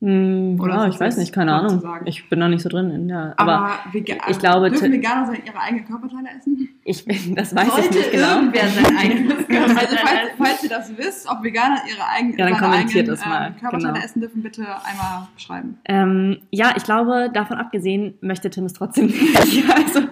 Hm, 0.00 0.60
Oder 0.60 0.74
ja, 0.74 0.88
ich 0.88 1.00
weiß 1.00 1.16
nicht, 1.16 1.32
keine 1.32 1.52
Ahnung. 1.54 1.82
Ich 2.04 2.28
bin 2.28 2.38
da 2.38 2.46
nicht 2.46 2.62
so 2.62 2.68
drin 2.68 2.90
in 2.92 3.08
der. 3.08 3.34
Aber, 3.36 3.52
Aber, 3.52 3.78
Vega 3.90 4.14
ich 4.28 4.38
glaube, 4.38 4.70
dürfen 4.70 4.92
Veganer 4.92 5.26
sein, 5.26 5.42
ihre 5.44 5.58
eigenen 5.58 5.86
Körperteile 5.86 6.28
essen? 6.38 6.68
ich, 6.84 7.04
das 7.34 7.54
weiß 7.54 7.66
ich 7.66 7.72
Sollte 7.72 7.94
nicht 7.98 8.12
genau. 8.12 8.36
irgendwer 8.36 8.68
sein 8.68 8.96
eigenes 8.96 9.34
Also, 9.48 9.96
falls, 9.96 10.30
falls 10.38 10.62
ihr 10.62 10.68
das 10.68 10.96
wisst, 10.96 11.28
ob 11.28 11.42
Veganer 11.42 11.80
ihre 11.90 12.06
eigenen, 12.08 12.38
Ja, 12.38 12.48
dann 12.48 12.58
kommentiert 12.58 13.08
eigenen, 13.08 13.16
das 13.16 13.26
mal, 13.26 13.46
ähm, 13.48 13.56
Körperteile 13.58 13.92
genau. 13.94 14.04
essen 14.04 14.20
dürfen, 14.20 14.42
bitte 14.42 14.62
einmal 14.62 15.26
schreiben. 15.36 15.78
Ähm, 15.84 16.38
ja, 16.52 16.74
ich 16.76 16.84
glaube, 16.84 17.30
davon 17.34 17.56
abgesehen 17.56 18.14
möchte 18.20 18.50
Tim 18.50 18.66
es 18.66 18.74
trotzdem 18.74 19.06
nicht. 19.06 19.64
Also, 19.68 20.02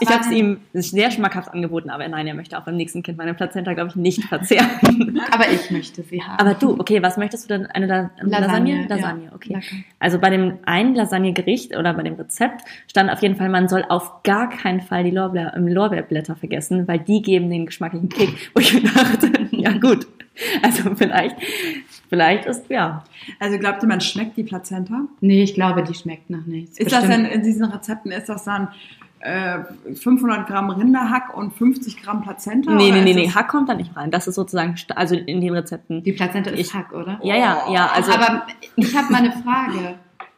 ich 0.00 0.08
habe 0.08 0.20
es 0.20 0.30
ihm 0.30 0.60
sehr 0.72 1.10
schmackhaft 1.10 1.52
angeboten, 1.52 1.90
aber 1.90 2.08
nein, 2.08 2.26
er 2.26 2.34
möchte 2.34 2.58
auch 2.58 2.64
beim 2.64 2.76
nächsten 2.76 3.02
Kind 3.02 3.18
meine 3.18 3.34
Plazenta, 3.34 3.74
glaube 3.74 3.90
ich, 3.90 3.96
nicht 3.96 4.24
verzehren. 4.24 5.20
Aber 5.30 5.50
ich 5.50 5.70
möchte 5.70 6.02
sie 6.02 6.22
haben. 6.22 6.38
aber 6.38 6.54
du, 6.54 6.80
okay, 6.80 7.02
was 7.02 7.18
möchtest 7.18 7.44
du 7.44 7.58
denn? 7.58 7.66
Eine 7.66 7.86
La 7.86 8.10
Lasagne? 8.20 8.40
Lasagne, 8.40 8.86
Lasagne, 8.88 9.24
ja. 9.26 9.33
Okay. 9.34 9.54
Lecker. 9.54 9.76
Also 9.98 10.18
bei 10.18 10.30
dem 10.30 10.58
einen 10.64 10.94
Lasagnegericht 10.94 11.76
oder 11.76 11.94
bei 11.94 12.02
dem 12.02 12.14
Rezept 12.14 12.62
stand 12.88 13.10
auf 13.10 13.22
jeden 13.22 13.36
Fall, 13.36 13.48
man 13.48 13.68
soll 13.68 13.84
auf 13.88 14.22
gar 14.22 14.48
keinen 14.48 14.80
Fall 14.80 15.04
die 15.04 15.10
Lorbeer, 15.10 15.54
ähm, 15.56 15.68
Lorbeerblätter 15.68 16.36
vergessen, 16.36 16.86
weil 16.88 17.00
die 17.00 17.22
geben 17.22 17.50
den 17.50 17.66
geschmacklichen 17.66 18.08
Kick. 18.08 18.50
Wo 18.54 18.60
ich 18.60 18.74
mir 18.74 18.82
dachte, 18.82 19.30
ja 19.50 19.72
gut, 19.72 20.06
also 20.62 20.94
vielleicht, 20.94 21.36
vielleicht 22.08 22.46
ist, 22.46 22.68
ja. 22.68 23.04
Also 23.38 23.58
glaubt 23.58 23.82
ihr, 23.82 23.88
man 23.88 24.00
schmeckt 24.00 24.36
die 24.36 24.44
Plazenta? 24.44 25.02
Nee, 25.20 25.42
ich 25.42 25.54
glaube, 25.54 25.82
die 25.82 25.94
schmeckt 25.94 26.30
nach 26.30 26.46
nichts. 26.46 26.78
Ist 26.78 26.92
das 26.92 27.06
Bestimmt. 27.06 27.26
denn 27.26 27.32
in 27.32 27.42
diesen 27.42 27.64
Rezepten, 27.64 28.12
ist 28.12 28.28
das 28.28 28.44
dann 28.44 28.68
500 29.94 30.46
Gramm 30.46 30.70
Rinderhack 30.70 31.34
und 31.36 31.52
50 31.54 32.02
Gramm 32.02 32.22
Plazenta? 32.22 32.72
Nee, 32.72 32.90
nee, 32.92 33.00
nee, 33.02 33.14
nee, 33.14 33.30
Hack 33.30 33.48
kommt 33.48 33.68
da 33.68 33.74
nicht 33.74 33.96
rein. 33.96 34.10
Das 34.10 34.26
ist 34.28 34.34
sozusagen, 34.34 34.74
also 34.94 35.14
in 35.14 35.40
den 35.40 35.54
Rezepten. 35.54 36.02
Die 36.02 36.12
Plazenta 36.12 36.50
ist 36.50 36.60
Ich- 36.60 36.74
Hack, 36.74 36.92
oder? 36.92 37.18
Ja, 37.22 37.34
ja, 37.36 37.58
ja, 37.70 37.90
also, 37.94 38.12
aber 38.12 38.46
ich 38.76 38.94
habe 38.96 39.10
mal 39.12 39.18
eine 39.18 39.32
Frage. 39.32 39.94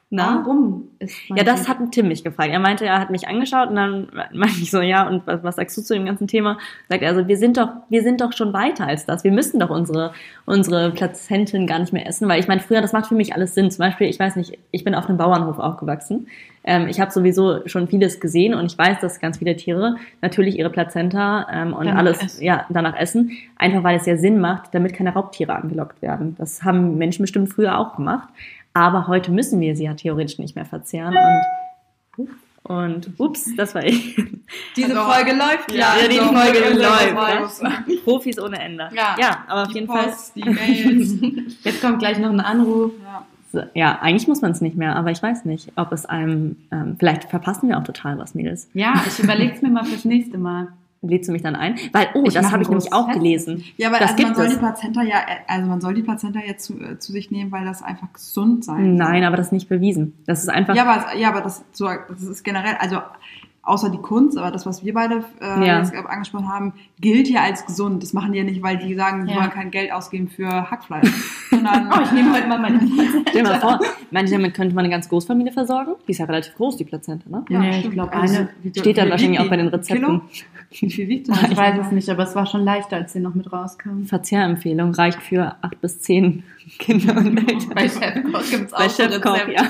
Na? 0.09 0.43
Warum 0.45 0.91
Ja, 1.35 1.43
das 1.43 1.69
hat 1.69 1.79
Tim 1.91 2.07
mich 2.07 2.23
gefragt. 2.23 2.51
Er 2.51 2.61
meinte, 2.61 2.87
er 2.87 3.01
hat 3.01 3.11
mich 3.11 3.27
angeschaut 3.27 3.71
und 3.71 3.77
dann 3.77 4.09
meinte 4.33 4.61
ich 4.61 4.71
so, 4.71 4.81
ja, 4.81 5.09
und 5.09 5.27
was, 5.27 5.43
was 5.43 5.57
sagst 5.57 5.77
du 5.77 5.83
zu 5.83 5.95
dem 5.95 6.07
ganzen 6.07 6.29
Thema? 6.29 6.59
Sagt 6.89 7.03
er, 7.03 7.09
also 7.09 7.27
wir 7.27 7.37
sind 7.37 7.57
doch, 7.57 7.71
wir 7.89 8.03
sind 8.03 8.21
doch 8.21 8.33
schon 8.33 8.53
weiter 8.53 8.87
als 8.87 9.05
das. 9.05 9.25
Wir 9.25 9.33
müssen 9.33 9.59
doch 9.59 9.71
unsere, 9.71 10.13
unsere 10.45 10.93
Plazenten 10.93 11.67
gar 11.67 11.81
nicht 11.81 11.93
mehr 11.93 12.07
essen, 12.07 12.29
weil 12.29 12.39
ich 12.39 12.47
meine, 12.47 12.61
früher, 12.61 12.81
das 12.81 12.93
macht 12.93 13.07
für 13.07 13.17
mich 13.17 13.35
alles 13.35 13.55
Sinn. 13.55 13.69
Zum 13.71 13.81
Beispiel, 13.81 14.09
ich 14.09 14.21
weiß 14.21 14.37
nicht, 14.37 14.57
ich 14.71 14.85
bin 14.85 14.95
auf 14.95 15.09
einem 15.09 15.19
Bauernhof 15.19 15.59
aufgewachsen. 15.59 16.29
Ähm, 16.63 16.87
ich 16.87 17.01
habe 17.01 17.11
sowieso 17.11 17.67
schon 17.67 17.89
vieles 17.89 18.21
gesehen 18.21 18.55
und 18.55 18.67
ich 18.67 18.79
weiß, 18.79 19.01
dass 19.01 19.19
ganz 19.19 19.39
viele 19.39 19.57
Tiere 19.57 19.97
natürlich 20.23 20.57
ihre 20.57 20.71
Plazenta 20.71 21.47
ähm, 21.53 21.73
und 21.73 21.87
Danach 21.87 21.99
alles 21.99 22.23
essen. 22.23 22.45
ja, 22.45 22.65
danach 22.69 22.97
essen, 22.97 23.33
einfach 23.57 23.83
weil 23.83 23.97
es 23.97 24.07
ja 24.07 24.17
Sinn 24.17 24.41
macht, 24.41 24.73
damit 24.73 24.93
keine 24.93 25.13
Raubtiere 25.13 25.55
angelockt 25.55 26.01
werden. 26.01 26.37
Das 26.39 26.63
haben 26.63 26.97
Menschen 26.97 27.23
bestimmt 27.23 27.53
früher 27.53 27.79
auch 27.79 27.97
gemacht. 27.97 28.29
Aber 28.77 29.07
heute 29.07 29.31
müssen 29.33 29.59
wir 29.61 29.75
sie 29.75 29.85
ja 29.85 29.95
theoretisch 29.95 30.39
nicht 30.39 30.55
mehr 30.55 30.67
verzehren. 30.67 31.17
Und, 32.17 32.29
und 32.65 33.11
ups, 33.19 33.49
das 33.57 33.75
war 33.75 33.83
ich. 33.85 34.15
Diese 34.77 34.95
Also, 34.99 35.11
Folge 35.11 35.33
läuft 35.33 35.73
ja, 35.73 35.95
Ja, 35.99 36.09
die 36.09 36.17
Folge 36.19 36.75
läuft. 36.79 37.63
ne? 37.63 37.97
Profis 38.05 38.39
ohne 38.39 38.59
Ende. 38.61 38.91
Ja. 38.95 39.17
ja 39.19 39.45
aber 39.49 39.63
auf 39.63 39.69
Die 39.69 39.75
jeden 39.75 39.87
Post, 39.87 40.37
die 40.37 40.45
Mails. 40.45 41.15
Jetzt 41.65 41.81
kommt 41.81 42.01
gleich 42.01 42.19
noch 42.19 42.29
ein 42.31 42.41
Anruf. 42.41 42.93
ja. 43.03 43.25
Fall. 43.53 43.71
Ja, 43.75 43.99
eigentlich 44.03 44.29
muss 44.29 44.43
man 44.43 44.51
es 44.51 44.61
nicht 44.61 44.77
mehr, 44.77 44.95
aber 44.97 45.11
ich 45.13 45.23
weiß 45.23 45.47
nicht, 45.47 45.73
ob 45.77 45.91
es 45.93 46.05
einem, 46.05 46.57
ähm, 46.71 46.97
vielleicht 46.99 47.25
verpassen 47.25 47.69
wir 47.71 47.79
auch 47.79 47.85
total 47.85 48.19
was, 48.19 48.35
Mädels. 48.35 48.69
Ja, 48.75 49.03
ich 49.07 49.19
überlege 49.21 49.55
es 49.55 49.63
mir 49.63 49.71
mal 49.71 49.85
fürs 49.85 50.05
nächste 50.05 50.37
Mal. 50.37 50.69
Lädst 51.09 51.29
du 51.29 51.33
mich 51.33 51.43
dann 51.43 51.57
ein? 51.57 51.77
Weil, 51.93 52.09
oh, 52.15 52.25
Ich 52.27 52.35
das 52.35 52.51
habe 52.53 52.63
ich 52.63 52.69
nämlich 52.69 52.93
auch 52.93 53.07
Fest. 53.07 53.19
gelesen. 53.19 53.65
Ja, 53.77 53.89
aber 53.89 53.99
Das 53.99 54.13
also 54.13 54.23
man 54.25 54.35
soll 54.35 54.47
es. 54.47 54.53
die 54.53 54.59
Plazenta 54.59 55.03
ja, 55.03 55.17
also 55.47 55.67
man 55.69 55.81
soll 55.81 55.95
die 55.95 56.03
Plazenta 56.03 56.41
jetzt 56.41 56.65
zu, 56.65 56.81
äh, 56.81 56.99
zu 56.99 57.13
sich 57.13 57.31
nehmen, 57.31 57.53
weil 57.53 57.65
das 57.65 57.83
einfach 57.83 58.13
gesund 58.13 58.65
sein 58.65 58.95
Nein, 58.97 59.25
aber 59.25 59.37
das 59.37 59.47
ist 59.47 59.53
nicht 59.53 59.69
bewiesen. 59.69 60.15
Das 60.27 60.43
ist 60.43 60.49
einfach. 60.49 60.75
Ja, 60.75 60.85
aber, 60.85 61.17
ja, 61.17 61.29
aber 61.29 61.41
das, 61.41 61.65
so, 61.73 61.89
das 62.09 62.23
ist 62.23 62.43
generell, 62.45 62.77
also 62.79 63.01
außer 63.67 63.91
die 63.91 63.99
Kunst, 63.99 64.39
aber 64.39 64.51
das, 64.51 64.65
was 64.65 64.85
wir 64.85 64.95
beide 64.95 65.25
äh, 65.41 65.67
Ja. 65.67 65.81
angesprochen 66.09 66.49
haben, 66.49 66.73
gilt 67.01 67.29
ja 67.29 67.43
als 67.43 67.67
gesund. 67.67 68.03
Das 68.03 68.13
machen 68.13 68.33
die 68.33 68.39
ja 68.39 68.45
nicht, 68.45 68.63
weil 68.63 68.79
die 68.79 68.95
sagen, 68.95 69.27
sie 69.27 69.33
Ja. 69.33 69.41
wollen 69.41 69.51
kein 69.51 69.71
Geld 69.71 69.93
ausgeben 69.93 70.29
für 70.29 70.49
Hackfleisch. 70.71 71.09
Sondern, 71.51 71.91
Oh, 71.93 72.01
ich 72.03 72.13
nehme 72.13 72.33
heute 72.33 72.47
mal 72.49 72.59
meine 72.59 72.81
Stell 73.29 73.43
dir 73.43 73.49
mal 73.51 73.61
vor, 73.61 73.81
manche 74.11 74.33
damit 74.33 74.55
könnte 74.55 74.75
man 74.75 74.85
eine 74.85 74.93
ganz 74.93 75.09
Großfamilie 75.09 75.53
versorgen. 75.53 75.93
Die 76.07 76.13
ist 76.13 76.19
ja 76.19 76.25
relativ 76.27 76.55
groß, 76.55 76.77
die 76.77 76.85
Plazenta, 76.85 77.29
ne? 77.29 77.45
ja, 77.49 77.59
Nee, 77.59 77.71
ich 77.71 77.77
stimmt. 77.79 77.95
glaub, 77.95 78.15
Also, 78.15 78.37
eine 78.37 78.49
wie- 78.63 78.79
Steht 78.79 78.99
dann 78.99 79.11
wahrscheinlich 79.11 79.41
auch 79.41 79.49
bei 79.49 79.57
den? 79.57 79.69
Rezepten. 79.69 80.05
Kilo? 80.05 80.21
Wie 80.71 80.91
viel 80.91 81.09
wiegt 81.09 81.29
das? 81.29 81.43
Ich 81.45 81.57
weiß 81.57 81.87
es 81.87 81.93
nicht, 81.93 82.09
aber 82.09 82.25
es 82.25 82.35
war 82.35 82.45
schon 82.47 82.65
leichter, 82.65 82.97
als 82.97 83.13
sie 83.13 83.21
noch 83.21 83.35
mit 83.35 83.53
rauskam. 83.53 84.03
Verzehrempfehlung 84.05 84.93
reicht 84.95 85.23
für 85.23 85.55
acht 85.63 85.81
bis 85.81 86.01
zehn 86.01 86.43
Kinder 86.79 87.17
und 87.17 87.39
Eltern. 87.39 87.71
Bei 87.75 87.89
Chefkoch 87.89 88.43
gibt 88.51 88.67
es 88.67 88.73
auch 88.75 88.79
Bei 88.79 88.89
so 88.89 89.03
Chefkoch, 89.03 89.39
ja. 89.49 89.63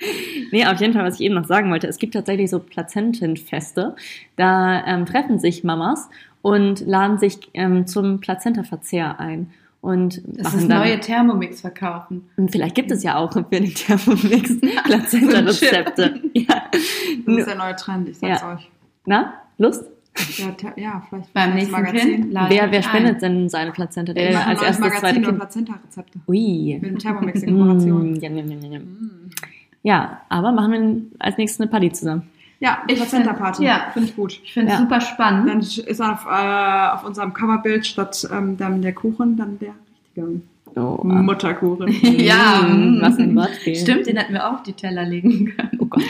nee, 0.52 0.66
auf 0.66 0.80
jeden 0.80 0.92
Fall, 0.92 1.04
was 1.04 1.16
ich 1.20 1.26
eben 1.26 1.34
noch 1.34 1.46
sagen 1.46 1.70
wollte, 1.70 1.86
es 1.86 1.98
gibt 1.98 2.14
tatsächlich 2.14 2.50
so 2.50 2.58
Plazentenfeste. 2.60 3.94
Da 4.36 4.84
ähm, 4.86 5.06
treffen 5.06 5.38
sich 5.38 5.64
Mamas 5.64 6.08
und 6.42 6.80
laden 6.86 7.18
sich 7.18 7.38
ähm, 7.54 7.86
zum 7.86 8.20
Plazentaverzehr 8.20 9.18
ein. 9.20 9.50
Und 9.80 10.22
Das 10.26 10.44
machen 10.44 10.58
ist 10.60 10.70
dann, 10.70 10.78
neue 10.80 10.98
Thermomix 10.98 11.60
verkaufen. 11.60 12.26
Und 12.38 12.50
vielleicht 12.50 12.74
gibt 12.74 12.90
es 12.90 13.02
ja 13.02 13.16
auch 13.16 13.32
für 13.32 13.42
den 13.42 13.66
Thermomix 13.74 14.58
Plazenta-Rezepte. 14.84 16.20
ja. 16.32 16.64
Das 17.26 17.36
ist 17.38 17.46
der 17.48 17.54
neue 17.56 17.76
Trend, 17.76 18.08
ich 18.08 18.18
sag's 18.18 18.40
Ja. 18.40 18.54
euch. 18.54 18.70
Na, 19.06 19.34
Lust? 19.58 19.84
Ja, 20.38 20.72
ja 20.76 21.02
vielleicht 21.08 21.32
Beim 21.34 21.50
das 21.56 21.68
nächsten 21.70 21.84
Kind 21.96 22.32
laden 22.32 22.50
Wer, 22.50 22.70
wer 22.70 22.78
ein. 22.78 22.82
spendet 22.82 23.20
denn 23.20 23.48
seine 23.48 23.72
Plazenta? 23.72 24.12
Der 24.12 24.46
als 24.46 24.62
erstes 24.62 24.86
zweite 24.86 24.94
Magazin 24.94 25.22
über 25.22 25.26
Kind. 25.30 25.38
Plazenta-Rezepte. 25.40 26.18
Ui. 26.28 26.78
Mit 26.80 26.90
dem 26.90 26.98
Thermomix 26.98 27.42
in 27.42 27.50
Kooperation. 27.58 28.12
Mm, 28.12 28.16
jam, 28.20 28.36
jam, 28.36 28.48
jam, 28.50 28.72
jam. 28.72 28.82
Ja, 29.84 30.22
aber 30.30 30.50
machen 30.50 30.72
wir 30.72 31.02
als 31.24 31.36
nächstes 31.38 31.60
eine 31.60 31.70
Party 31.70 31.92
zusammen. 31.92 32.22
Ja, 32.58 32.78
Ich 32.88 32.96
Plazenta-Party. 32.96 33.56
find- 33.58 33.68
ja. 33.68 33.90
Finde 33.92 34.08
ich 34.08 34.16
gut. 34.16 34.40
Ich 34.42 34.52
finde 34.54 34.72
es 34.72 34.78
Ja. 34.78 34.80
super 34.80 35.00
spannend. 35.00 35.48
Dann 35.48 35.60
ist 35.60 36.00
auf, 36.00 36.26
äh, 36.26 36.88
auf 36.94 37.04
unserem 37.04 37.32
Coverbild 37.34 37.86
statt 37.86 38.26
ähm, 38.32 38.56
dann 38.56 38.80
der 38.82 38.94
Kuchen 38.94 39.36
dann 39.36 39.58
der 39.58 39.74
richtige 40.16 40.40
Oh, 40.76 41.00
Mutterkuchen. 41.04 41.86
Ja, 42.18 42.62
Mm, 42.66 42.96
mm. 42.98 43.00
was 43.02 43.18
ein 43.18 43.36
Wortspiel. 43.36 43.76
Stimmt, 43.76 44.06
den 44.06 44.16
hätten 44.16 44.32
wir 44.32 44.48
auch 44.48 44.54
auf 44.54 44.62
die 44.64 44.72
Teller 44.72 45.04
legen 45.04 45.54
können. 45.54 45.70
Oh 45.78 45.84
Gott. 45.86 46.02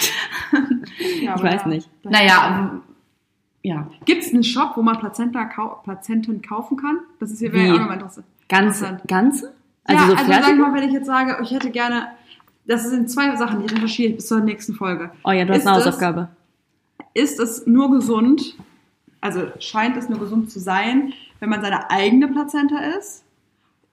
Ja, 1.22 1.35
Ich 1.37 1.43
weiß 1.43 1.64
da- 1.64 1.68
nicht. 1.68 1.89
da- 2.03 2.11
Naja, 2.11 2.70
ähm, 2.72 2.81
ja. 3.62 3.87
Gibt 4.05 4.22
es 4.22 4.33
einen 4.33 4.45
Shop, 4.45 4.72
wo 4.77 4.83
man 4.83 4.99
Plazenta 4.99 5.45
kau 5.47 5.81
Plazenten 5.83 6.41
kaufen 6.43 6.77
kann? 6.77 6.99
Das 7.20 7.31
ist 7.33 7.41
hier 7.41 7.53
wäre 7.53 7.66
ja 7.66 7.75
auch 7.75 7.79
nochmal 7.81 7.95
interessant. 7.97 8.27
Ganze? 8.49 9.01
Ganze? 9.09 9.53
Also 9.85 10.03
ja, 10.03 10.09
so 10.09 10.14
also 10.16 10.25
fertig? 10.33 10.47
sag 10.49 10.59
mal, 10.59 10.72
wenn 10.75 10.89
ich 10.89 10.93
jetzt 10.95 11.07
sage, 11.07 11.37
ich 11.43 11.51
hätte 11.51 11.70
gerne, 11.70 12.07
das 12.67 12.89
sind 12.91 13.11
zwei 13.11 13.35
Sachen, 13.37 13.67
die 13.67 13.73
recherchiere 13.75 14.11
ich 14.11 14.17
bis 14.17 14.27
zur 14.29 14.41
nächsten 14.41 14.75
Folge. 14.75 15.11
oh 15.25 15.31
ja, 15.33 15.45
du 15.45 15.53
hast 15.53 15.61
Ist 15.61 15.67
eine 15.67 15.77
das- 15.77 15.87
Hausaufgabe. 15.87 16.29
Ist 17.15 17.39
es 17.39 17.67
nur 17.67 17.91
gesund, 17.91 18.57
also 19.21 19.43
scheint 19.61 19.97
es 19.97 20.09
nur 20.09 20.19
gesund 20.19 20.51
zu 20.51 20.59
sein, 20.59 21.12
wenn 21.41 21.49
man 21.49 21.62
seine 21.62 21.91
eigene 21.91 22.29
Plazenta 22.29 22.77
isst? 22.99 23.25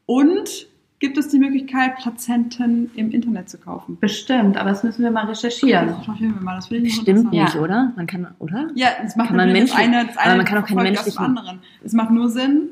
Und 0.05 0.67
gibt 0.99 1.17
es 1.17 1.29
die 1.29 1.39
Möglichkeit, 1.39 1.97
Plazenten 1.97 2.89
im 2.95 3.11
Internet 3.11 3.49
zu 3.49 3.57
kaufen? 3.59 3.97
Bestimmt, 3.99 4.57
aber 4.57 4.71
das 4.71 4.83
müssen 4.83 5.03
wir 5.03 5.11
mal 5.11 5.25
recherchieren. 5.25 5.87
Das 5.87 5.99
recherchieren 5.99 6.35
wir 6.35 6.41
mal, 6.41 6.55
das 6.55 6.67
finde 6.67 6.87
ich 6.87 6.95
Stimmt 6.95 7.31
nicht, 7.31 7.55
oder? 7.55 7.93
Man 7.95 8.07
kann, 8.07 8.27
oder? 8.39 8.69
Ja, 8.75 8.87
es 9.03 9.15
macht 9.15 9.27
Kann 9.27 9.37
man 9.37 9.51
menschlich- 9.51 9.75
eine, 9.77 10.05
das 10.07 10.17
aber 10.17 10.25
eine 10.27 10.37
man 10.37 10.45
kann 10.45 10.57
auch 10.63 10.67
keine 10.67 10.81
folgt 10.81 10.97
aus 10.99 11.05
dem 11.05 11.13
menschlichen- 11.13 11.25
anderen. 11.37 11.59
Es 11.83 11.93
macht 11.93 12.11
nur 12.11 12.29
Sinn, 12.29 12.69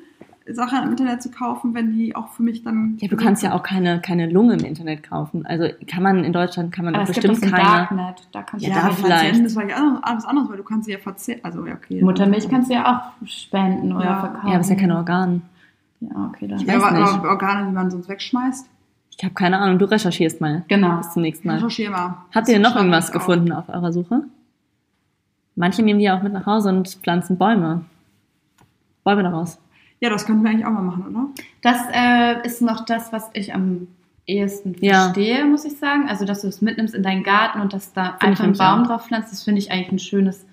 Sachen 0.54 0.84
im 0.84 0.90
Internet 0.92 1.22
zu 1.22 1.30
kaufen, 1.32 1.74
wenn 1.74 1.92
die 1.92 2.16
auch 2.16 2.30
für 2.30 2.44
mich 2.44 2.64
dann. 2.64 2.98
Ja, 3.00 3.08
du 3.08 3.16
kannst 3.18 3.44
ja 3.44 3.54
auch 3.54 3.64
keine, 3.64 4.02
keine 4.02 4.30
Lunge 4.30 4.54
im 4.56 4.66
Internet 4.66 5.04
kaufen. 5.04 5.46
Also 5.46 5.66
kann 5.88 6.04
man 6.04 6.24
in 6.24 6.34
Deutschland 6.34 6.72
kann 6.72 6.86
man 6.86 6.96
Aber 6.96 7.04
doch 7.04 7.10
es 7.10 7.16
gibt 7.16 7.28
bestimmt 7.28 7.52
keine. 7.54 7.64
Darknet, 7.70 8.28
da 8.32 8.42
kannst 8.44 8.66
Ja, 8.66 8.74
du 8.76 8.80
da 8.82 8.88
ja 8.88 8.94
vielleicht. 8.94 9.06
Plazenten, 9.22 9.44
Das 9.44 9.56
war 9.56 9.70
ja 9.70 9.76
auch 9.78 10.04
alles 10.04 10.26
anderes, 10.26 10.50
weil 10.50 10.58
du 10.58 10.64
kannst 10.64 10.86
sie 10.86 10.92
ja 10.94 10.98
verzehren. 11.00 11.40
Also, 11.44 11.66
ja, 11.66 11.74
okay. 11.74 12.02
Muttermilch 12.02 12.50
kannst 12.50 12.70
du 12.70 12.74
ja 12.76 13.14
auch 13.22 13.28
spenden 13.28 13.94
oder 13.94 14.06
Ja. 14.06 14.20
verkaufen. 14.20 14.48
Ja, 14.48 14.54
aber 14.54 14.62
es 14.62 14.68
ist 14.68 14.72
ja 14.76 14.80
kein 14.80 14.92
Organ. 14.92 15.42
Ja, 16.02 16.10
okay, 16.30 16.48
dann. 16.48 16.60
Ich 16.60 16.66
Ja, 16.68 16.76
weiß 16.76 16.84
aber, 16.84 17.00
nicht. 17.00 17.14
aber 17.14 17.30
Organe, 17.30 17.66
die 17.68 17.74
man 17.74 17.92
sonst 17.92 18.08
wegschmeißt. 18.10 18.70
Ich 19.18 19.24
habe 19.26 19.34
keine 19.34 19.58
Ahnung. 19.60 19.80
Du 19.80 19.86
recherchierst 19.86 20.40
mal. 20.40 20.64
Genau. 20.70 20.98
Bis 20.98 21.12
zum 21.12 21.24
nächsten 21.24 21.48
Mal. 21.48 21.56
Recherchiere 21.56 21.92
mal. 21.92 22.18
Habt 22.34 22.48
ihr 22.48 22.58
noch 22.60 22.76
irgendwas 22.76 23.12
gefunden 23.12 23.52
auf 23.52 23.68
eurer 23.68 23.92
Suche? 23.92 24.22
Manche 25.56 25.84
nehmen 25.84 26.00
die 26.00 26.10
auch 26.10 26.22
mit 26.24 26.32
nach 26.32 26.46
Hause 26.46 26.70
und 26.70 26.88
pflanzen 26.88 27.38
Bäume. 27.38 27.84
Bäume 29.04 29.24
daraus. 29.24 29.60
Ja, 30.02 30.10
das 30.10 30.26
könnten 30.26 30.44
wir 30.44 30.50
eigentlich 30.52 30.66
auch 30.66 30.72
mal 30.72 30.82
machen, 30.82 31.06
oder? 31.08 31.28
Das 31.62 31.78
äh, 31.94 32.46
ist 32.48 32.62
noch 32.62 32.86
das, 32.86 33.12
was 33.12 33.30
ich 33.34 33.54
am 33.54 33.88
ehesten 34.26 34.76
Ja. 34.80 35.04
verstehe, 35.06 35.44
muss 35.46 35.66
ich 35.66 35.78
sagen. 35.78 36.08
Also, 36.08 36.24
dass 36.26 36.42
du 36.42 36.48
es 36.48 36.62
mitnimmst 36.62 36.94
in 36.96 37.04
deinen 37.04 37.24
Garten 37.24 37.60
und 37.62 37.74
dass 37.74 37.94
da 37.94 38.12
Find 38.12 38.24
einfach 38.24 38.40
ein 38.44 38.52
nämlich 38.52 38.60
Baum 38.60 38.84
auch. 38.84 38.88
drauf 38.88 39.06
pflanzt, 39.08 39.32
das 39.32 39.44
finde 39.44 39.60
ich 39.60 39.72
eigentlich 39.72 39.92
ein 39.92 40.00
schönes, 40.00 40.46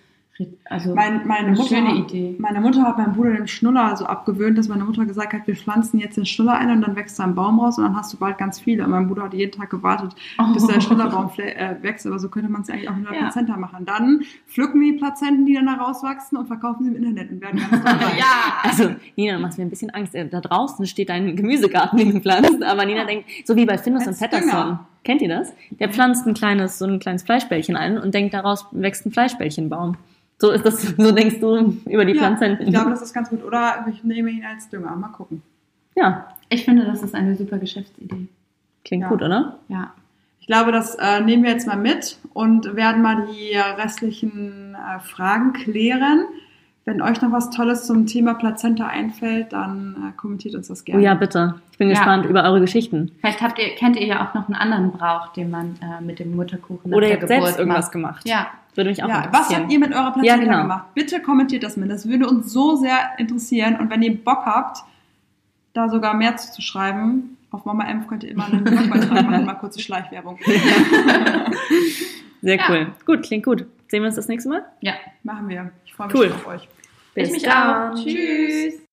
also 0.66 0.95
Mein, 0.95 1.26
meine, 1.26 1.49
eine 1.49 1.57
Mutter, 1.57 1.68
schöne 1.76 1.95
Idee. 1.95 2.37
meine 2.39 2.61
Mutter 2.61 2.82
hat 2.82 2.99
meinem 2.99 3.14
Bruder 3.14 3.32
den 3.32 3.49
Schnuller 3.49 3.97
so 3.97 4.05
abgewöhnt, 4.07 4.59
dass 4.59 4.68
meine 4.68 4.84
Mutter 4.84 5.05
gesagt 5.07 5.32
hat, 5.32 5.47
wir 5.47 5.57
pflanzen 5.57 5.99
jetzt 5.99 6.16
den 6.16 6.26
Schnuller 6.26 6.55
ein 6.59 6.70
und 6.70 6.82
dann 6.82 6.95
wächst 6.97 7.18
da 7.18 7.24
ein 7.24 7.34
Baum 7.34 7.59
raus 7.61 7.78
und 7.78 7.84
dann 7.84 7.97
hast 7.97 8.12
du 8.12 8.18
bald 8.18 8.37
ganz 8.39 8.61
viele. 8.61 8.84
Und 8.84 8.91
mein 8.91 9.07
Bruder 9.09 9.22
hat 9.24 9.34
jeden 9.34 9.53
Tag 9.53 9.70
gewartet, 9.70 10.14
bis 10.53 10.66
der 10.66 10.80
Schnullerbaum 10.80 11.30
äh, 11.39 11.76
wächst. 11.82 12.07
Aber 12.07 12.18
so 12.18 12.28
könnte 12.28 12.51
man 12.51 12.62
es 12.62 12.70
eigentlich 12.70 12.89
auch 12.91 12.97
mit 12.97 13.07
einer 13.07 13.16
Ja. 13.16 13.22
Plazenta 13.22 13.57
machen. 13.57 13.84
Dann 13.87 14.22
pflücken 14.47 14.80
wir 14.80 14.93
die 14.93 14.99
Plazenten, 14.99 15.47
die 15.47 15.55
dann 15.55 15.66
da 15.66 15.74
rauswachsen 15.74 16.37
und 16.37 16.47
verkaufen 16.47 16.84
sie 16.84 16.91
im 16.91 16.97
Internet 16.97 17.30
und 17.30 17.41
werden 17.41 17.59
ganz 17.59 17.70
toll 17.84 17.93
reich. 17.93 18.18
ja! 18.18 18.24
Also, 18.62 18.91
Nina, 19.16 19.37
du 19.37 19.43
machst 19.43 19.59
mir 19.59 19.64
ein 19.64 19.70
bisschen 19.70 19.91
Angst. 19.91 20.14
Äh, 20.14 20.28
Da 20.28 20.41
draußen 20.41 20.87
steht 20.87 21.11
ein 21.11 21.34
Gemüsegarten, 21.37 21.99
den 21.99 22.12
du 22.12 22.20
pflanzt. 22.20 22.62
Aber 22.62 22.84
Nina 22.84 23.05
denkt, 23.05 23.26
so 23.45 23.57
wie 23.57 23.64
bei 23.64 23.78
Findus 23.78 24.07
und 24.07 24.18
Patterson. 24.18 24.51
Dünger. 24.51 24.87
Kennt 25.05 25.22
ihr 25.22 25.28
das? 25.28 25.53
Der 25.78 25.89
pflanzt 25.89 26.26
ein 26.26 26.34
kleines, 26.34 26.78
so 26.80 26.84
ein 26.84 26.99
kleines 26.99 27.22
Fleischbällchen 27.22 27.76
ein 27.76 27.97
und 27.97 28.12
denkt, 28.12 28.34
daraus 28.34 28.66
wächst 28.72 29.07
ein 29.07 29.12
Fleischbällchenbaum. 29.12 29.97
So 30.39 30.51
ist 30.51 30.64
das, 30.66 30.82
so 30.82 31.12
denkst 31.12 31.41
du 31.41 31.76
über 31.87 32.05
die 32.05 32.12
Ja, 32.12 32.18
Pflanzen. 32.37 32.59
ich 32.61 32.68
glaube, 32.70 32.91
das 32.91 33.03
ist 33.03 33.14
ganz 33.14 33.30
gut. 33.30 33.43
Oder 33.45 33.87
ich 33.91 34.05
nehme 34.05 34.30
ihn 34.30 34.45
als 34.45 34.68
Dünger. 34.68 34.95
Mal 34.97 35.09
gucken. 35.09 35.43
ja, 35.95 36.28
Ich 36.51 36.64
finde, 36.64 36.84
das 36.84 37.03
ist 37.03 37.14
eine 37.14 37.37
super 37.37 37.59
Geschäftsidee. 37.59 38.28
klingt 38.84 39.03
Ja. 39.03 39.09
gut, 39.09 39.22
oder? 39.22 39.59
Ja. 39.68 39.93
Ich 40.41 40.47
glaube, 40.47 40.70
das 40.70 40.95
äh, 40.97 41.20
nehmen 41.22 41.43
wir 41.43 41.51
jetzt 41.51 41.66
mal 41.66 41.76
mit 41.76 42.18
und 42.32 42.76
werden 42.76 43.03
mal 43.03 43.26
die 43.32 43.57
restlichen 43.57 44.74
äh, 44.76 45.01
Fragen 45.01 45.53
klären. 45.55 46.26
Wenn 46.89 47.03
euch 47.03 47.20
noch 47.20 47.32
was 47.32 47.51
Tolles 47.51 47.84
zum 47.84 48.07
Thema 48.07 48.34
Plazenta 48.34 48.87
einfällt, 48.87 49.53
dann 49.53 49.97
äh, 50.09 50.16
kommentiert 50.16 50.55
uns 50.55 50.68
das 50.68 50.82
Oh 50.82 50.84
gerne. 50.84 51.03
ja, 51.03 51.14
bitte. 51.14 51.57
Ich 51.72 51.78
bin 51.78 51.89
Ja. 51.89 51.95
gespannt 51.95 52.26
über 52.26 52.45
eure 52.45 52.61
Geschichten. 52.61 53.11
Vielleicht 53.20 53.43
habt 53.43 53.59
ihr, 53.59 53.74
kennt 53.74 53.97
ihr 53.97 54.07
ja 54.07 54.24
auch 54.24 54.34
noch 54.34 54.47
einen 54.47 54.55
anderen 54.55 54.93
Brauch, 54.93 55.32
den 55.32 55.51
man 55.51 55.76
äh, 55.82 56.01
mit 56.01 56.20
dem 56.20 56.37
Mutterkuchen 56.37 56.91
nach 56.91 56.97
Oder 56.97 57.09
ihr 57.09 57.14
der 57.14 57.20
habt 57.22 57.28
selbst 57.28 57.45
Geburt 57.47 57.59
irgendwas 57.59 57.84
macht. 57.87 57.93
gemacht. 57.93 58.28
Ja, 58.28 58.47
Würde 58.76 58.91
mich 58.91 59.03
auch 59.03 59.09
Ja, 59.09 59.16
was 59.16 59.24
interessieren. 59.26 59.62
habt 59.64 59.72
ihr 59.72 59.78
mit 59.80 59.93
eurer 59.93 60.12
Plazenta 60.12 60.26
Ja, 60.26 60.37
genau. 60.37 60.62
gemacht? 60.62 60.84
Bitte 60.95 61.20
kommentiert 61.20 61.64
das 61.64 61.76
mit. 61.76 61.91
Das 61.91 62.09
würde 62.09 62.28
uns 62.28 62.53
so 62.53 62.76
sehr 62.76 62.99
interessieren. 63.18 63.76
Und 63.80 63.91
wenn 63.91 64.03
ihr 64.03 64.16
Bock 64.16 64.47
habt, 64.47 64.78
da 65.72 65.89
sogar 65.89 66.14
mehr 66.14 66.37
zu, 66.37 66.53
zu 66.53 66.62
schreiben, 66.62 67.37
auf 67.51 67.64
Mama 67.64 67.84
M 67.89 68.07
könnt 68.07 68.22
ihr 68.22 68.30
immer 68.30 68.47
einen 68.47 68.62
Blogbeitrag 68.64 69.24
machen, 69.28 69.45
mal 69.45 69.55
kurze 69.55 69.80
Schleichwerbung. 69.80 70.39
Sehr 72.43 72.57
Ja. 72.59 72.64
cool. 72.68 72.87
Gut, 73.05 73.22
klingt 73.24 73.45
gut. 73.45 73.66
Sehen 73.89 74.03
wir 74.03 74.07
uns 74.07 74.16
das 74.16 74.28
nächste 74.28 74.49
Mal? 74.51 74.64
ja. 74.82 74.93
Machen 75.22 75.49
wir. 75.49 75.70
Ich 75.99 76.05
freue 76.05 76.09
mich 76.09 76.16
Cool. 76.16 76.32
auf 76.32 76.47
euch. 76.47 76.68
Bis 77.14 77.28
ich 77.28 77.32
mich 77.34 77.42
dann. 77.44 77.92
auch. 77.92 78.05
Tschüss. 78.05 78.74